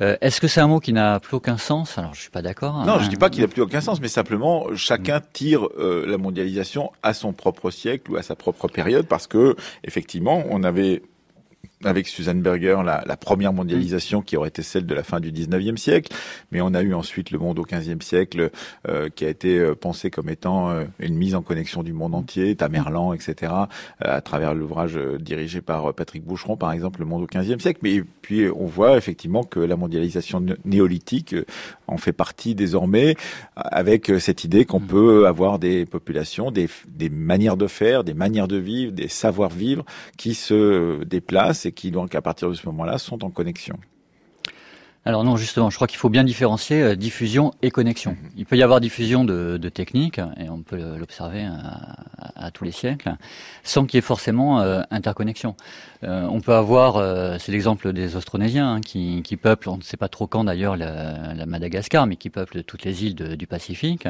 Euh, 0.00 0.16
est-ce 0.20 0.40
que 0.40 0.48
c'est 0.48 0.60
un 0.60 0.66
mot 0.66 0.80
qui 0.80 0.92
n'a 0.92 1.20
plus 1.20 1.36
aucun 1.36 1.56
sens? 1.56 1.96
Alors 1.96 2.14
je 2.14 2.20
suis 2.20 2.30
pas 2.30 2.42
d'accord. 2.42 2.84
Non, 2.84 2.98
je 2.98 3.04
je 3.04 3.10
dis 3.10 3.16
pas 3.16 3.30
qu'il 3.30 3.42
n'a 3.42 3.48
plus 3.48 3.62
aucun 3.62 3.80
sens, 3.80 4.00
mais 4.00 4.08
simplement 4.08 4.66
chacun 4.74 5.20
tire 5.32 5.66
euh, 5.78 6.04
la 6.06 6.18
mondialisation 6.18 6.90
à 7.02 7.14
son 7.14 7.32
propre 7.32 7.70
siècle 7.70 8.10
ou 8.10 8.16
à 8.16 8.22
sa 8.22 8.34
propre 8.34 8.68
période 8.68 9.06
parce 9.06 9.26
que 9.26 9.56
effectivement, 9.84 10.44
on 10.50 10.64
avait 10.64 11.02
avec 11.84 12.08
Suzanne 12.08 12.40
Berger, 12.40 12.78
la, 12.84 13.04
la, 13.06 13.16
première 13.16 13.52
mondialisation 13.52 14.22
qui 14.22 14.36
aurait 14.36 14.48
été 14.48 14.62
celle 14.62 14.86
de 14.86 14.94
la 14.94 15.02
fin 15.02 15.20
du 15.20 15.30
19e 15.30 15.76
siècle, 15.76 16.14
mais 16.50 16.62
on 16.62 16.72
a 16.72 16.82
eu 16.82 16.94
ensuite 16.94 17.30
le 17.30 17.38
monde 17.38 17.58
au 17.58 17.64
15e 17.64 18.00
siècle 18.02 18.50
euh, 18.88 19.10
qui 19.14 19.26
a 19.26 19.28
été 19.28 19.58
euh, 19.58 19.74
pensé 19.74 20.10
comme 20.10 20.30
étant 20.30 20.70
euh, 20.70 20.84
une 20.98 21.16
mise 21.16 21.34
en 21.34 21.42
connexion 21.42 21.82
du 21.82 21.92
monde 21.92 22.14
entier, 22.14 22.56
Tamerlan, 22.56 23.12
etc., 23.12 23.52
à 24.00 24.20
travers 24.22 24.54
l'ouvrage 24.54 24.98
dirigé 25.20 25.60
par 25.60 25.92
Patrick 25.94 26.24
Boucheron, 26.24 26.56
par 26.56 26.72
exemple, 26.72 27.00
le 27.00 27.06
monde 27.06 27.22
au 27.22 27.26
15e 27.26 27.60
siècle. 27.60 27.80
Mais 27.82 28.02
puis 28.22 28.48
on 28.48 28.66
voit 28.66 28.96
effectivement 28.96 29.44
que 29.44 29.60
la 29.60 29.76
mondialisation 29.76 30.44
néolithique 30.64 31.34
en 31.86 31.98
fait 31.98 32.12
partie 32.12 32.54
désormais, 32.54 33.16
avec 33.54 34.10
cette 34.18 34.44
idée 34.44 34.64
qu'on 34.64 34.80
mm. 34.80 34.86
peut 34.86 35.26
avoir 35.26 35.58
des 35.58 35.84
populations, 35.84 36.50
des, 36.50 36.68
des 36.88 37.10
manières 37.10 37.56
de 37.56 37.66
faire, 37.66 38.04
des 38.04 38.14
manières 38.14 38.48
de 38.48 38.56
vivre, 38.56 38.92
des 38.92 39.08
savoir-vivre 39.08 39.84
qui 40.16 40.34
se 40.34 41.04
déplacent 41.04 41.65
et 41.66 41.72
qui 41.72 41.90
donc 41.90 42.14
à 42.14 42.22
partir 42.22 42.48
de 42.48 42.54
ce 42.54 42.66
moment-là 42.66 42.98
sont 42.98 43.24
en 43.24 43.30
connexion. 43.30 43.76
Alors 45.06 45.22
non, 45.22 45.36
justement, 45.36 45.70
je 45.70 45.76
crois 45.76 45.86
qu'il 45.86 45.98
faut 45.98 46.08
bien 46.08 46.24
différencier 46.24 46.82
euh, 46.82 46.96
diffusion 46.96 47.52
et 47.62 47.70
connexion. 47.70 48.10
Mhm. 48.10 48.30
Il 48.38 48.44
peut 48.44 48.56
y 48.56 48.62
avoir 48.64 48.80
diffusion 48.80 49.24
de, 49.24 49.56
de 49.56 49.68
techniques, 49.68 50.18
et 50.36 50.50
on 50.50 50.62
peut 50.62 50.76
l'observer 50.98 51.44
à, 51.44 51.96
à, 52.34 52.50
tous 52.50 52.64
les 52.64 52.72
siècles, 52.72 53.14
sans 53.62 53.86
qu'il 53.86 53.98
y 53.98 53.98
ait 53.98 54.02
forcément 54.02 54.60
euh, 54.60 54.82
interconnexion. 54.90 55.54
Euh, 56.06 56.26
on 56.30 56.40
peut 56.40 56.54
avoir, 56.54 56.96
euh, 56.96 57.36
c'est 57.38 57.52
l'exemple 57.52 57.92
des 57.92 58.16
Austronésiens 58.16 58.74
hein, 58.74 58.80
qui, 58.80 59.22
qui, 59.22 59.36
peuplent, 59.36 59.68
on 59.68 59.76
ne 59.76 59.82
sait 59.82 59.96
pas 59.96 60.08
trop 60.08 60.26
quand 60.26 60.44
d'ailleurs, 60.44 60.76
la, 60.76 61.34
la, 61.34 61.46
Madagascar, 61.46 62.06
mais 62.06 62.16
qui 62.16 62.30
peuplent 62.30 62.62
toutes 62.62 62.84
les 62.84 63.04
îles 63.04 63.14
du 63.14 63.46
Pacifique. 63.46 64.08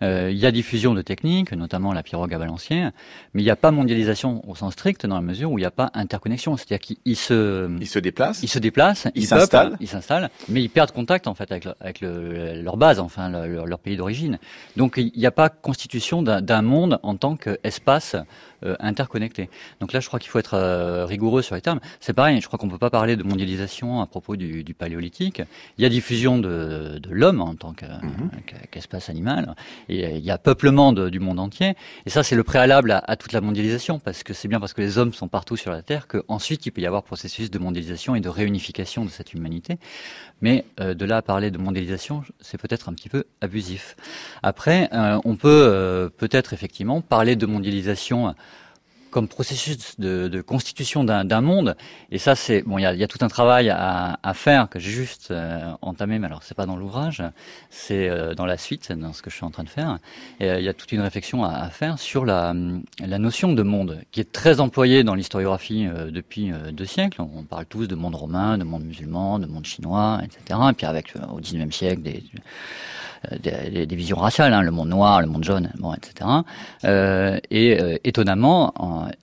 il 0.00 0.36
y 0.36 0.46
a 0.46 0.50
diffusion 0.50 0.94
de 0.94 1.02
techniques, 1.02 1.52
notamment 1.52 1.92
la 1.92 2.02
pirogue 2.02 2.32
à 2.32 2.38
balancier, 2.38 2.88
mais 3.34 3.42
il 3.42 3.44
n'y 3.44 3.50
a 3.50 3.56
pas 3.56 3.70
mondialisation 3.70 4.48
au 4.48 4.54
sens 4.54 4.72
strict 4.72 5.06
dans 5.06 5.16
la 5.16 5.20
mesure 5.20 5.50
où 5.50 5.58
il 5.58 5.62
n'y 5.62 5.66
a 5.66 5.70
pas 5.70 5.90
interconnexion. 5.94 6.56
C'est-à-dire 6.56 6.80
qu'ils 6.80 7.16
se, 7.16 7.70
ils 7.80 7.86
se 7.86 7.98
déplacent, 7.98 8.42
ils 8.42 8.48
se 8.48 8.58
déplacent, 8.58 9.08
ils 9.14 9.26
s'installent, 9.26 9.76
ils 9.80 9.88
s'installent 9.88 10.30
mais 10.48 10.62
ils 10.62 10.68
perdent 10.68 10.92
contact 10.92 11.26
en 11.26 11.34
fait 11.34 11.50
avec, 11.50 11.68
avec 11.80 12.00
le, 12.00 12.62
leur 12.62 12.76
base, 12.76 13.00
enfin 13.00 13.28
leur, 13.28 13.66
leur 13.66 13.78
pays 13.78 13.96
d'origine. 13.96 14.38
Donc 14.76 14.94
il 14.96 15.12
n'y 15.16 15.26
a 15.26 15.30
pas 15.30 15.48
constitution 15.48 16.22
d'un 16.22 16.62
monde 16.62 17.00
en 17.02 17.16
tant 17.16 17.36
qu'espace 17.36 18.16
euh, 18.64 18.74
interconnectés. 18.80 19.50
Donc 19.78 19.92
là, 19.92 20.00
je 20.00 20.08
crois 20.08 20.18
qu'il 20.18 20.30
faut 20.30 20.40
être 20.40 20.54
euh, 20.54 21.06
rigoureux 21.28 21.42
sur 21.42 21.54
les 21.54 21.60
termes. 21.60 21.80
C'est 22.00 22.14
pareil, 22.14 22.40
je 22.40 22.46
crois 22.46 22.58
qu'on 22.58 22.66
ne 22.66 22.72
peut 22.72 22.78
pas 22.78 22.90
parler 22.90 23.16
de 23.16 23.22
mondialisation 23.22 24.00
à 24.00 24.06
propos 24.06 24.36
du, 24.36 24.64
du 24.64 24.74
paléolithique. 24.74 25.42
Il 25.76 25.82
y 25.82 25.84
a 25.84 25.88
diffusion 25.88 26.38
de, 26.38 26.98
de 26.98 27.10
l'homme 27.10 27.40
en 27.40 27.54
tant 27.54 27.72
mhm. 27.72 28.30
qu'espace 28.70 29.10
animal, 29.10 29.54
et 29.88 30.16
il 30.16 30.24
y 30.24 30.30
a 30.30 30.38
peuplement 30.38 30.92
de, 30.92 31.10
du 31.10 31.20
monde 31.20 31.38
entier. 31.38 31.74
Et 32.06 32.10
ça, 32.10 32.22
c'est 32.22 32.36
le 32.36 32.44
préalable 32.44 32.92
à, 32.92 33.02
à, 33.06 33.16
toute 33.16 33.32
la 33.32 33.40
mondialisation, 33.40 33.98
parce 33.98 34.22
que 34.22 34.32
c'est 34.32 34.48
bien 34.48 34.60
parce 34.60 34.72
que 34.72 34.80
les 34.80 34.96
hommes 34.96 35.12
sont 35.12 35.28
partout 35.28 35.56
sur 35.56 35.70
la 35.70 35.82
Terre 35.82 36.06
qu'ensuite 36.08 36.64
il 36.66 36.70
peut 36.70 36.80
y 36.80 36.86
avoir 36.86 37.02
processus 37.02 37.50
de 37.50 37.58
mondialisation 37.58 38.14
et 38.14 38.20
de 38.20 38.28
réunification 38.28 39.04
de 39.04 39.10
cette 39.10 39.34
humanité. 39.34 39.78
Mais 40.40 40.64
euh, 40.80 40.94
de 40.94 41.04
là 41.04 41.18
à 41.18 41.22
parler 41.22 41.50
de 41.50 41.58
mondialisation, 41.58 42.22
c'est 42.40 42.58
peut-être 42.58 42.88
un 42.88 42.94
petit 42.94 43.08
peu 43.08 43.24
abusif. 43.40 43.96
Après, 44.42 44.88
euh, 44.92 45.18
on 45.24 45.36
peut 45.36 45.48
euh, 45.48 46.08
peut-être 46.08 46.52
effectivement 46.52 47.00
parler 47.00 47.36
de 47.36 47.46
mondialisation 47.46 48.34
comme 49.10 49.28
processus 49.28 49.98
de, 49.98 50.28
de 50.28 50.40
constitution 50.40 51.04
d'un 51.04 51.40
monde. 51.40 51.76
Et 52.10 52.18
ça, 52.18 52.34
c'est 52.34 52.62
bon. 52.62 52.78
Il 52.78 52.82
y 52.82 52.86
a, 52.86 52.94
y 52.94 53.02
a, 53.02 53.08
tout 53.08 53.18
un 53.22 53.28
travail 53.28 53.70
à, 53.70 54.18
à 54.22 54.34
faire 54.34 54.68
que 54.68 54.78
j'ai 54.78 54.90
juste 54.90 55.30
euh, 55.30 55.72
entamé, 55.82 56.18
mais 56.18 56.26
alors 56.26 56.42
c'est 56.42 56.54
pas 56.56 56.66
dans 56.66 56.76
l'ouvrage, 56.76 57.22
c'est 57.70 58.08
euh, 58.08 58.34
dans 58.34 58.46
la 58.46 58.56
suite, 58.56 58.92
dans 58.92 59.12
ce 59.12 59.22
que 59.22 59.30
je 59.30 59.36
suis 59.36 59.44
en 59.44 59.50
train 59.50 59.64
de 59.64 59.68
faire. 59.68 59.98
Et 60.40 60.50
euh, 60.50 60.58
il 60.58 60.64
y 60.64 60.68
a 60.68 60.74
toute 60.74 60.92
une 60.92 61.00
réflexion 61.00 61.44
à, 61.44 61.50
à, 61.50 61.70
faire 61.70 61.98
sur 61.98 62.24
la, 62.24 62.54
la 63.04 63.18
notion 63.18 63.52
de 63.52 63.62
monde, 63.62 64.00
qui 64.10 64.20
est 64.20 64.32
très 64.32 64.60
employée 64.60 65.04
dans 65.04 65.14
l'historiographie 65.14 65.86
depuis 66.10 66.52
deux 66.72 66.86
siècles. 66.86 67.20
On 67.20 67.44
parle 67.44 67.66
tous 67.66 67.86
de 67.86 67.94
monde 67.94 68.14
romain, 68.14 68.58
de 68.58 68.64
monde 68.64 68.84
musulman, 68.84 69.38
de 69.38 69.46
monde 69.46 69.64
chinois, 69.64 70.20
etc. 70.22 70.60
Et 70.70 70.72
puis 70.72 70.86
avec 70.86 71.14
au 71.32 71.40
XIXe 71.40 71.74
siècle 71.74 72.02
des 72.02 72.22
euh, 72.34 72.38
des, 73.40 73.86
des, 73.86 73.96
visions 73.96 74.16
raciales, 74.16 74.52
hein, 74.52 74.62
le 74.62 74.70
monde 74.70 74.88
noir, 74.88 75.20
le 75.20 75.26
monde 75.26 75.44
jaune, 75.44 75.70
bon, 75.78 75.94
etc. 75.94 76.30
Euh, 76.84 77.38
et 77.50 77.80
euh, 77.80 77.96
étonnamment, 78.04 78.74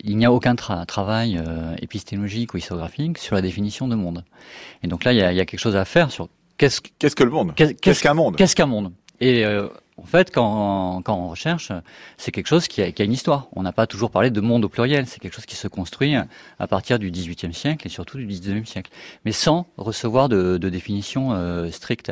il 0.04 0.18
n'y 0.18 0.26
a 0.26 0.32
aucun 0.32 0.56
travail 0.56 1.42
épistémologique 1.82 2.54
ou 2.54 2.58
historiographique 2.58 3.18
sur 3.18 3.36
la 3.36 3.42
définition 3.42 3.88
de 3.88 3.96
monde. 3.96 4.24
Et 4.84 4.88
donc 4.88 5.04
là, 5.04 5.14
il 5.14 5.20
y 5.20 5.22
a, 5.22 5.32
il 5.32 5.38
y 5.38 5.42
a 5.42 5.46
quelque 5.46 5.60
chose 5.60 5.76
à 5.76 5.86
faire 5.86 6.12
sur 6.12 6.30
qu'est-ce 6.58 6.82
qu'est-ce 7.00 7.16
que 7.16 7.24
le 7.24 7.32
monde? 7.32 7.54
Qu'est-ce 7.56 8.02
qu'un 8.02 8.14
monde? 8.14 8.36
Qu'est-ce 8.36 8.56
qu'un 8.56 8.66
monde? 8.66 8.92
Et 9.22 9.46
euh, 9.46 9.68
en 9.98 10.06
fait, 10.06 10.32
quand, 10.32 11.02
quand 11.04 11.16
on 11.16 11.30
recherche, 11.30 11.72
c'est 12.18 12.32
quelque 12.32 12.48
chose 12.48 12.68
qui 12.68 12.82
a, 12.82 12.92
qui 12.92 13.02
a 13.02 13.06
une 13.06 13.14
histoire. 13.14 13.48
On 13.56 13.64
n'a 13.64 13.72
pas 13.72 13.88
toujours 13.88 14.12
parlé 14.12 14.30
de 14.30 14.42
monde 14.42 14.66
au 14.66 14.70
pluriel. 14.70 15.08
C'est 15.08 15.20
quelque 15.20 15.34
chose 15.34 15.46
qui 15.46 15.56
se 15.56 15.68
construit 15.68 16.16
à 16.16 16.68
partir 16.68 17.00
du 17.00 17.12
XVIIIe 17.12 17.54
siècle 17.54 17.88
et 17.88 17.90
surtout 17.90 18.18
du 18.18 18.26
XIXe 18.26 18.70
siècle, 18.70 18.92
mais 19.24 19.32
sans 19.32 19.68
recevoir 19.78 20.28
de, 20.28 20.58
de 20.58 20.70
définition 20.70 21.32
euh, 21.34 21.72
stricte. 21.72 22.12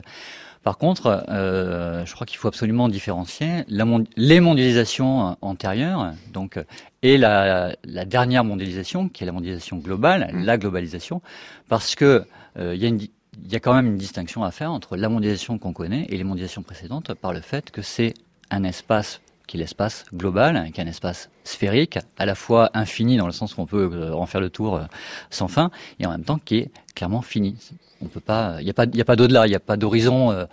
Par 0.63 0.77
contre, 0.77 1.25
euh, 1.29 2.05
je 2.05 2.13
crois 2.13 2.25
qu'il 2.25 2.37
faut 2.37 2.47
absolument 2.47 2.87
différencier 2.89 3.65
la 3.67 3.85
les 4.15 4.39
mondialisations 4.39 5.37
antérieures, 5.41 6.13
donc 6.31 6.57
et 7.01 7.17
la, 7.17 7.75
la, 7.83 8.05
dernière 8.05 8.45
mondialisation, 8.45 9.09
qui 9.09 9.23
est 9.23 9.25
la 9.25 9.33
mondialisation 9.33 9.77
globale, 9.77 10.31
mmh. 10.31 10.43
la 10.45 10.57
globalisation, 10.57 11.21
parce 11.67 11.95
que 11.95 12.25
euh, 12.57 12.75
il 12.75 12.81
y 12.81 12.85
a 12.85 12.87
une 12.87 13.01
il 13.43 13.51
y 13.51 13.55
a 13.55 13.59
quand 13.59 13.73
même 13.73 13.87
une 13.87 13.97
distinction 13.97 14.43
à 14.43 14.51
faire 14.51 14.71
entre 14.71 14.95
la 14.95 15.09
mondialisation 15.09 15.57
qu'on 15.57 15.73
connaît 15.73 16.05
et 16.09 16.17
les 16.17 16.23
mondialisations 16.23 16.61
précédentes 16.61 17.13
par 17.15 17.33
le 17.33 17.41
fait 17.41 17.71
que 17.71 17.81
c'est 17.81 18.13
un 18.51 18.63
espace 18.63 19.21
qui 19.47 19.57
est 19.57 19.59
l'espace 19.59 20.05
global, 20.13 20.71
qui 20.71 20.79
est 20.79 20.83
un 20.83 20.87
espace 20.87 21.29
sphérique, 21.43 21.99
à 22.17 22.25
la 22.25 22.35
fois 22.35 22.69
infini 22.73 23.17
dans 23.17 23.25
le 23.25 23.33
sens 23.33 23.53
qu'on 23.53 23.65
peut 23.65 23.89
euh, 23.91 24.13
en 24.13 24.25
faire 24.25 24.39
le 24.39 24.49
tour 24.49 24.75
euh, 24.75 24.83
sans 25.29 25.47
fin, 25.47 25.69
et 25.99 26.05
en 26.05 26.11
même 26.11 26.23
temps 26.23 26.39
qui 26.39 26.57
est 26.57 26.71
clairement 26.95 27.21
fini. 27.21 27.57
On 28.03 28.07
peut 28.07 28.19
pas, 28.19 28.57
il 28.59 28.65
n'y 28.65 28.69
a 28.69 28.73
pas, 28.73 28.85
pas 28.85 29.15
d'au-delà, 29.15 29.47
il 29.47 29.49
n'y 29.49 29.55
a 29.55 29.59
pas 29.59 29.77
d'horizon 29.77 30.31
euh, 30.31 30.45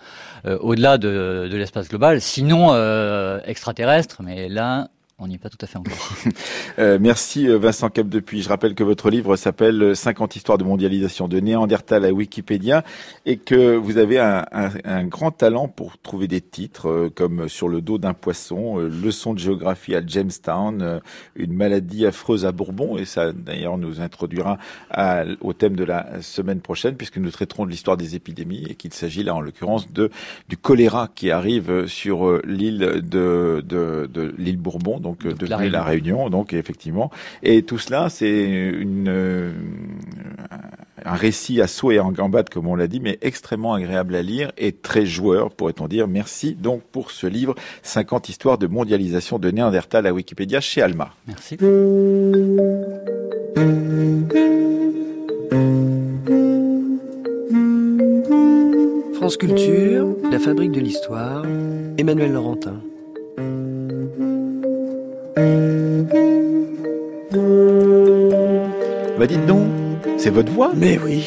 au-delà 0.61 0.99
de, 0.99 1.49
de 1.51 1.57
l'espace 1.57 1.89
global, 1.89 2.21
sinon 2.21 2.75
extraterrestre. 3.45 4.23
Mais 4.23 4.49
là, 4.49 4.89
on 5.21 5.29
n'y 5.29 5.35
est 5.35 5.39
pas 5.39 5.51
tout 5.51 5.59
à 5.61 5.67
fait 5.67 5.77
encore. 5.77 6.15
euh, 6.79 6.99
merci 7.01 7.47
euh, 7.47 7.59
Vincent 7.59 7.91
Cap 7.91 8.09
depuis. 8.09 8.43
Je 8.43 8.49
rappelle 8.49 8.75
que 8.75 8.83
votre 8.83 9.11
livre 9.11 9.37
s'appelle 9.37 9.95
50 9.95 10.35
histoires 10.37 10.57
de 10.57 10.65
mondialisation 10.65 11.29
de 11.29 11.39
Néandertal 11.41 12.07
à 12.07 12.13
Wikipédia 12.13 12.85
et 13.27 13.37
que 13.37 13.77
vous 13.77 13.99
avez 13.99 14.19
un, 14.19 14.47
un, 14.51 14.71
un 14.85 15.05
grand 15.05 15.31
talent 15.31 15.69
pour 15.69 15.99
trouver 15.99 16.27
des 16.27 16.41
titres 16.41 16.89
euh, 16.89 17.11
comme 17.15 17.49
Sur 17.49 17.69
le 17.69 17.83
dos 17.83 17.99
d'un 17.99 18.15
poisson, 18.15 18.81
euh, 18.81 18.89
Leçon 18.89 19.35
de 19.35 19.39
géographie 19.39 19.95
à 19.95 20.05
Jamestown, 20.05 21.01
Une 21.37 21.53
maladie 21.53 22.07
affreuse 22.07 22.47
à 22.47 22.53
Bourbon 22.53 22.97
et 22.97 23.05
ça 23.05 23.33
d'ailleurs 23.33 23.77
nous 23.77 24.01
introduira 24.01 24.57
à, 24.91 25.25
au 25.43 25.53
thème 25.53 25.77
de 25.77 25.85
la 25.85 26.23
semaine 26.23 26.61
prochaine 26.61 26.97
puisque 26.97 27.19
nous 27.19 27.31
traiterons 27.31 27.67
de 27.67 27.71
l'histoire 27.71 27.99
des 27.99 28.17
épidémies 28.17 28.65
et 28.71 28.75
qu'il 28.75 28.95
s'agit 28.95 29.23
là 29.23 29.35
en 29.35 29.41
l'occurrence 29.41 29.93
de 29.93 30.11
du 30.49 30.57
choléra 30.57 31.09
qui 31.15 31.31
arrive 31.31 31.87
sur 31.87 32.41
l'île 32.45 32.79
de, 32.79 33.63
de, 33.67 34.09
de 34.11 34.35
l'île 34.39 34.57
Bourbon 34.57 34.99
euh, 35.27 35.33
de 35.35 35.47
la, 35.47 35.83
Réunion, 35.83 36.31
donc 36.31 36.53
effectivement. 36.53 37.11
Et 37.43 37.63
tout 37.63 37.79
cela, 37.79 38.09
c'est 38.09 38.29
une 38.29 39.09
euh, 39.09 39.53
un 41.05 41.15
récit 41.15 41.61
à 41.61 41.67
saut 41.67 41.91
et 41.91 42.01
en 42.01 42.13
gambade, 42.13 42.49
comme 42.49 42.67
on 42.67 42.75
l'a 42.75 42.87
dit, 42.87 43.01
mais 43.01 43.19
extrêmement 43.23 43.75
agréable 43.75 44.15
à 44.15 44.23
lire 44.23 44.53
et 44.59 44.73
très 44.73 45.07
joueur, 45.07 45.51
pourrait-on 45.51 45.89
dire. 45.89 46.09
Merci 46.09 46.55
donc 46.55 46.83
pour 46.83 47.11
ce 47.11 47.27
livre 47.27 47.55
50 47.83 48.29
histoires 48.29 48.59
de 48.59 48.67
mondialisation 48.67 49.39
de 49.39 49.51
Néandertal 49.51 50.07
à 50.07 50.13
Wikipédia 50.13 50.61
chez 50.61 50.83
Alma. 50.83 51.15
Merci. 51.27 51.57
France 59.15 59.37
Culture, 59.37 60.09
la 60.31 60.39
fabrique 60.39 60.73
de 60.73 60.81
l'histoire, 60.81 61.45
Emmanuel 61.99 62.33
Laurentin. 62.33 62.81
Bah 69.21 69.27
dites 69.27 69.45
donc, 69.45 69.69
c'est 70.21 70.31
votre 70.31 70.53
voix 70.53 70.73
Mais 70.77 70.99
oui. 71.03 71.25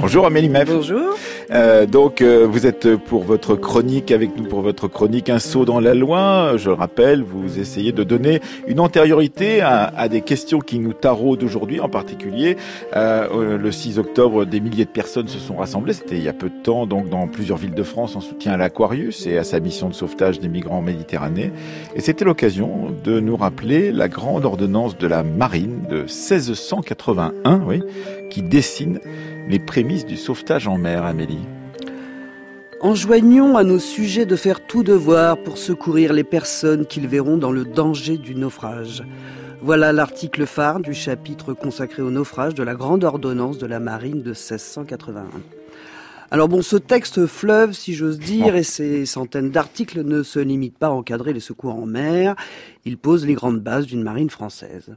Bonjour 0.00 0.24
Amélie 0.24 0.48
Meff. 0.48 0.68
Bonjour. 0.68 1.14
Euh, 1.50 1.84
donc 1.86 2.20
euh, 2.20 2.46
vous 2.48 2.66
êtes 2.66 2.96
pour 2.96 3.24
votre 3.24 3.56
chronique 3.56 4.12
avec 4.12 4.36
nous 4.36 4.44
pour 4.44 4.62
votre 4.62 4.86
chronique 4.88 5.30
un 5.30 5.40
saut 5.40 5.64
dans 5.64 5.80
la 5.80 5.94
loi. 5.94 6.52
Je 6.56 6.68
le 6.68 6.74
rappelle, 6.74 7.22
vous 7.22 7.58
essayez 7.58 7.90
de 7.90 8.04
donner 8.04 8.40
une 8.68 8.78
antériorité 8.78 9.62
à, 9.62 9.92
à 9.96 10.08
des 10.08 10.20
questions 10.20 10.60
qui 10.60 10.78
nous 10.78 10.92
taraudent 10.92 11.42
aujourd'hui, 11.42 11.80
en 11.80 11.88
particulier 11.88 12.56
euh, 12.94 13.58
le 13.58 13.72
6 13.72 13.98
octobre, 13.98 14.44
des 14.44 14.60
milliers 14.60 14.84
de 14.84 14.90
personnes 14.90 15.28
se 15.28 15.38
sont 15.38 15.56
rassemblées. 15.56 15.92
C'était 15.92 16.16
il 16.16 16.22
y 16.22 16.28
a 16.28 16.32
peu 16.32 16.48
de 16.48 16.62
temps, 16.62 16.86
donc 16.86 17.08
dans 17.08 17.26
plusieurs 17.26 17.58
villes 17.58 17.74
de 17.74 17.82
France, 17.82 18.14
en 18.14 18.20
soutien 18.20 18.52
à 18.52 18.56
l'Aquarius 18.56 19.26
et 19.26 19.38
à 19.38 19.44
sa 19.44 19.58
mission 19.58 19.88
de 19.88 19.94
sauvetage 19.94 20.38
des 20.38 20.48
migrants 20.48 20.78
en 20.78 20.82
Méditerranée. 20.82 21.52
Et 21.96 22.00
c'était 22.00 22.24
l'occasion 22.24 22.94
de 23.02 23.18
nous 23.18 23.36
rappeler 23.36 23.92
la 23.92 24.08
grande 24.08 24.44
ordonnance 24.44 24.96
de 24.96 25.06
la 25.06 25.22
marine 25.22 25.82
de 25.90 26.02
1681, 26.02 27.62
oui, 27.66 27.82
qui 28.30 28.35
dessine 28.42 29.00
les 29.48 29.58
prémices 29.58 30.06
du 30.06 30.16
sauvetage 30.16 30.68
en 30.68 30.78
mer, 30.78 31.04
Amélie 31.04 31.46
Enjoignons 32.80 33.56
à 33.56 33.64
nos 33.64 33.78
sujets 33.78 34.26
de 34.26 34.36
faire 34.36 34.66
tout 34.66 34.82
devoir 34.82 35.38
pour 35.42 35.56
secourir 35.56 36.12
les 36.12 36.24
personnes 36.24 36.86
qu'ils 36.86 37.08
verront 37.08 37.38
dans 37.38 37.50
le 37.50 37.64
danger 37.64 38.18
du 38.18 38.34
naufrage. 38.34 39.02
Voilà 39.62 39.92
l'article 39.92 40.46
phare 40.46 40.80
du 40.80 40.92
chapitre 40.92 41.54
consacré 41.54 42.02
au 42.02 42.10
naufrage 42.10 42.54
de 42.54 42.62
la 42.62 42.74
grande 42.74 43.04
ordonnance 43.04 43.58
de 43.58 43.66
la 43.66 43.80
marine 43.80 44.22
de 44.22 44.30
1681. 44.30 45.24
Alors 46.30 46.48
bon, 46.48 46.60
ce 46.60 46.76
texte 46.76 47.26
fleuve, 47.26 47.72
si 47.72 47.94
j'ose 47.94 48.18
dire, 48.18 48.56
et 48.56 48.62
ses 48.62 49.06
centaines 49.06 49.50
d'articles 49.50 50.02
ne 50.02 50.22
se 50.22 50.38
limitent 50.38 50.78
pas 50.78 50.88
à 50.88 50.90
encadrer 50.90 51.32
les 51.32 51.40
secours 51.40 51.74
en 51.76 51.86
mer, 51.86 52.36
il 52.84 52.98
pose 52.98 53.24
les 53.24 53.34
grandes 53.34 53.60
bases 53.60 53.86
d'une 53.86 54.02
marine 54.02 54.30
française. 54.30 54.96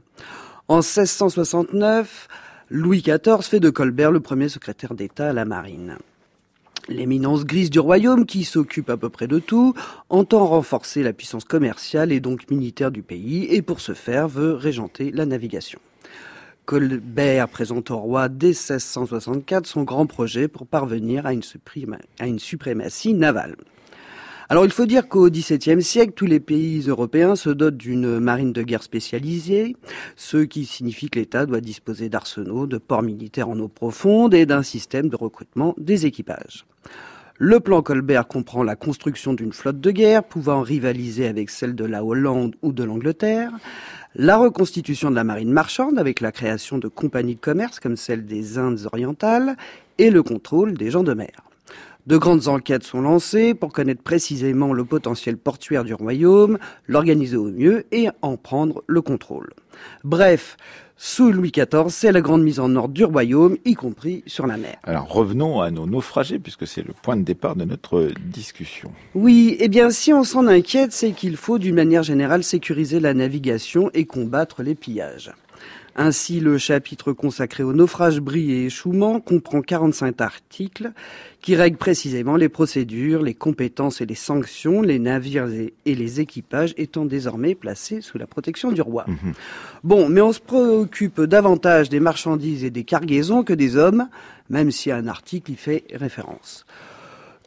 En 0.68 0.76
1669, 0.76 2.28
Louis 2.72 3.02
XIV 3.02 3.42
fait 3.42 3.58
de 3.58 3.68
Colbert 3.68 4.12
le 4.12 4.20
premier 4.20 4.48
secrétaire 4.48 4.94
d'État 4.94 5.30
à 5.30 5.32
la 5.32 5.44
marine. 5.44 5.96
L'éminence 6.88 7.44
grise 7.44 7.68
du 7.68 7.80
royaume, 7.80 8.26
qui 8.26 8.44
s'occupe 8.44 8.90
à 8.90 8.96
peu 8.96 9.08
près 9.08 9.26
de 9.26 9.40
tout, 9.40 9.74
entend 10.08 10.46
renforcer 10.46 11.02
la 11.02 11.12
puissance 11.12 11.42
commerciale 11.42 12.12
et 12.12 12.20
donc 12.20 12.48
militaire 12.48 12.92
du 12.92 13.02
pays, 13.02 13.46
et 13.50 13.60
pour 13.60 13.80
ce 13.80 13.92
faire 13.92 14.28
veut 14.28 14.54
régenter 14.54 15.10
la 15.10 15.26
navigation. 15.26 15.80
Colbert 16.64 17.48
présente 17.48 17.90
au 17.90 17.96
roi 17.96 18.28
dès 18.28 18.50
1664 18.50 19.66
son 19.66 19.82
grand 19.82 20.06
projet 20.06 20.46
pour 20.46 20.68
parvenir 20.68 21.26
à 21.26 21.32
une, 21.32 21.42
à 22.20 22.28
une 22.28 22.38
suprématie 22.38 23.14
navale. 23.14 23.56
Alors 24.52 24.64
il 24.64 24.72
faut 24.72 24.86
dire 24.86 25.06
qu'au 25.06 25.30
XVIIe 25.30 25.80
siècle, 25.80 26.12
tous 26.16 26.26
les 26.26 26.40
pays 26.40 26.80
européens 26.88 27.36
se 27.36 27.50
dotent 27.50 27.76
d'une 27.76 28.18
marine 28.18 28.52
de 28.52 28.62
guerre 28.62 28.82
spécialisée, 28.82 29.76
ce 30.16 30.38
qui 30.38 30.64
signifie 30.64 31.08
que 31.08 31.20
l'État 31.20 31.46
doit 31.46 31.60
disposer 31.60 32.08
d'arsenaux, 32.08 32.66
de 32.66 32.76
ports 32.76 33.04
militaires 33.04 33.48
en 33.48 33.56
eau 33.60 33.68
profonde 33.68 34.34
et 34.34 34.46
d'un 34.46 34.64
système 34.64 35.08
de 35.08 35.14
recrutement 35.14 35.76
des 35.78 36.04
équipages. 36.04 36.66
Le 37.38 37.60
plan 37.60 37.80
Colbert 37.80 38.26
comprend 38.26 38.64
la 38.64 38.74
construction 38.74 39.34
d'une 39.34 39.52
flotte 39.52 39.80
de 39.80 39.92
guerre 39.92 40.24
pouvant 40.24 40.62
rivaliser 40.62 41.28
avec 41.28 41.48
celle 41.48 41.76
de 41.76 41.84
la 41.84 42.04
Hollande 42.04 42.56
ou 42.62 42.72
de 42.72 42.82
l'Angleterre, 42.82 43.52
la 44.16 44.36
reconstitution 44.36 45.12
de 45.12 45.14
la 45.14 45.22
marine 45.22 45.52
marchande 45.52 45.96
avec 45.96 46.20
la 46.20 46.32
création 46.32 46.78
de 46.78 46.88
compagnies 46.88 47.36
de 47.36 47.40
commerce 47.40 47.78
comme 47.78 47.96
celle 47.96 48.26
des 48.26 48.58
Indes 48.58 48.88
orientales 48.92 49.56
et 49.98 50.10
le 50.10 50.24
contrôle 50.24 50.74
des 50.74 50.90
gens 50.90 51.04
de 51.04 51.14
mer. 51.14 51.49
De 52.06 52.16
grandes 52.16 52.48
enquêtes 52.48 52.84
sont 52.84 53.02
lancées 53.02 53.54
pour 53.54 53.72
connaître 53.72 54.02
précisément 54.02 54.72
le 54.72 54.84
potentiel 54.84 55.36
portuaire 55.36 55.84
du 55.84 55.94
royaume, 55.94 56.58
l'organiser 56.86 57.36
au 57.36 57.50
mieux 57.50 57.84
et 57.92 58.08
en 58.22 58.36
prendre 58.36 58.82
le 58.86 59.02
contrôle. 59.02 59.50
Bref, 60.02 60.56
sous 60.96 61.32
Louis 61.32 61.50
XIV, 61.50 61.88
c'est 61.88 62.12
la 62.12 62.20
grande 62.20 62.42
mise 62.42 62.60
en 62.60 62.74
ordre 62.76 62.92
du 62.92 63.04
royaume, 63.04 63.56
y 63.64 63.74
compris 63.74 64.22
sur 64.26 64.46
la 64.46 64.56
mer. 64.56 64.76
Alors 64.84 65.10
revenons 65.10 65.60
à 65.60 65.70
nos 65.70 65.86
naufragés, 65.86 66.38
puisque 66.38 66.66
c'est 66.66 66.86
le 66.86 66.92
point 66.92 67.16
de 67.16 67.22
départ 67.22 67.56
de 67.56 67.64
notre 67.64 68.10
discussion. 68.26 68.92
Oui, 69.14 69.56
eh 69.60 69.68
bien 69.68 69.90
si 69.90 70.12
on 70.12 70.24
s'en 70.24 70.46
inquiète, 70.46 70.92
c'est 70.92 71.12
qu'il 71.12 71.36
faut 71.36 71.58
d'une 71.58 71.74
manière 71.74 72.02
générale 72.02 72.44
sécuriser 72.44 73.00
la 73.00 73.14
navigation 73.14 73.90
et 73.94 74.04
combattre 74.04 74.62
les 74.62 74.74
pillages. 74.74 75.32
Ainsi, 75.96 76.40
le 76.40 76.58
chapitre 76.58 77.12
consacré 77.12 77.62
au 77.62 77.72
naufrage, 77.72 78.20
bris 78.20 78.52
et 78.52 78.66
échouement 78.66 79.20
comprend 79.20 79.60
45 79.60 80.20
articles 80.20 80.92
qui 81.40 81.56
règlent 81.56 81.78
précisément 81.78 82.36
les 82.36 82.48
procédures, 82.48 83.22
les 83.22 83.34
compétences 83.34 84.00
et 84.00 84.06
les 84.06 84.14
sanctions, 84.14 84.82
les 84.82 84.98
navires 84.98 85.48
et 85.48 85.94
les 85.94 86.20
équipages 86.20 86.74
étant 86.76 87.04
désormais 87.04 87.54
placés 87.54 88.00
sous 88.00 88.18
la 88.18 88.26
protection 88.26 88.72
du 88.72 88.82
roi. 88.82 89.04
Mhm. 89.08 89.32
Bon, 89.84 90.08
mais 90.08 90.20
on 90.20 90.32
se 90.32 90.40
préoccupe 90.40 91.20
davantage 91.22 91.88
des 91.88 92.00
marchandises 92.00 92.64
et 92.64 92.70
des 92.70 92.84
cargaisons 92.84 93.42
que 93.42 93.52
des 93.52 93.76
hommes, 93.76 94.08
même 94.48 94.70
si 94.70 94.90
un 94.90 95.06
article 95.06 95.52
y 95.52 95.56
fait 95.56 95.84
référence. 95.92 96.66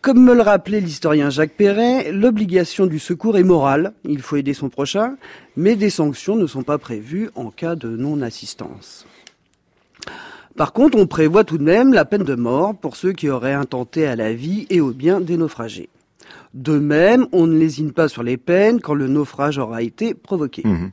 Comme 0.04 0.22
me 0.22 0.36
le 0.36 0.42
rappelait 0.42 0.82
l'historien 0.82 1.30
Jacques 1.30 1.54
Perret, 1.54 2.12
l'obligation 2.12 2.88
du 2.88 3.00
secours 3.00 3.38
est 3.38 3.44
morale, 3.44 3.94
il 4.04 4.22
faut 4.22 4.36
aider 4.36 4.54
son 4.54 4.68
prochain, 4.68 5.16
mais 5.56 5.78
des 5.78 5.90
sanctions 5.90 6.36
ne 6.36 6.46
sont 6.46 6.64
pas 6.64 6.78
prévues 6.78 7.30
en 7.36 7.52
cas 7.52 7.76
de 7.78 7.88
non-assistance. 7.88 9.08
Par 10.58 10.74
contre, 10.74 10.98
on 10.98 11.08
prévoit 11.08 11.46
tout 11.46 11.58
de 11.58 11.64
même 11.64 11.94
la 11.94 12.04
peine 12.04 12.26
de 12.26 12.36
mort 12.36 12.76
pour 12.76 12.98
ceux 12.98 13.14
qui 13.14 13.30
auraient 13.30 13.54
intenté 13.54 14.06
à 14.06 14.18
la 14.18 14.34
vie 14.34 14.68
et 14.70 14.82
au 14.82 14.92
bien 14.92 15.22
des 15.22 15.38
naufragés. 15.38 15.88
De 16.54 16.78
même, 16.78 17.28
on 17.32 17.48
ne 17.48 17.58
lésine 17.58 17.94
pas 17.94 18.10
sur 18.10 18.24
les 18.24 18.36
peines 18.36 18.82
quand 18.82 18.96
le 18.96 19.08
naufrage 19.08 19.58
aura 19.58 19.84
été 19.84 20.14
provoqué. 20.14 20.64
Mmh. 20.66 20.92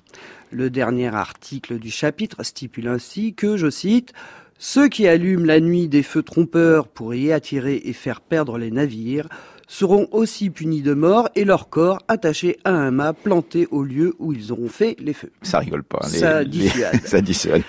Le 0.53 0.71
dernier 0.71 1.13
article 1.13 1.81
du 1.81 1.91
chapitre 1.91 2.45
stipule 2.45 2.87
ainsi 2.87 3.35
que, 3.35 3.57
je 3.57 3.71
cite, 3.71 4.13
Ceux 4.63 4.89
qui 4.89 5.09
allument 5.09 5.47
la 5.47 5.59
nuit 5.59 5.89
des 5.89 6.03
feux 6.03 6.23
trompeurs 6.23 6.87
pour 6.87 7.15
y 7.15 7.33
attirer 7.33 7.81
et 7.83 7.95
faire 7.95 8.21
perdre 8.21 8.59
les 8.59 8.71
navires 8.71 9.27
seront 9.67 10.07
aussi 10.13 10.51
punis 10.51 10.83
de 10.83 10.93
mort 10.93 11.31
et 11.35 11.47
leur 11.47 11.71
corps 11.71 12.01
attachés 12.09 12.59
à 12.65 12.73
un 12.73 12.91
mât 12.91 13.15
planté 13.15 13.67
au 13.71 13.83
lieu 13.85 14.15
où 14.19 14.35
ils 14.35 14.53
auront 14.53 14.69
fait 14.69 14.97
les 14.99 15.15
feux. 15.15 15.33
Ça 15.41 15.61
rigole 15.61 15.83
pas. 15.83 16.03
ça 16.03 16.45
dissuade. 16.45 17.01
ça 17.07 17.23
dissuade. 17.23 17.63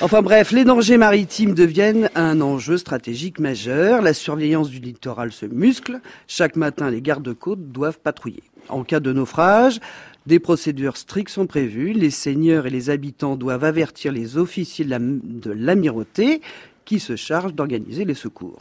Enfin 0.00 0.22
bref, 0.22 0.50
les 0.52 0.64
dangers 0.64 0.96
maritimes 0.96 1.52
deviennent 1.52 2.08
un 2.14 2.40
enjeu 2.40 2.78
stratégique 2.78 3.38
majeur. 3.38 4.00
La 4.00 4.14
surveillance 4.14 4.70
du 4.70 4.78
littoral 4.78 5.32
se 5.32 5.44
muscle. 5.44 6.00
Chaque 6.26 6.56
matin, 6.56 6.90
les 6.90 7.02
gardes-côtes 7.02 7.70
doivent 7.70 7.98
patrouiller. 7.98 8.44
En 8.70 8.82
cas 8.82 9.00
de 9.00 9.12
naufrage, 9.12 9.78
des 10.26 10.38
procédures 10.38 10.96
strictes 10.96 11.30
sont 11.30 11.46
prévues. 11.46 11.92
Les 11.92 12.10
seigneurs 12.10 12.66
et 12.66 12.70
les 12.70 12.90
habitants 12.90 13.36
doivent 13.36 13.64
avertir 13.64 14.12
les 14.12 14.36
officiers 14.36 14.84
de 14.84 15.50
l'amirauté 15.50 16.40
qui 16.84 17.00
se 17.00 17.16
chargent 17.16 17.54
d'organiser 17.54 18.04
les 18.04 18.14
secours. 18.14 18.60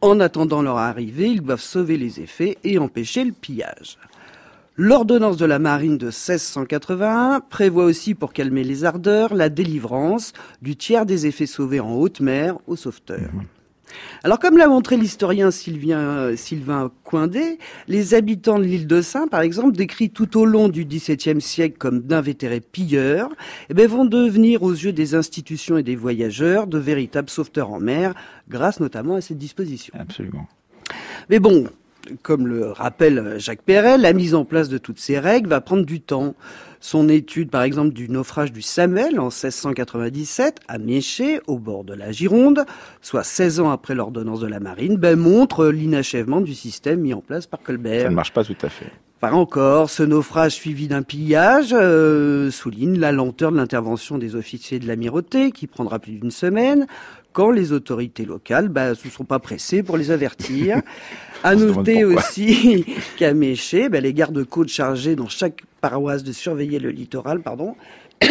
En 0.00 0.20
attendant 0.20 0.62
leur 0.62 0.76
arrivée, 0.76 1.28
ils 1.28 1.40
doivent 1.40 1.60
sauver 1.60 1.96
les 1.96 2.20
effets 2.20 2.58
et 2.64 2.78
empêcher 2.78 3.24
le 3.24 3.32
pillage. 3.32 3.98
L'ordonnance 4.78 5.38
de 5.38 5.46
la 5.46 5.58
marine 5.58 5.96
de 5.96 6.06
1681 6.06 7.40
prévoit 7.48 7.84
aussi, 7.84 8.14
pour 8.14 8.34
calmer 8.34 8.62
les 8.62 8.84
ardeurs, 8.84 9.34
la 9.34 9.48
délivrance 9.48 10.34
du 10.60 10.76
tiers 10.76 11.06
des 11.06 11.26
effets 11.26 11.46
sauvés 11.46 11.80
en 11.80 11.94
haute 11.94 12.20
mer 12.20 12.58
aux 12.66 12.76
sauveteurs. 12.76 13.32
Mhm. 13.32 13.55
Alors, 14.24 14.38
comme 14.38 14.56
l'a 14.56 14.68
montré 14.68 14.96
l'historien 14.96 15.50
Sylvain, 15.50 16.34
Sylvain 16.36 16.90
Coindé, 17.04 17.58
les 17.88 18.14
habitants 18.14 18.58
de 18.58 18.64
l'île 18.64 18.86
de 18.86 19.00
Saint, 19.02 19.28
par 19.28 19.40
exemple, 19.40 19.76
décrits 19.76 20.10
tout 20.10 20.38
au 20.38 20.44
long 20.44 20.68
du 20.68 20.84
XVIIe 20.84 21.40
siècle 21.40 21.76
comme 21.78 22.00
d'invétérés 22.00 22.60
pilleurs, 22.60 23.30
eh 23.70 23.74
bien, 23.74 23.86
vont 23.86 24.04
devenir 24.04 24.62
aux 24.62 24.72
yeux 24.72 24.92
des 24.92 25.14
institutions 25.14 25.78
et 25.78 25.82
des 25.82 25.96
voyageurs 25.96 26.66
de 26.66 26.78
véritables 26.78 27.30
sauveteurs 27.30 27.70
en 27.70 27.80
mer, 27.80 28.14
grâce 28.48 28.80
notamment 28.80 29.14
à 29.14 29.20
cette 29.20 29.38
disposition. 29.38 29.94
Absolument. 29.98 30.48
Mais 31.30 31.38
bon, 31.38 31.66
comme 32.22 32.46
le 32.46 32.70
rappelle 32.70 33.36
Jacques 33.38 33.62
Perret, 33.62 33.98
la 33.98 34.12
mise 34.12 34.34
en 34.34 34.44
place 34.44 34.68
de 34.68 34.78
toutes 34.78 34.98
ces 34.98 35.18
règles 35.18 35.48
va 35.48 35.60
prendre 35.60 35.84
du 35.84 36.00
temps. 36.00 36.34
Son 36.80 37.08
étude, 37.08 37.50
par 37.50 37.62
exemple, 37.62 37.92
du 37.92 38.08
naufrage 38.08 38.52
du 38.52 38.62
Samuel 38.62 39.18
en 39.18 39.24
1697 39.24 40.60
à 40.68 40.78
Méché, 40.78 41.40
au 41.46 41.58
bord 41.58 41.84
de 41.84 41.94
la 41.94 42.12
Gironde, 42.12 42.64
soit 43.00 43.24
16 43.24 43.60
ans 43.60 43.70
après 43.70 43.94
l'ordonnance 43.94 44.40
de 44.40 44.46
la 44.46 44.60
marine, 44.60 44.96
ben, 44.96 45.18
montre 45.18 45.66
l'inachèvement 45.66 46.40
du 46.40 46.54
système 46.54 47.00
mis 47.00 47.14
en 47.14 47.20
place 47.20 47.46
par 47.46 47.60
Colbert. 47.62 48.02
Ça 48.02 48.10
ne 48.10 48.14
marche 48.14 48.32
pas 48.32 48.44
tout 48.44 48.56
à 48.62 48.68
fait. 48.68 48.90
Pas 49.20 49.32
encore, 49.32 49.88
ce 49.88 50.02
naufrage 50.02 50.52
suivi 50.52 50.88
d'un 50.88 51.02
pillage 51.02 51.70
euh, 51.72 52.50
souligne 52.50 52.98
la 52.98 53.12
lenteur 53.12 53.50
de 53.50 53.56
l'intervention 53.56 54.18
des 54.18 54.36
officiers 54.36 54.78
de 54.78 54.86
l'amirauté, 54.86 55.52
qui 55.52 55.66
prendra 55.66 55.98
plus 55.98 56.12
d'une 56.12 56.30
semaine, 56.30 56.86
quand 57.32 57.50
les 57.50 57.72
autorités 57.72 58.26
locales 58.26 58.68
bah, 58.68 58.94
se 58.94 59.08
sont 59.08 59.24
pas 59.24 59.38
pressées 59.38 59.82
pour 59.82 59.96
les 59.96 60.10
avertir. 60.10 60.82
à 61.46 61.54
noter 61.54 62.04
aussi 62.04 62.84
qu'à 63.16 63.32
Méché, 63.34 63.88
bah, 63.88 64.00
les 64.00 64.12
gardes-côtes 64.12 64.68
chargés 64.68 65.16
dans 65.16 65.28
chaque 65.28 65.62
paroisse 65.80 66.24
de 66.24 66.32
surveiller 66.32 66.78
le 66.78 66.90
littoral, 66.90 67.40
pardon, 67.40 67.76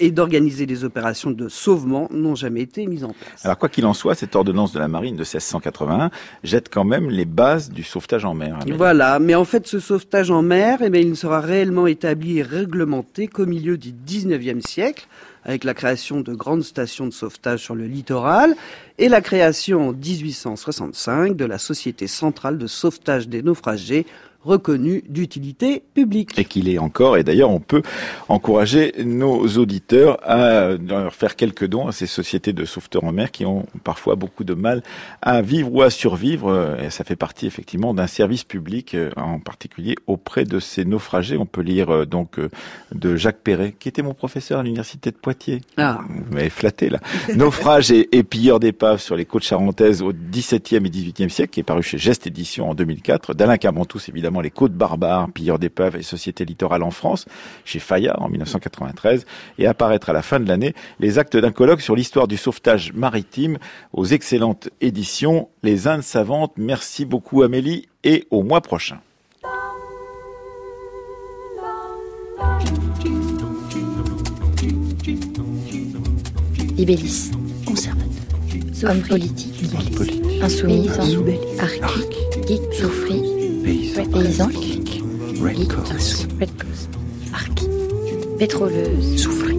et 0.00 0.10
d'organiser 0.10 0.66
des 0.66 0.84
opérations 0.84 1.30
de 1.30 1.48
sauvement 1.48 2.08
n'ont 2.10 2.34
jamais 2.34 2.62
été 2.62 2.86
mises 2.86 3.04
en 3.04 3.12
place. 3.12 3.44
Alors 3.44 3.56
quoi 3.58 3.68
qu'il 3.68 3.86
en 3.86 3.94
soit, 3.94 4.14
cette 4.14 4.34
ordonnance 4.34 4.72
de 4.72 4.78
la 4.78 4.88
marine 4.88 5.14
de 5.14 5.20
1681 5.20 6.10
jette 6.42 6.68
quand 6.68 6.84
même 6.84 7.08
les 7.10 7.24
bases 7.24 7.70
du 7.70 7.82
sauvetage 7.82 8.24
en 8.24 8.34
mer. 8.34 8.58
Voilà, 8.76 9.18
mais 9.20 9.34
en 9.34 9.44
fait 9.44 9.66
ce 9.66 9.78
sauvetage 9.78 10.30
en 10.30 10.42
mer, 10.42 10.80
eh 10.82 10.90
bien, 10.90 11.00
il 11.00 11.10
ne 11.10 11.14
sera 11.14 11.40
réellement 11.40 11.86
établi 11.86 12.38
et 12.38 12.42
réglementé 12.42 13.28
qu'au 13.28 13.46
milieu 13.46 13.78
du 13.78 13.92
19e 13.92 14.66
siècle, 14.66 15.06
avec 15.44 15.64
la 15.64 15.74
création 15.74 16.20
de 16.20 16.34
grandes 16.34 16.62
stations 16.62 17.06
de 17.06 17.12
sauvetage 17.12 17.62
sur 17.62 17.74
le 17.74 17.86
littoral 17.86 18.54
et 18.98 19.08
la 19.08 19.20
création 19.20 19.88
en 19.88 19.92
1865 19.92 21.36
de 21.36 21.44
la 21.44 21.58
Société 21.58 22.06
centrale 22.06 22.58
de 22.58 22.66
sauvetage 22.66 23.28
des 23.28 23.42
naufragés 23.42 24.06
reconnu 24.44 25.02
d'utilité 25.08 25.82
publique. 25.94 26.38
Et 26.38 26.44
qu'il 26.44 26.68
est 26.68 26.78
encore, 26.78 27.16
et 27.16 27.24
d'ailleurs 27.24 27.50
on 27.50 27.60
peut 27.60 27.82
encourager 28.28 28.92
nos 29.04 29.46
auditeurs 29.58 30.18
à 30.22 30.70
leur 30.76 31.14
faire 31.14 31.36
quelques 31.36 31.66
dons 31.66 31.88
à 31.88 31.92
ces 31.92 32.06
sociétés 32.06 32.52
de 32.52 32.64
sauveteurs 32.64 33.04
en 33.04 33.12
mer 33.12 33.30
qui 33.30 33.44
ont 33.44 33.66
parfois 33.84 34.14
beaucoup 34.14 34.44
de 34.44 34.54
mal 34.54 34.82
à 35.22 35.42
vivre 35.42 35.72
ou 35.72 35.82
à 35.82 35.90
survivre. 35.90 36.76
Et 36.82 36.90
ça 36.90 37.04
fait 37.04 37.16
partie 37.16 37.46
effectivement 37.46 37.94
d'un 37.94 38.06
service 38.06 38.44
public, 38.44 38.94
euh, 38.94 39.10
en 39.16 39.38
particulier 39.38 39.96
auprès 40.06 40.44
de 40.44 40.58
ces 40.58 40.84
naufragés. 40.84 41.36
On 41.36 41.46
peut 41.46 41.60
lire 41.60 41.90
euh, 41.90 42.06
donc 42.06 42.38
euh, 42.38 42.48
de 42.92 43.16
Jacques 43.16 43.40
Perret, 43.42 43.74
qui 43.78 43.88
était 43.88 44.02
mon 44.02 44.14
professeur 44.14 44.60
à 44.60 44.62
l'université 44.62 45.10
de 45.10 45.16
Poitiers. 45.16 45.60
Ah. 45.76 46.00
Vous 46.08 46.34
m'avez 46.34 46.50
flatté 46.50 46.88
là. 46.88 47.00
Naufrage 47.34 47.90
et, 47.90 48.08
et 48.16 48.22
pilleurs 48.22 48.60
d'épaves 48.60 49.00
sur 49.00 49.16
les 49.16 49.24
côtes 49.24 49.42
charentaises 49.42 50.02
au 50.02 50.12
XVIIe 50.12 50.76
et 50.76 50.90
XVIIIe 50.90 51.30
siècle, 51.30 51.50
qui 51.50 51.60
est 51.60 51.64
paru 51.64 51.82
chez 51.82 51.98
Geste 51.98 52.26
Édition 52.26 52.70
en 52.70 52.74
2004, 52.74 53.34
d'Alain 53.34 53.56
Carmentous 53.56 54.00
évidemment 54.08 54.29
les 54.38 54.52
Côtes 54.52 54.74
barbares, 54.74 55.32
pilleurs 55.32 55.58
d'épaves 55.58 55.96
et 55.96 56.02
sociétés 56.02 56.44
littorales 56.44 56.84
en 56.84 56.92
France, 56.92 57.26
chez 57.64 57.80
Fayard 57.80 58.22
en 58.22 58.28
1993, 58.28 59.26
et 59.58 59.66
apparaître 59.66 60.10
à 60.10 60.12
la 60.12 60.22
fin 60.22 60.38
de 60.38 60.46
l'année 60.46 60.74
les 61.00 61.18
actes 61.18 61.36
d'un 61.36 61.50
colloque 61.50 61.80
sur 61.80 61.96
l'histoire 61.96 62.28
du 62.28 62.36
sauvetage 62.36 62.92
maritime 62.92 63.58
aux 63.92 64.06
excellentes 64.06 64.68
éditions 64.80 65.48
Les 65.64 65.88
Indes 65.88 66.02
savantes. 66.02 66.52
Merci 66.56 67.04
beaucoup 67.04 67.42
Amélie 67.42 67.88
et 68.04 68.28
au 68.30 68.44
mois 68.44 68.60
prochain. 68.60 69.00
Ibélis, 76.76 77.30
conservateur, 77.66 78.90
homme 78.90 79.02
politique, 79.02 79.64
insoumis, 80.42 80.88
arc, 80.88 82.12
geek, 82.48 82.60
souffri, 82.72 83.39
Paysan. 83.62 84.50
Red 85.40 85.68
Coast. 85.68 86.26
Red 86.38 86.50
Coast. 86.58 86.88
Arc. 87.32 87.62
Pétroleuse. 88.38 89.16
Souffré. 89.22 89.54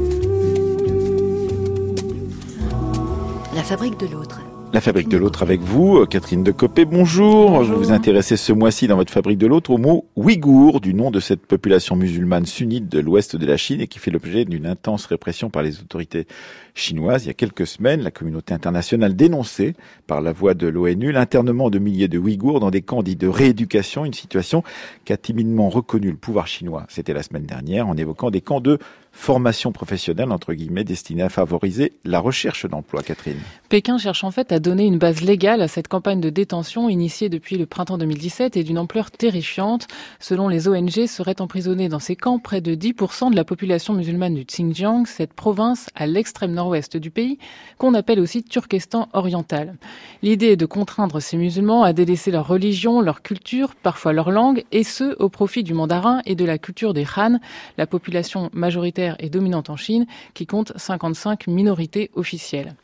La 3.56 3.64
fabrique 3.64 3.99
de 3.99 4.08
l'autre. 4.08 4.41
La 4.74 4.80
fabrique 4.80 5.09
de 5.09 5.17
l'autre 5.17 5.43
avec 5.43 5.59
vous, 5.59 5.97
euh, 5.97 6.05
Catherine 6.05 6.45
de 6.45 6.51
Copé, 6.53 6.86
bonjour. 6.86 7.65
Je 7.65 7.74
vous 7.74 7.91
intéressez 7.91 8.38
ce 8.38 8.53
mois-ci 8.53 8.88
dans 8.88 8.95
votre 8.95 9.11
fabrique 9.11 9.38
de 9.38 9.45
l'autre 9.45 9.72
au 9.72 9.78
mot 9.78 10.05
ouïghour, 10.15 10.80
du 10.80 10.93
nom 10.93 11.11
de 11.11 11.19
cette 11.19 11.45
population 11.45 11.97
musulmane 11.97 12.45
sunnite 12.45 12.88
de 12.88 13.01
l'ouest 13.01 13.36
de 13.36 13.45
la 13.45 13.57
Chine 13.57 13.82
et 13.82 13.88
qui 13.88 13.99
fait 13.99 14.11
l'objet 14.11 14.45
d'une 14.45 14.65
intense 14.65 15.07
répression 15.07 15.49
par 15.49 15.61
les 15.61 15.82
autorités 15.82 16.26
chinoises. 16.74 17.26
Il 17.26 17.28
y 17.28 17.32
a 17.32 17.34
quelques 17.34 17.67
semaines, 17.67 18.01
la 18.01 18.11
communauté 18.11 18.53
internationale 18.53 19.13
dénonçait 19.13 19.74
par 20.07 20.22
la 20.22 20.32
voix 20.32 20.53
de 20.53 20.67
l'ONU 20.67 21.11
l'internement 21.11 21.69
de 21.69 21.78
milliers 21.78 22.07
de 22.07 22.17
Ouïghours 22.17 22.61
dans 22.61 22.72
des 22.72 22.82
camps 22.82 23.03
dits 23.03 23.17
de 23.17 23.28
rééducation, 23.28 24.05
une 24.05 24.13
situation 24.13 24.63
qu'a 25.03 25.17
timidement 25.17 25.67
reconnu 25.67 26.11
le 26.11 26.17
pouvoir 26.17 26.47
chinois. 26.47 26.86
C'était 26.88 27.13
la 27.13 27.24
semaine 27.24 27.45
dernière 27.45 27.89
en 27.89 27.97
évoquant 27.97 28.32
des 28.32 28.39
camps 28.39 28.61
de 28.61 28.80
formation 29.12 29.72
professionnelle, 29.72 30.32
entre 30.32 30.53
guillemets, 30.53 30.84
destinée 30.84 31.24
à 31.24 31.30
favoriser 31.30 31.93
la 32.05 32.20
recherche 32.20 32.66
d'emploi, 32.66 33.03
Catherine. 33.03 33.39
Pékin 33.70 33.97
cherche 33.97 34.24
en 34.24 34.32
fait 34.32 34.51
à 34.51 34.59
donner 34.59 34.86
une 34.86 34.97
base 34.97 35.22
légale 35.22 35.62
à 35.62 35.68
cette 35.68 35.88
campagne 35.88 36.22
de 36.22 36.30
détention 36.30 36.89
initiée 36.89 37.30
depuis 37.30 37.57
le 37.57 37.66
printemps 37.66 37.97
2017 37.97 38.57
et 38.57 38.64
d'une 38.64 38.78
ampleur 38.78 39.12
terrifiante. 39.12 39.88
Selon 40.20 40.47
les 40.47 40.68
ONG, 40.68 41.05
seraient 41.07 41.41
emprisonnés 41.41 41.89
dans 41.89 41.99
ces 41.99 42.16
camps 42.16 42.39
près 42.39 42.62
de 42.62 42.74
10% 42.74 43.32
de 43.32 43.36
la 43.36 43.43
population 43.43 43.93
musulmane 43.93 44.34
du 44.34 44.45
Xinjiang, 44.45 45.05
cette 45.05 45.34
province 45.34 45.89
à 45.95 46.07
l'extrême 46.07 46.53
nord-ouest 46.53 46.97
du 46.97 47.12
pays, 47.12 47.38
qu'on 47.78 47.93
appelle 47.93 48.20
aussi 48.20 48.43
Turkestan 48.43 49.09
oriental. 49.14 49.76
L'idée 50.24 50.47
est 50.47 50.57
de 50.57 50.66
contraindre 50.66 51.22
ces 51.22 51.38
musulmans 51.38 51.84
à 51.84 51.93
délaisser 51.93 52.32
leur 52.32 52.47
religion, 52.47 53.01
leur 53.01 53.22
culture, 53.22 53.76
parfois 53.76 54.14
leur 54.14 54.32
langue, 54.32 54.64
et 54.72 54.84
ce, 54.84 55.16
au 55.20 55.30
profit 55.30 55.64
du 55.64 55.74
mandarin 55.74 56.22
et 56.26 56.36
de 56.36 56.45
la 56.45 56.57
culture 56.57 56.93
des 56.93 57.05
Han, 57.18 57.39
la 57.78 57.88
population 57.88 58.49
majoritaire 58.53 59.01
et 59.20 59.30
dominante 59.30 59.70
en 59.70 59.76
Chine, 59.76 60.06
qui 60.34 60.45
compte 60.45 60.74
55 60.76 61.47
minorités 61.47 62.12
officielles. 62.16 62.76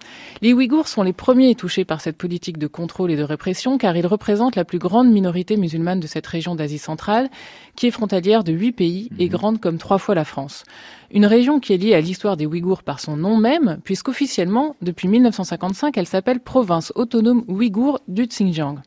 Les 0.42 0.54
Ouïghours 0.54 0.88
sont 0.88 1.04
les 1.04 1.14
premiers 1.14 1.56
touchés 1.56 1.86
par 1.86 2.02
cette 2.02 2.18
politique 2.18 2.58
de 2.58 2.68
contrôle 2.68 3.12
et 3.12 3.16
de 3.16 3.24
répression, 3.24 3.78
car 3.78 3.96
ils 3.96 4.08
représentent 4.08 4.56
la 4.56 4.66
plus 4.66 4.80
grande 4.80 5.12
minorité 5.12 5.58
musulmane 5.58 6.00
de 6.00 6.08
cette 6.08 6.28
région 6.28 6.56
d'Asie 6.56 6.78
centrale, 6.78 7.30
qui 7.76 7.88
est 7.88 7.92
frontalière 7.92 8.44
de 8.44 8.52
huit 8.52 8.72
pays 8.72 9.10
et 9.20 9.26
mhm. 9.26 9.32
grande 9.32 9.60
comme 9.60 9.78
trois 9.78 9.98
fois 9.98 10.16
la 10.16 10.26
France. 10.26 10.64
Une 11.12 11.26
région 11.26 11.60
qui 11.60 11.74
est 11.74 11.78
liée 11.78 11.94
à 11.94 12.02
l'histoire 12.02 12.38
des 12.38 12.46
Ouïghours 12.46 12.84
par 12.84 13.00
son 13.00 13.16
nom 13.16 13.38
même, 13.38 13.80
puisqu'officiellement, 13.84 14.76
depuis 14.82 15.08
1955, 15.08 15.98
elle 15.98 16.08
s'appelle 16.08 16.40
Province 16.40 16.92
autonome 16.96 17.44
ouïghour 17.48 18.00
du 18.08 18.28
Xinjiang. 18.28 18.80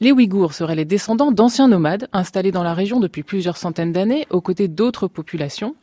Les 0.00 0.10
Ouïghours 0.10 0.54
seraient 0.54 0.74
les 0.74 0.84
descendants 0.84 1.30
d'anciens 1.30 1.68
nomades 1.68 2.08
installés 2.12 2.50
dans 2.50 2.64
la 2.64 2.74
région 2.74 2.98
depuis 2.98 3.22
plusieurs 3.22 3.56
centaines 3.56 3.92
d'années 3.92 4.26
aux 4.30 4.40
côtés 4.40 4.66
d'autres 4.66 5.06
populations. 5.06 5.76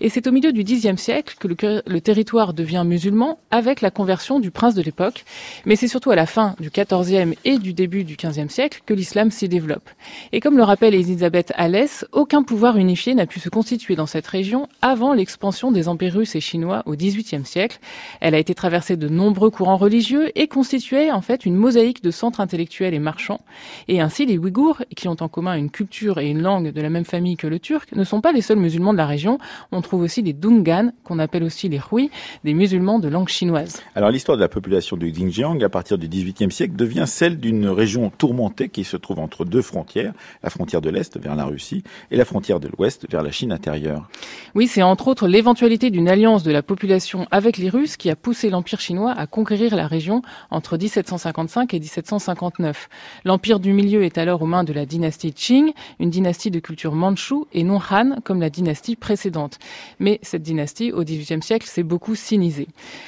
Et 0.00 0.08
c'est 0.08 0.26
au 0.26 0.32
milieu 0.32 0.52
du 0.52 0.62
Xe 0.62 0.96
siècle 0.96 1.36
que 1.38 1.48
le, 1.48 2.00
territoire 2.00 2.54
devient 2.54 2.84
musulman 2.86 3.38
avec 3.50 3.80
la 3.80 3.90
conversion 3.90 4.38
du 4.38 4.50
prince 4.50 4.74
de 4.74 4.82
l'époque. 4.82 5.24
Mais 5.64 5.74
c'est 5.74 5.88
surtout 5.88 6.12
à 6.12 6.16
la 6.16 6.26
fin 6.26 6.54
du 6.60 6.70
XIVe 6.70 7.34
et 7.44 7.58
du 7.58 7.72
début 7.72 8.04
du 8.04 8.16
XVe 8.16 8.48
siècle 8.48 8.82
que 8.86 8.94
l'islam 8.94 9.30
s'y 9.30 9.48
développe. 9.48 9.90
Et 10.32 10.40
comme 10.40 10.56
le 10.56 10.62
rappelle 10.62 10.94
Elisabeth 10.94 11.52
Alès, 11.56 12.04
aucun 12.12 12.44
pouvoir 12.44 12.76
unifié 12.76 13.14
n'a 13.14 13.26
pu 13.26 13.40
se 13.40 13.48
constituer 13.48 13.96
dans 13.96 14.06
cette 14.06 14.26
région 14.26 14.68
avant 14.80 15.12
l'expansion 15.12 15.72
des 15.72 15.88
empires 15.88 16.14
russes 16.14 16.36
et 16.36 16.40
chinois 16.40 16.82
au 16.86 16.94
XVIIIe 16.94 17.44
siècle. 17.44 17.80
Elle 18.20 18.34
a 18.34 18.38
été 18.38 18.54
traversée 18.54 18.96
de 18.96 19.08
nombreux 19.08 19.50
courants 19.50 19.76
religieux 19.76 20.30
et 20.34 20.46
constituait 20.46 21.10
en 21.10 21.20
fait 21.20 21.44
une 21.44 21.56
mosaïque 21.56 22.02
de 22.02 22.10
centres 22.10 22.40
intellectuels 22.40 22.94
et 22.94 22.98
marchands. 23.00 23.40
Et 23.88 24.00
ainsi, 24.00 24.26
les 24.26 24.38
Ouïghours, 24.38 24.82
qui 24.94 25.08
ont 25.08 25.16
en 25.20 25.28
commun 25.28 25.54
une 25.54 25.70
culture 25.70 26.18
et 26.18 26.28
une 26.28 26.42
langue 26.42 26.72
de 26.72 26.80
la 26.80 26.90
même 26.90 27.04
famille 27.04 27.36
que 27.36 27.46
le 27.46 27.58
turc, 27.58 27.92
ne 27.94 28.04
sont 28.04 28.20
pas 28.20 28.32
les 28.32 28.42
seuls 28.42 28.58
musulmans 28.58 28.92
de 28.92 28.98
la 28.98 29.06
région. 29.06 29.38
On 29.72 29.80
trouve 29.80 30.02
aussi 30.02 30.22
les 30.22 30.32
Dungan, 30.32 30.92
qu'on 31.04 31.18
appelle 31.18 31.42
aussi 31.42 31.68
les 31.68 31.80
Hui, 31.92 32.10
des 32.44 32.54
musulmans 32.54 32.98
de 32.98 33.08
langue 33.08 33.28
chinoise. 33.28 33.82
Alors 33.94 34.10
l'histoire 34.10 34.36
de 34.36 34.42
la 34.42 34.48
population 34.48 34.96
du 34.96 35.10
Xinjiang 35.10 35.62
à 35.62 35.68
partir 35.68 35.98
du 35.98 36.08
XVIIIe 36.08 36.50
siècle 36.50 36.76
devient 36.76 37.04
celle 37.06 37.38
d'une 37.38 37.68
région 37.68 38.10
tourmentée 38.10 38.68
qui 38.68 38.84
se 38.84 38.96
trouve 38.96 39.18
entre 39.18 39.44
deux 39.44 39.62
frontières, 39.62 40.12
la 40.42 40.50
frontière 40.50 40.80
de 40.80 40.90
l'Est 40.90 41.18
vers 41.18 41.36
la 41.36 41.44
Russie 41.44 41.82
et 42.10 42.16
la 42.16 42.24
frontière 42.24 42.60
de 42.60 42.68
l'Ouest 42.68 43.06
vers 43.10 43.22
la 43.22 43.30
Chine 43.30 43.52
intérieure. 43.52 44.08
Oui, 44.54 44.66
c'est 44.66 44.82
entre 44.82 45.08
autres 45.08 45.28
l'éventualité 45.28 45.90
d'une 45.90 46.08
alliance 46.08 46.42
de 46.42 46.50
la 46.50 46.62
population 46.62 47.26
avec 47.30 47.58
les 47.58 47.68
Russes 47.68 47.96
qui 47.96 48.10
a 48.10 48.16
poussé 48.16 48.50
l'Empire 48.50 48.80
chinois 48.80 49.12
à 49.12 49.26
conquérir 49.26 49.76
la 49.76 49.86
région 49.86 50.22
entre 50.50 50.76
1755 50.76 51.72
et 51.74 51.80
1759. 51.80 52.88
L'Empire 53.24 53.45
du 53.54 53.72
Milieu 53.72 54.02
est 54.02 54.18
alors 54.18 54.42
aux 54.42 54.46
mains 54.46 54.64
de 54.64 54.72
la 54.72 54.86
dynastie 54.86 55.32
Qing, 55.32 55.72
une 56.00 56.10
dynastie 56.10 56.50
de 56.50 56.58
culture 56.58 56.96
manchoue 56.96 57.46
et 57.52 57.62
non 57.62 57.78
Han 57.90 58.16
comme 58.24 58.40
la 58.40 58.50
dynastie 58.50 58.96
précédente. 58.96 59.60
Mais 60.00 60.18
cette 60.22 60.42
dynastie, 60.42 60.90
au 60.90 61.04
XVIIIe 61.04 61.42
siècle, 61.42 61.66
s'est 61.66 61.84
beaucoup 61.84 62.16
sinisée. 62.16 62.66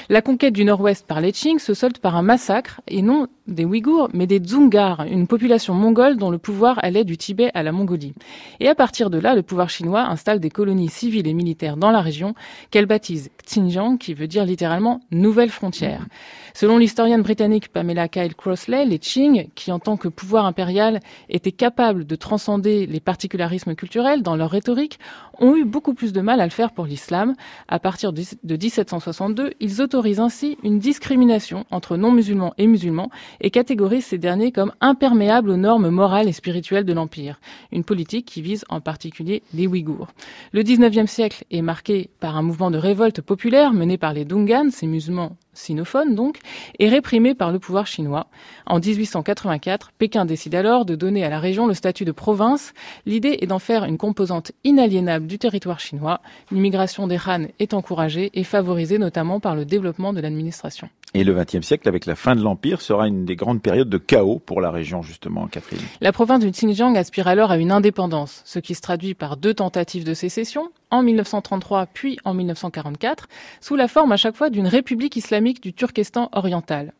La 0.09 0.23
conquête 0.23 0.55
du 0.55 0.65
Nord-Ouest 0.65 1.07
par 1.07 1.21
les 1.21 1.33
Qing 1.33 1.59
se 1.59 1.75
solde 1.75 1.99
par 1.99 2.15
un 2.15 2.23
massacre, 2.23 2.81
et 2.87 3.03
non 3.03 3.27
des 3.49 3.65
Ouïghours, 3.65 4.11
mais 4.13 4.27
des 4.27 4.39
Dzungars, 4.39 5.07
une 5.11 5.27
population 5.27 5.75
mongole 5.75 6.17
dont 6.17 6.31
le 6.31 6.39
pouvoir 6.39 6.79
allait 6.83 7.05
du 7.05 7.17
Tibet 7.17 7.51
à 7.55 7.65
la 7.65 7.73
Mongolie. 7.73 8.15
Et 8.61 8.69
à 8.69 8.75
partir 8.77 9.11
de 9.11 9.19
là, 9.19 9.35
le 9.35 9.43
pouvoir 9.43 9.71
chinois 9.71 10.03
installe 10.03 10.39
des 10.39 10.51
colonies 10.51 10.91
civiles 10.91 11.27
et 11.27 11.35
militaires 11.35 11.77
dans 11.77 11.91
la 11.91 12.01
région 12.01 12.35
qu'elle 12.71 12.87
baptise 12.87 13.31
Xinjiang, 13.45 13.97
qui 13.99 14.15
veut 14.15 14.29
dire 14.29 14.45
littéralement 14.45 15.01
nouvelle 15.11 15.51
frontière. 15.51 16.07
Selon 16.55 16.77
l'historienne 16.77 17.23
britannique 17.23 17.69
Pamela 17.69 18.09
Kyle 18.09 18.35
Crossley, 18.35 18.85
les 18.85 18.99
Qing, 18.99 19.49
qui 19.55 19.73
en 19.73 19.79
tant 19.79 19.97
que 19.97 20.09
pouvoir 20.09 20.28
impérial 20.37 21.01
étaient 21.29 21.53
capables 21.53 22.05
de 22.05 22.17
transcender 22.17 22.87
les 22.87 23.01
particularismes 23.01 23.75
culturels 23.75 24.23
dans 24.23 24.37
leur 24.37 24.51
rhétorique, 24.51 24.99
ont 25.39 25.57
eu 25.57 25.65
beaucoup 25.65 25.95
plus 25.95 26.13
de 26.13 26.21
mal 26.21 26.41
à 26.41 26.45
le 26.45 26.51
faire 26.51 26.73
pour 26.73 26.87
l'islam. 26.87 27.35
À 27.69 27.79
partir 27.79 28.13
de 28.13 28.23
1762, 28.45 29.55
ils 29.61 29.81
autorisent 29.81 30.21
ainsi 30.21 30.59
une 30.63 30.79
discrimination 30.79 31.65
entre 31.71 31.97
non-musulmans 31.97 32.55
et 32.59 32.67
musulmans 32.67 33.11
et 33.41 33.51
catégorisent 33.51 34.07
ces 34.07 34.19
derniers 34.19 34.53
comme 34.53 34.73
imperméables 34.81 35.51
aux 35.51 35.57
normes 35.57 35.91
morales 35.91 36.29
et 36.29 36.33
spirituelles 36.33 36.85
de 36.85 36.93
l'Empire. 36.93 37.41
Une 37.73 37.85
politique 37.85 38.27
qui 38.27 38.43
vise 38.43 38.65
en 38.69 38.81
particulier 38.81 39.43
les 39.55 39.67
Ouïghours. 39.67 40.09
Le 40.53 40.63
19e 40.63 41.07
siècle 41.07 41.45
est 41.51 41.63
marqué 41.63 42.11
par 42.21 42.37
un 42.37 42.43
mouvement 42.43 42.71
de 42.71 42.79
révolte 42.79 43.21
populaire 43.21 43.73
mené 43.73 43.99
par 43.99 44.13
les 44.13 44.25
Dungan, 44.25 44.71
ces 44.71 44.87
musulmans 44.87 45.37
sinophone 45.59 46.15
donc, 46.15 46.39
est 46.79 46.89
réprimé 46.89 47.35
par 47.35 47.53
le 47.53 47.59
pouvoir 47.59 47.87
chinois. 47.87 48.29
En 48.67 48.79
1884, 48.79 49.93
Pékin 49.99 50.25
décide 50.25 50.55
alors 50.55 50.85
de 50.85 50.95
donner 50.95 51.25
à 51.25 51.29
la 51.29 51.41
région 51.41 51.67
le 51.67 51.75
statut 51.75 52.05
de 52.05 52.13
province. 52.13 52.73
L'idée 53.07 53.39
est 53.41 53.47
d'en 53.47 53.59
faire 53.59 53.85
une 53.85 53.99
composante 53.99 54.53
inaliénable 54.65 55.27
du 55.27 55.39
territoire 55.39 55.81
chinois. 55.81 56.21
L'immigration 56.51 57.07
des 57.07 57.19
Han 57.27 57.47
est 57.59 57.75
encouragée 57.75 58.31
et 58.35 58.45
favorisée 58.45 58.99
notamment 58.99 59.41
par 59.41 59.55
le 59.55 59.65
développement 59.65 60.13
de 60.13 60.21
l'administration. 60.21 60.89
Et 61.15 61.25
le 61.25 61.35
XXe 61.35 61.67
siècle, 61.67 61.89
avec 61.89 62.05
la 62.05 62.15
fin 62.15 62.37
de 62.37 62.43
l'Empire, 62.43 62.83
sera 62.83 63.09
une 63.09 63.25
des 63.25 63.35
grandes 63.35 63.63
périodes 63.63 63.89
de 63.89 63.97
chaos 63.97 64.39
pour 64.45 64.61
la 64.61 64.71
région, 64.71 65.01
justement, 65.01 65.47
Catherine. 65.47 65.81
La 66.03 66.13
province 66.13 66.41
du 66.41 66.51
Xinjiang 66.51 66.97
aspire 66.97 67.29
alors 67.29 67.51
à 67.51 67.57
une 67.57 67.73
indépendance, 67.73 68.43
ce 68.45 68.59
qui 68.59 68.75
se 68.75 68.83
traduit 68.83 69.15
par 69.15 69.39
deux 69.39 69.55
tentatives 69.55 70.05
de 70.05 70.13
sécession, 70.13 70.71
en 70.91 71.03
1933 71.03 71.87
puis 71.87 72.19
en 72.25 72.35
1944, 72.35 73.29
sous 73.61 73.77
la 73.77 73.89
forme 73.89 74.13
à 74.13 74.17
chaque 74.17 74.37
fois 74.37 74.51
d'une 74.51 74.67
république 74.67 75.17
islamique 75.17 75.63
du 75.63 75.73
Turkestan 75.73 76.29
oriental. 76.33 76.93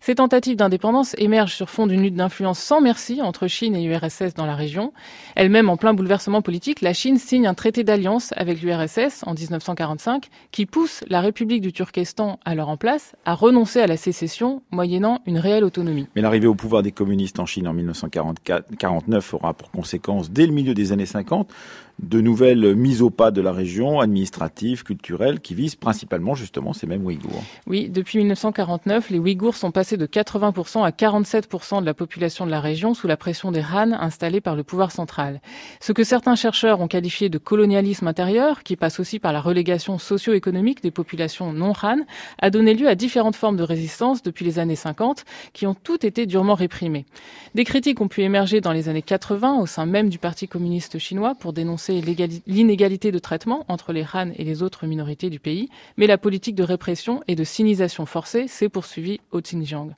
Ces 0.00 0.16
tentatives 0.16 0.56
d'indépendance 0.56 1.14
émergent 1.18 1.54
sur 1.54 1.70
fond 1.70 1.86
d'une 1.86 2.02
lutte 2.02 2.14
d'influence 2.14 2.58
sans 2.58 2.80
merci 2.80 3.22
entre 3.22 3.46
Chine 3.48 3.74
et 3.74 3.84
l'URSS 3.84 4.34
dans 4.34 4.46
la 4.46 4.54
région. 4.54 4.92
Elle-même 5.34 5.68
en 5.68 5.76
plein 5.76 5.94
bouleversement 5.94 6.42
politique, 6.42 6.80
la 6.80 6.92
Chine 6.92 7.18
signe 7.18 7.46
un 7.46 7.54
traité 7.54 7.82
d'alliance 7.82 8.32
avec 8.36 8.62
l'URSS 8.62 9.24
en 9.26 9.34
1945 9.34 10.28
qui 10.52 10.66
pousse 10.66 11.02
la 11.08 11.20
République 11.20 11.60
du 11.60 11.72
Turkestan 11.72 12.38
alors 12.44 12.68
en 12.68 12.76
place 12.76 13.16
à 13.24 13.34
renoncer 13.34 13.80
à 13.80 13.86
la 13.86 13.96
sécession 13.96 14.62
moyennant 14.70 15.20
une 15.26 15.38
réelle 15.38 15.64
autonomie. 15.64 16.06
Mais 16.14 16.22
l'arrivée 16.22 16.46
au 16.46 16.54
pouvoir 16.54 16.82
des 16.82 16.92
communistes 16.92 17.40
en 17.40 17.46
Chine 17.46 17.66
en 17.68 17.72
1949 17.72 19.34
aura 19.34 19.54
pour 19.54 19.70
conséquence 19.70 20.30
dès 20.30 20.46
le 20.46 20.52
milieu 20.52 20.74
des 20.74 20.92
années 20.92 21.06
50 21.06 21.52
de 21.98 22.20
nouvelles 22.20 22.74
mises 22.74 23.00
au 23.00 23.10
pas 23.10 23.30
de 23.30 23.40
la 23.40 23.52
région, 23.52 24.00
administratives, 24.00 24.84
culturelles, 24.84 25.40
qui 25.40 25.54
visent 25.54 25.76
principalement 25.76 26.34
justement 26.34 26.72
ces 26.72 26.86
mêmes 26.86 27.04
Ouïghours. 27.04 27.42
Oui, 27.66 27.88
depuis 27.88 28.18
1949, 28.18 29.10
les 29.10 29.18
Ouïghours 29.18 29.56
sont 29.56 29.70
passés 29.70 29.96
de 29.96 30.06
80% 30.06 30.84
à 30.84 30.90
47% 30.90 31.80
de 31.80 31.86
la 31.86 31.94
population 31.94 32.44
de 32.44 32.50
la 32.50 32.60
région 32.60 32.92
sous 32.92 33.06
la 33.06 33.16
pression 33.16 33.50
des 33.50 33.62
Han 33.62 33.92
installés 33.92 34.42
par 34.42 34.56
le 34.56 34.62
pouvoir 34.62 34.92
central. 34.92 35.40
Ce 35.80 35.92
que 35.92 36.04
certains 36.04 36.36
chercheurs 36.36 36.80
ont 36.80 36.88
qualifié 36.88 37.28
de 37.28 37.38
colonialisme 37.38 38.06
intérieur, 38.06 38.62
qui 38.62 38.76
passe 38.76 39.00
aussi 39.00 39.18
par 39.18 39.32
la 39.32 39.40
relégation 39.40 39.98
socio-économique 39.98 40.82
des 40.82 40.90
populations 40.90 41.52
non 41.52 41.72
Han, 41.82 42.00
a 42.40 42.50
donné 42.50 42.74
lieu 42.74 42.88
à 42.88 42.94
différentes 42.94 43.36
formes 43.36 43.56
de 43.56 43.62
résistance 43.62 44.22
depuis 44.22 44.44
les 44.44 44.58
années 44.58 44.76
50, 44.76 45.24
qui 45.54 45.66
ont 45.66 45.74
toutes 45.74 46.04
été 46.04 46.26
durement 46.26 46.54
réprimées. 46.54 47.06
Des 47.54 47.64
critiques 47.64 48.02
ont 48.02 48.08
pu 48.08 48.22
émerger 48.22 48.60
dans 48.60 48.72
les 48.72 48.90
années 48.90 49.02
80 49.02 49.60
au 49.60 49.66
sein 49.66 49.86
même 49.86 50.10
du 50.10 50.18
Parti 50.18 50.46
communiste 50.46 50.98
chinois 50.98 51.34
pour 51.34 51.54
dénoncer 51.54 51.85
l'inégalité 51.92 53.12
de 53.12 53.18
traitement 53.18 53.64
entre 53.68 53.92
les 53.92 54.04
Han 54.12 54.30
et 54.36 54.44
les 54.44 54.62
autres 54.62 54.86
minorités 54.86 55.30
du 55.30 55.40
pays, 55.40 55.68
mais 55.96 56.06
la 56.06 56.18
politique 56.18 56.54
de 56.54 56.62
répression 56.62 57.22
et 57.28 57.34
de 57.34 57.44
sinisation 57.44 58.06
forcée 58.06 58.48
s'est 58.48 58.68
poursuivie 58.68 59.20
au 59.32 59.40
Xinjiang. 59.40 59.90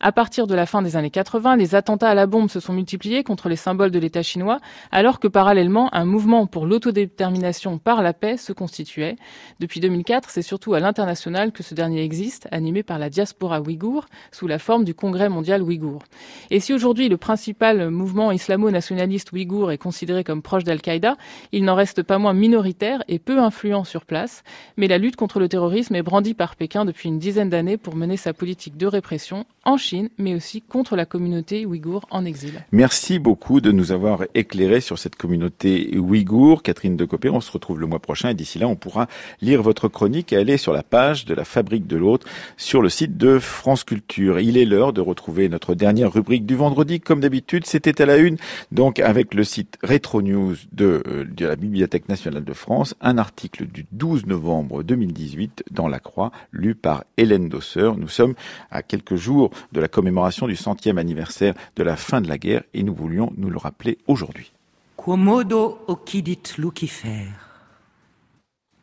À 0.00 0.12
partir 0.12 0.46
de 0.46 0.54
la 0.54 0.66
fin 0.66 0.82
des 0.82 0.96
années 0.96 1.10
80, 1.10 1.56
les 1.56 1.74
attentats 1.74 2.10
à 2.10 2.14
la 2.14 2.26
bombe 2.26 2.50
se 2.50 2.60
sont 2.60 2.72
multipliés 2.72 3.24
contre 3.24 3.48
les 3.48 3.56
symboles 3.56 3.90
de 3.90 3.98
l'État 3.98 4.22
chinois, 4.22 4.60
alors 4.92 5.20
que 5.20 5.28
parallèlement, 5.28 5.88
un 5.94 6.04
mouvement 6.04 6.46
pour 6.46 6.66
l'autodétermination 6.66 7.78
par 7.78 8.02
la 8.02 8.12
paix 8.12 8.36
se 8.36 8.52
constituait. 8.52 9.16
Depuis 9.58 9.80
2004, 9.80 10.28
c'est 10.30 10.42
surtout 10.42 10.74
à 10.74 10.80
l'international 10.80 11.52
que 11.52 11.62
ce 11.62 11.74
dernier 11.74 12.02
existe, 12.02 12.46
animé 12.50 12.82
par 12.82 12.98
la 12.98 13.08
diaspora 13.08 13.60
ouïghour, 13.60 14.06
sous 14.32 14.46
la 14.46 14.58
forme 14.58 14.84
du 14.84 14.94
Congrès 14.94 15.28
mondial 15.28 15.62
ouïghour. 15.62 16.02
Et 16.50 16.60
si 16.60 16.74
aujourd'hui 16.74 17.08
le 17.08 17.16
principal 17.16 17.90
mouvement 17.90 18.32
islamo-nationaliste 18.32 19.32
ouïghour 19.32 19.72
est 19.72 19.78
considéré 19.78 20.24
comme 20.24 20.42
proche 20.42 20.64
d'Al-Qaïda, 20.64 21.16
il 21.52 21.64
n'en 21.64 21.74
reste 21.74 22.02
pas 22.02 22.18
moins 22.18 22.34
minoritaire 22.34 23.02
et 23.08 23.18
peu 23.18 23.38
influent 23.38 23.84
sur 23.84 24.04
place. 24.04 24.42
Mais 24.76 24.88
la 24.88 24.98
lutte 24.98 25.16
contre 25.16 25.40
le 25.40 25.48
terrorisme 25.48 25.94
est 25.94 26.02
brandie 26.02 26.34
par 26.34 26.56
Pékin 26.56 26.84
depuis 26.84 27.08
une 27.08 27.18
dizaine 27.18 27.48
d'années 27.48 27.78
pour 27.78 27.96
mener 27.96 28.16
sa 28.16 28.32
politique 28.32 28.76
de 28.76 28.86
répression 28.86 29.46
en 29.64 29.76
Chine, 29.76 29.85
mais 30.18 30.34
aussi 30.34 30.62
contre 30.62 30.96
la 30.96 31.06
communauté 31.06 31.66
ouïghour 31.66 32.06
en 32.10 32.24
exil. 32.24 32.64
Merci 32.72 33.18
beaucoup 33.18 33.60
de 33.60 33.72
nous 33.72 33.92
avoir 33.92 34.24
éclairé 34.34 34.80
sur 34.80 34.98
cette 34.98 35.16
communauté 35.16 35.96
ouïghour. 35.98 36.62
Catherine 36.62 36.96
Decopé, 36.96 37.30
on 37.30 37.40
se 37.40 37.52
retrouve 37.52 37.80
le 37.80 37.86
mois 37.86 37.98
prochain 37.98 38.30
et 38.30 38.34
d'ici 38.34 38.58
là, 38.58 38.68
on 38.68 38.76
pourra 38.76 39.06
lire 39.40 39.62
votre 39.62 39.88
chronique 39.88 40.32
et 40.32 40.36
aller 40.36 40.56
sur 40.56 40.72
la 40.72 40.82
page 40.82 41.24
de 41.24 41.34
la 41.34 41.44
Fabrique 41.44 41.86
de 41.86 41.96
l'Autre 41.96 42.26
sur 42.56 42.82
le 42.82 42.88
site 42.88 43.16
de 43.16 43.38
France 43.38 43.84
Culture. 43.84 44.40
Il 44.40 44.56
est 44.56 44.64
l'heure 44.64 44.92
de 44.92 45.00
retrouver 45.00 45.48
notre 45.48 45.74
dernière 45.74 46.12
rubrique 46.12 46.46
du 46.46 46.54
vendredi. 46.54 47.00
Comme 47.00 47.20
d'habitude, 47.20 47.66
c'était 47.66 48.00
à 48.02 48.06
la 48.06 48.16
une, 48.16 48.36
donc 48.72 48.98
avec 49.00 49.34
le 49.34 49.44
site 49.44 49.78
Retro 49.82 50.22
News 50.22 50.56
de, 50.72 51.02
euh, 51.06 51.24
de 51.24 51.46
la 51.46 51.56
Bibliothèque 51.56 52.08
nationale 52.08 52.44
de 52.44 52.52
France, 52.52 52.94
un 53.00 53.18
article 53.18 53.66
du 53.66 53.86
12 53.92 54.26
novembre 54.26 54.82
2018 54.82 55.64
dans 55.70 55.88
La 55.88 55.98
Croix, 55.98 56.32
lu 56.52 56.74
par 56.74 57.04
Hélène 57.16 57.48
Dosseur. 57.48 57.96
Nous 57.96 58.08
sommes 58.08 58.34
à 58.70 58.82
quelques 58.82 59.16
jours 59.16 59.50
de 59.76 59.80
la 59.80 59.88
commémoration 59.88 60.48
du 60.48 60.56
centième 60.56 60.96
anniversaire 60.96 61.54
de 61.76 61.82
la 61.82 61.96
fin 61.96 62.22
de 62.22 62.28
la 62.28 62.38
guerre 62.38 62.62
et 62.72 62.82
nous 62.82 62.94
voulions 62.94 63.32
nous 63.36 63.50
le 63.50 63.58
rappeler 63.58 63.98
aujourd'hui. 64.06 64.52
Quomodo 64.96 65.78
occidit 65.86 66.40
Lucifer? 66.56 67.28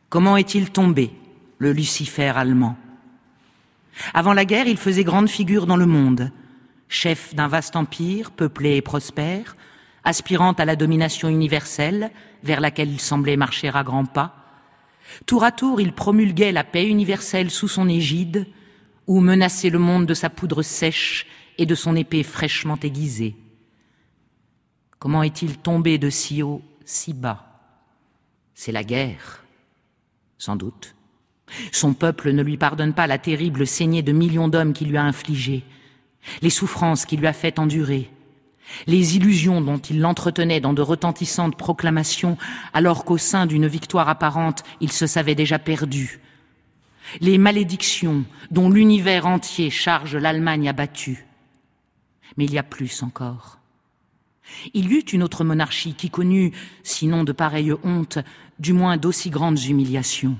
Comment 0.08 0.36
est-il 0.36 0.70
tombé, 0.70 1.10
le 1.58 1.72
Lucifer 1.72 2.32
allemand? 2.36 2.76
Avant 4.14 4.32
la 4.32 4.44
guerre, 4.44 4.68
il 4.68 4.76
faisait 4.76 5.02
grande 5.02 5.28
figure 5.28 5.66
dans 5.66 5.76
le 5.76 5.86
monde, 5.86 6.30
chef 6.88 7.34
d'un 7.34 7.48
vaste 7.48 7.74
empire, 7.74 8.30
peuplé 8.30 8.76
et 8.76 8.82
prospère, 8.82 9.56
aspirant 10.04 10.52
à 10.52 10.64
la 10.64 10.76
domination 10.76 11.28
universelle, 11.28 12.12
vers 12.44 12.60
laquelle 12.60 12.90
il 12.90 13.00
semblait 13.00 13.36
marcher 13.36 13.70
à 13.74 13.82
grands 13.82 14.04
pas. 14.04 14.36
Tour 15.26 15.42
à 15.42 15.50
tour, 15.50 15.80
il 15.80 15.92
promulguait 15.92 16.52
la 16.52 16.62
paix 16.62 16.86
universelle 16.86 17.50
sous 17.50 17.68
son 17.68 17.88
égide, 17.88 18.46
ou 19.06 19.20
menacer 19.20 19.70
le 19.70 19.78
monde 19.78 20.06
de 20.06 20.14
sa 20.14 20.30
poudre 20.30 20.62
sèche 20.62 21.26
et 21.58 21.66
de 21.66 21.74
son 21.74 21.96
épée 21.96 22.22
fraîchement 22.22 22.78
aiguisée. 22.82 23.36
Comment 24.98 25.22
est-il 25.22 25.58
tombé 25.58 25.98
de 25.98 26.10
si 26.10 26.42
haut, 26.42 26.62
si 26.84 27.12
bas? 27.12 27.44
C'est 28.54 28.72
la 28.72 28.84
guerre, 28.84 29.44
sans 30.38 30.56
doute. 30.56 30.94
Son 31.72 31.92
peuple 31.92 32.32
ne 32.32 32.42
lui 32.42 32.56
pardonne 32.56 32.94
pas 32.94 33.06
la 33.06 33.18
terrible 33.18 33.66
saignée 33.66 34.02
de 34.02 34.12
millions 34.12 34.48
d'hommes 34.48 34.72
qu'il 34.72 34.88
lui 34.88 34.96
a 34.96 35.02
infligée, 35.02 35.64
les 36.40 36.50
souffrances 36.50 37.04
qu'il 37.04 37.20
lui 37.20 37.26
a 37.26 37.32
fait 37.32 37.58
endurer, 37.58 38.10
les 38.86 39.16
illusions 39.16 39.60
dont 39.60 39.78
il 39.78 40.00
l'entretenait 40.00 40.60
dans 40.60 40.72
de 40.72 40.82
retentissantes 40.82 41.56
proclamations 41.56 42.38
alors 42.72 43.04
qu'au 43.04 43.18
sein 43.18 43.46
d'une 43.46 43.66
victoire 43.66 44.08
apparente 44.08 44.62
il 44.80 44.90
se 44.90 45.06
savait 45.06 45.34
déjà 45.34 45.58
perdu, 45.58 46.20
les 47.20 47.38
malédictions 47.38 48.24
dont 48.50 48.70
l'univers 48.70 49.26
entier 49.26 49.70
charge 49.70 50.16
l'Allemagne 50.16 50.68
abattue. 50.68 51.26
Mais 52.36 52.44
il 52.44 52.52
y 52.52 52.58
a 52.58 52.62
plus 52.62 53.02
encore. 53.02 53.58
Il 54.72 54.90
y 54.90 54.96
eut 54.96 55.00
une 55.12 55.22
autre 55.22 55.44
monarchie 55.44 55.94
qui 55.94 56.10
connut, 56.10 56.52
sinon 56.82 57.24
de 57.24 57.32
pareilles 57.32 57.74
hontes, 57.82 58.18
du 58.58 58.72
moins 58.72 58.96
d'aussi 58.96 59.30
grandes 59.30 59.62
humiliations. 59.62 60.36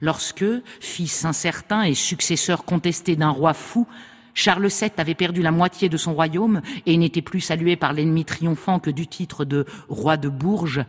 Lorsque, 0.00 0.44
fils 0.80 1.24
incertain 1.24 1.82
et 1.82 1.94
successeur 1.94 2.64
contesté 2.64 3.16
d'un 3.16 3.30
roi 3.30 3.54
fou, 3.54 3.86
Charles 4.34 4.68
VII 4.68 4.90
avait 4.96 5.14
perdu 5.14 5.42
la 5.42 5.52
moitié 5.52 5.88
de 5.88 5.96
son 5.96 6.14
royaume 6.14 6.62
et 6.86 6.96
n'était 6.96 7.22
plus 7.22 7.40
salué 7.40 7.76
par 7.76 7.92
l'ennemi 7.92 8.24
triomphant 8.24 8.78
que 8.78 8.90
du 8.90 9.06
titre 9.06 9.44
de 9.44 9.66
roi 9.88 10.16
de 10.16 10.28
Bourges, 10.28 10.84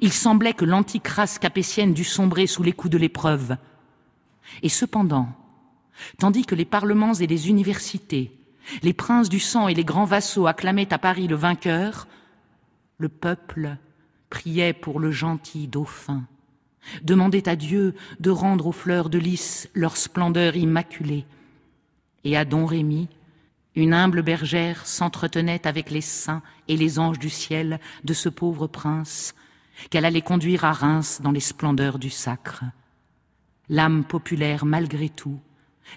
il 0.00 0.12
semblait 0.12 0.54
que 0.54 0.64
l'antique 0.64 1.08
race 1.08 1.38
capétienne 1.38 1.94
dût 1.94 2.04
sombrer 2.04 2.46
sous 2.46 2.62
les 2.62 2.72
coups 2.72 2.92
de 2.92 2.98
l'épreuve. 2.98 3.56
Et 4.62 4.68
cependant, 4.68 5.28
tandis 6.18 6.44
que 6.44 6.54
les 6.54 6.64
parlements 6.64 7.14
et 7.14 7.26
les 7.26 7.48
universités, 7.48 8.32
les 8.82 8.92
princes 8.92 9.28
du 9.28 9.40
sang 9.40 9.68
et 9.68 9.74
les 9.74 9.84
grands 9.84 10.04
vassaux 10.04 10.46
acclamaient 10.46 10.92
à 10.92 10.98
Paris 10.98 11.28
le 11.28 11.36
vainqueur, 11.36 12.06
le 12.98 13.08
peuple 13.08 13.76
priait 14.28 14.72
pour 14.72 15.00
le 15.00 15.10
gentil 15.10 15.66
dauphin, 15.66 16.24
demandait 17.02 17.48
à 17.48 17.56
Dieu 17.56 17.94
de 18.20 18.30
rendre 18.30 18.68
aux 18.68 18.72
fleurs 18.72 19.10
de 19.10 19.18
lys 19.18 19.68
leur 19.74 19.96
splendeur 19.96 20.56
immaculée. 20.56 21.24
Et 22.24 22.36
à 22.36 22.44
Don 22.44 22.66
Rémy, 22.66 23.08
une 23.74 23.94
humble 23.94 24.22
bergère 24.22 24.86
s'entretenait 24.86 25.66
avec 25.66 25.90
les 25.90 26.00
saints 26.00 26.42
et 26.68 26.76
les 26.76 26.98
anges 26.98 27.18
du 27.18 27.30
ciel 27.30 27.80
de 28.04 28.12
ce 28.12 28.28
pauvre 28.28 28.66
prince, 28.66 29.34
qu'elle 29.88 30.04
allait 30.04 30.20
conduire 30.20 30.64
à 30.64 30.72
Reims 30.72 31.20
dans 31.22 31.30
les 31.30 31.40
splendeurs 31.40 31.98
du 31.98 32.10
sacre. 32.10 32.64
L'âme 33.68 34.04
populaire, 34.04 34.64
malgré 34.64 35.08
tout, 35.08 35.40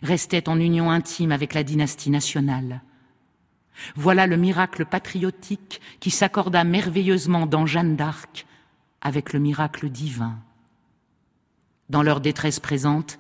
restait 0.01 0.47
en 0.47 0.59
union 0.59 0.91
intime 0.91 1.31
avec 1.31 1.53
la 1.53 1.63
dynastie 1.63 2.09
nationale. 2.09 2.81
Voilà 3.95 4.27
le 4.27 4.37
miracle 4.37 4.85
patriotique 4.85 5.81
qui 5.99 6.11
s'accorda 6.11 6.63
merveilleusement 6.63 7.45
dans 7.47 7.65
Jeanne 7.65 7.95
d'Arc 7.95 8.45
avec 9.01 9.33
le 9.33 9.39
miracle 9.39 9.89
divin. 9.89 10.37
Dans 11.89 12.03
leur 12.03 12.21
détresse 12.21 12.59
présente, 12.59 13.19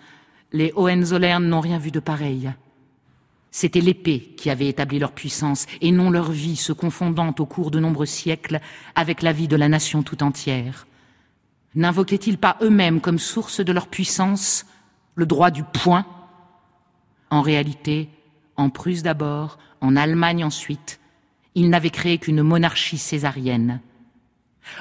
les 0.51 0.71
Hohenzollern 0.75 1.45
n'ont 1.45 1.59
rien 1.59 1.79
vu 1.79 1.91
de 1.91 1.99
pareil. 1.99 2.53
C'était 3.55 3.81
l'épée 3.81 4.33
qui 4.35 4.49
avait 4.49 4.67
établi 4.67 4.97
leur 4.97 5.11
puissance 5.11 5.67
et 5.79 5.91
non 5.91 6.09
leur 6.09 6.31
vie 6.31 6.55
se 6.55 6.73
confondant 6.73 7.35
au 7.37 7.45
cours 7.45 7.69
de 7.69 7.79
nombreux 7.79 8.07
siècles 8.07 8.59
avec 8.95 9.21
la 9.21 9.31
vie 9.31 9.47
de 9.47 9.55
la 9.55 9.69
nation 9.69 10.01
tout 10.01 10.23
entière. 10.23 10.87
N'invoquaient-ils 11.75 12.39
pas 12.39 12.57
eux-mêmes 12.63 12.99
comme 12.99 13.19
source 13.19 13.59
de 13.59 13.71
leur 13.71 13.89
puissance 13.89 14.65
le 15.13 15.27
droit 15.27 15.51
du 15.51 15.61
point 15.61 16.07
En 17.29 17.41
réalité, 17.41 18.09
en 18.57 18.71
Prusse 18.71 19.03
d'abord, 19.03 19.59
en 19.81 19.95
Allemagne 19.95 20.43
ensuite, 20.43 20.99
ils 21.53 21.69
n'avaient 21.69 21.91
créé 21.91 22.17
qu'une 22.17 22.41
monarchie 22.41 22.97
césarienne. 22.97 23.81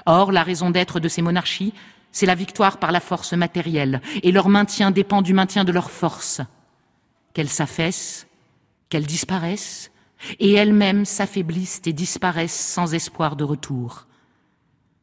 Or, 0.06 0.32
la 0.32 0.44
raison 0.44 0.70
d'être 0.70 0.98
de 0.98 1.08
ces 1.08 1.20
monarchies, 1.20 1.74
c'est 2.10 2.24
la 2.24 2.34
victoire 2.34 2.78
par 2.78 2.90
la 2.90 3.00
force 3.00 3.34
matérielle, 3.34 4.00
et 4.22 4.32
leur 4.32 4.48
maintien 4.48 4.90
dépend 4.90 5.20
du 5.20 5.34
maintien 5.34 5.64
de 5.64 5.72
leur 5.72 5.90
force. 5.90 6.40
Qu'elles 7.34 7.50
s'affaissent, 7.50 8.26
qu'elles 8.92 9.06
disparaissent, 9.06 9.90
et 10.38 10.52
elles-mêmes 10.52 11.06
s'affaiblissent 11.06 11.80
et 11.86 11.94
disparaissent 11.94 12.74
sans 12.74 12.92
espoir 12.92 13.36
de 13.36 13.42
retour. 13.42 14.06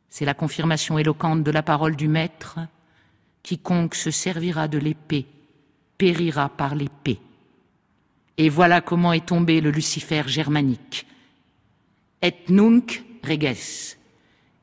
C'est 0.10 0.26
la 0.26 0.36
confirmation 0.36 1.00
éloquente 1.00 1.44
de 1.44 1.50
la 1.50 1.64
parole 1.64 1.96
du 1.96 2.08
Maître. 2.08 2.60
Quiconque 3.42 3.96
se 3.96 4.12
servira 4.12 4.68
de 4.68 4.78
l'épée 4.78 5.26
périra 5.98 6.50
par 6.50 6.76
l'épée. 6.76 7.20
Et 8.38 8.48
voilà 8.48 8.80
comment 8.80 9.12
est 9.12 9.26
tombé 9.26 9.60
le 9.60 9.72
Lucifer 9.72 10.24
germanique. 10.28 11.08
Et 12.22 12.36
nunc 12.48 13.04
reges, 13.24 13.98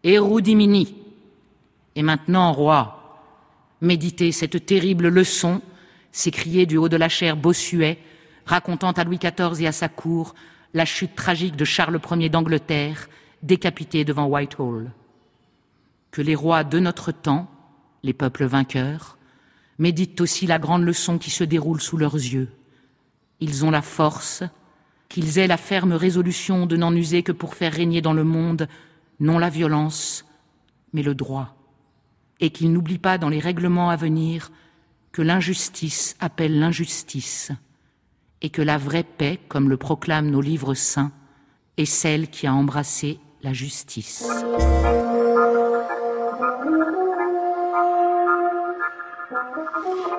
erudimini. 0.05 0.97
Et 1.97 2.03
maintenant, 2.03 2.53
roi, 2.53 3.21
méditez 3.81 4.31
cette 4.31 4.65
terrible 4.65 5.09
leçon, 5.09 5.63
s'écriait 6.13 6.65
du 6.65 6.77
haut 6.77 6.89
de 6.89 6.97
la 6.97 7.09
chair 7.09 7.37
Bossuet, 7.37 7.99
racontant 8.47 8.93
à 8.93 9.05
Louis 9.05 9.19
XIV 9.19 9.61
et 9.63 9.67
à 9.67 9.73
sa 9.73 9.89
cour 9.89 10.35
la 10.73 10.85
chute 10.85 11.15
tragique 11.15 11.57
de 11.57 11.65
Charles 11.65 12.01
Ier 12.13 12.29
d'Angleterre, 12.29 13.09
décapité 13.43 14.05
devant 14.05 14.27
Whitehall. 14.27 14.93
Que 16.11 16.23
les 16.23 16.35
rois 16.35 16.65
de 16.65 16.79
notre 16.79 17.13
temps, 17.13 17.51
les 18.03 18.13
peuples 18.13 18.45
vainqueurs, 18.45 19.19
méditent 19.79 20.21
aussi 20.21 20.47
la 20.47 20.59
grande 20.59 20.83
leçon 20.83 21.19
qui 21.19 21.31
se 21.31 21.45
déroule 21.45 21.81
sous 21.81 21.97
leurs 21.97 22.15
yeux. 22.15 22.49
Ils 23.41 23.65
ont 23.65 23.71
la 23.71 23.83
force, 23.83 24.43
qu'ils 25.09 25.39
aient 25.39 25.47
la 25.47 25.57
ferme 25.57 25.93
résolution 25.93 26.67
de 26.67 26.77
n'en 26.77 26.95
user 26.95 27.23
que 27.23 27.33
pour 27.33 27.55
faire 27.55 27.73
régner 27.73 28.01
dans 28.01 28.15
le 28.15 28.25
monde 28.25 28.69
non 29.21 29.39
la 29.39 29.49
violence, 29.49 30.25
mais 30.93 31.03
le 31.03 31.15
droit, 31.15 31.57
et 32.41 32.51
qu'ils 32.51 32.73
n'oublient 32.73 32.99
pas 32.99 33.19
dans 33.19 33.29
les 33.29 33.39
règlements 33.39 33.91
à 33.91 33.97
venir 33.97 34.51
que 35.13 35.23
l'injustice 35.23 36.17
appelle 36.21 36.59
l'injustice, 36.59 37.53
et 38.43 38.51
que 38.51 38.63
la 38.63 38.79
vraie 38.79 39.05
paix, 39.05 39.39
comme 39.49 39.69
le 39.69 39.77
proclament 39.77 40.31
nos 40.31 40.41
livres 40.41 40.75
saints, 40.75 41.13
est 41.77 41.85
celle 41.85 42.29
qui 42.29 42.47
a 42.47 42.55
embrassé 42.55 43.19
la 43.43 43.53
justice. 43.53 44.27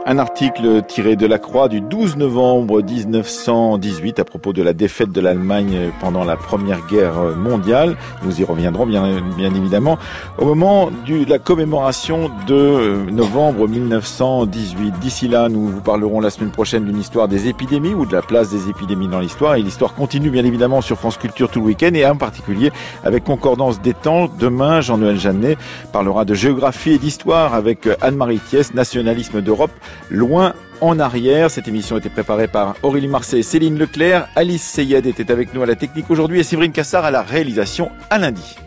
Un 0.05 0.19
article 0.19 0.83
tiré 0.87 1.15
de 1.15 1.25
la 1.25 1.37
Croix 1.37 1.67
du 1.69 1.81
12 1.81 2.17
novembre 2.17 2.81
1918 2.81 4.19
à 4.19 4.25
propos 4.25 4.53
de 4.53 4.61
la 4.61 4.73
défaite 4.73 5.11
de 5.11 5.21
l'Allemagne 5.21 5.91
pendant 6.01 6.23
la 6.23 6.35
Première 6.35 6.85
Guerre 6.87 7.15
mondiale. 7.37 7.97
Nous 8.23 8.41
y 8.41 8.43
reviendrons 8.43 8.85
bien, 8.85 9.21
bien 9.37 9.53
évidemment 9.53 9.97
au 10.37 10.45
moment 10.45 10.89
de 11.05 11.29
la 11.29 11.39
commémoration 11.39 12.31
de 12.47 13.09
novembre 13.11 13.67
1918. 13.67 14.99
D'ici 14.99 15.27
là, 15.27 15.49
nous 15.49 15.67
vous 15.67 15.81
parlerons 15.81 16.19
la 16.19 16.29
semaine 16.29 16.51
prochaine 16.51 16.85
d'une 16.85 16.99
histoire 16.99 17.27
des 17.27 17.47
épidémies 17.47 17.93
ou 17.93 18.05
de 18.05 18.13
la 18.13 18.21
place 18.21 18.49
des 18.49 18.69
épidémies 18.69 19.07
dans 19.07 19.19
l'histoire. 19.19 19.55
Et 19.55 19.61
l'histoire 19.61 19.93
continue 19.93 20.29
bien 20.29 20.45
évidemment 20.45 20.81
sur 20.81 20.97
France 20.97 21.17
Culture 21.17 21.49
tout 21.49 21.59
le 21.59 21.65
week-end 21.65 21.91
et 21.93 22.05
en 22.05 22.15
particulier 22.17 22.71
avec 23.03 23.23
Concordance 23.23 23.81
des 23.81 23.93
temps. 23.93 24.29
Demain, 24.39 24.81
Jean-Noël 24.81 25.19
Jeannet 25.19 25.57
parlera 25.91 26.25
de 26.25 26.33
géographie 26.33 26.91
et 26.91 26.97
d'histoire 26.97 27.53
avec 27.53 27.87
Anne-Marie 28.01 28.39
Thiès, 28.39 28.73
nationalisme 28.97 29.41
d'Europe 29.41 29.71
loin 30.09 30.53
en 30.81 30.99
arrière. 30.99 31.49
Cette 31.51 31.67
émission 31.67 31.95
a 31.95 31.99
été 31.99 32.09
préparée 32.09 32.47
par 32.47 32.75
Aurélie 32.83 33.07
Marseille, 33.07 33.43
Céline 33.43 33.77
Leclerc, 33.77 34.27
Alice 34.35 34.63
Seyed 34.63 35.05
était 35.05 35.31
avec 35.31 35.53
nous 35.53 35.63
à 35.63 35.65
la 35.65 35.75
technique 35.75 36.09
aujourd'hui 36.09 36.39
et 36.39 36.43
Séverine 36.43 36.71
Cassard 36.71 37.05
à 37.05 37.11
la 37.11 37.21
réalisation 37.21 37.91
à 38.09 38.17
lundi. 38.17 38.66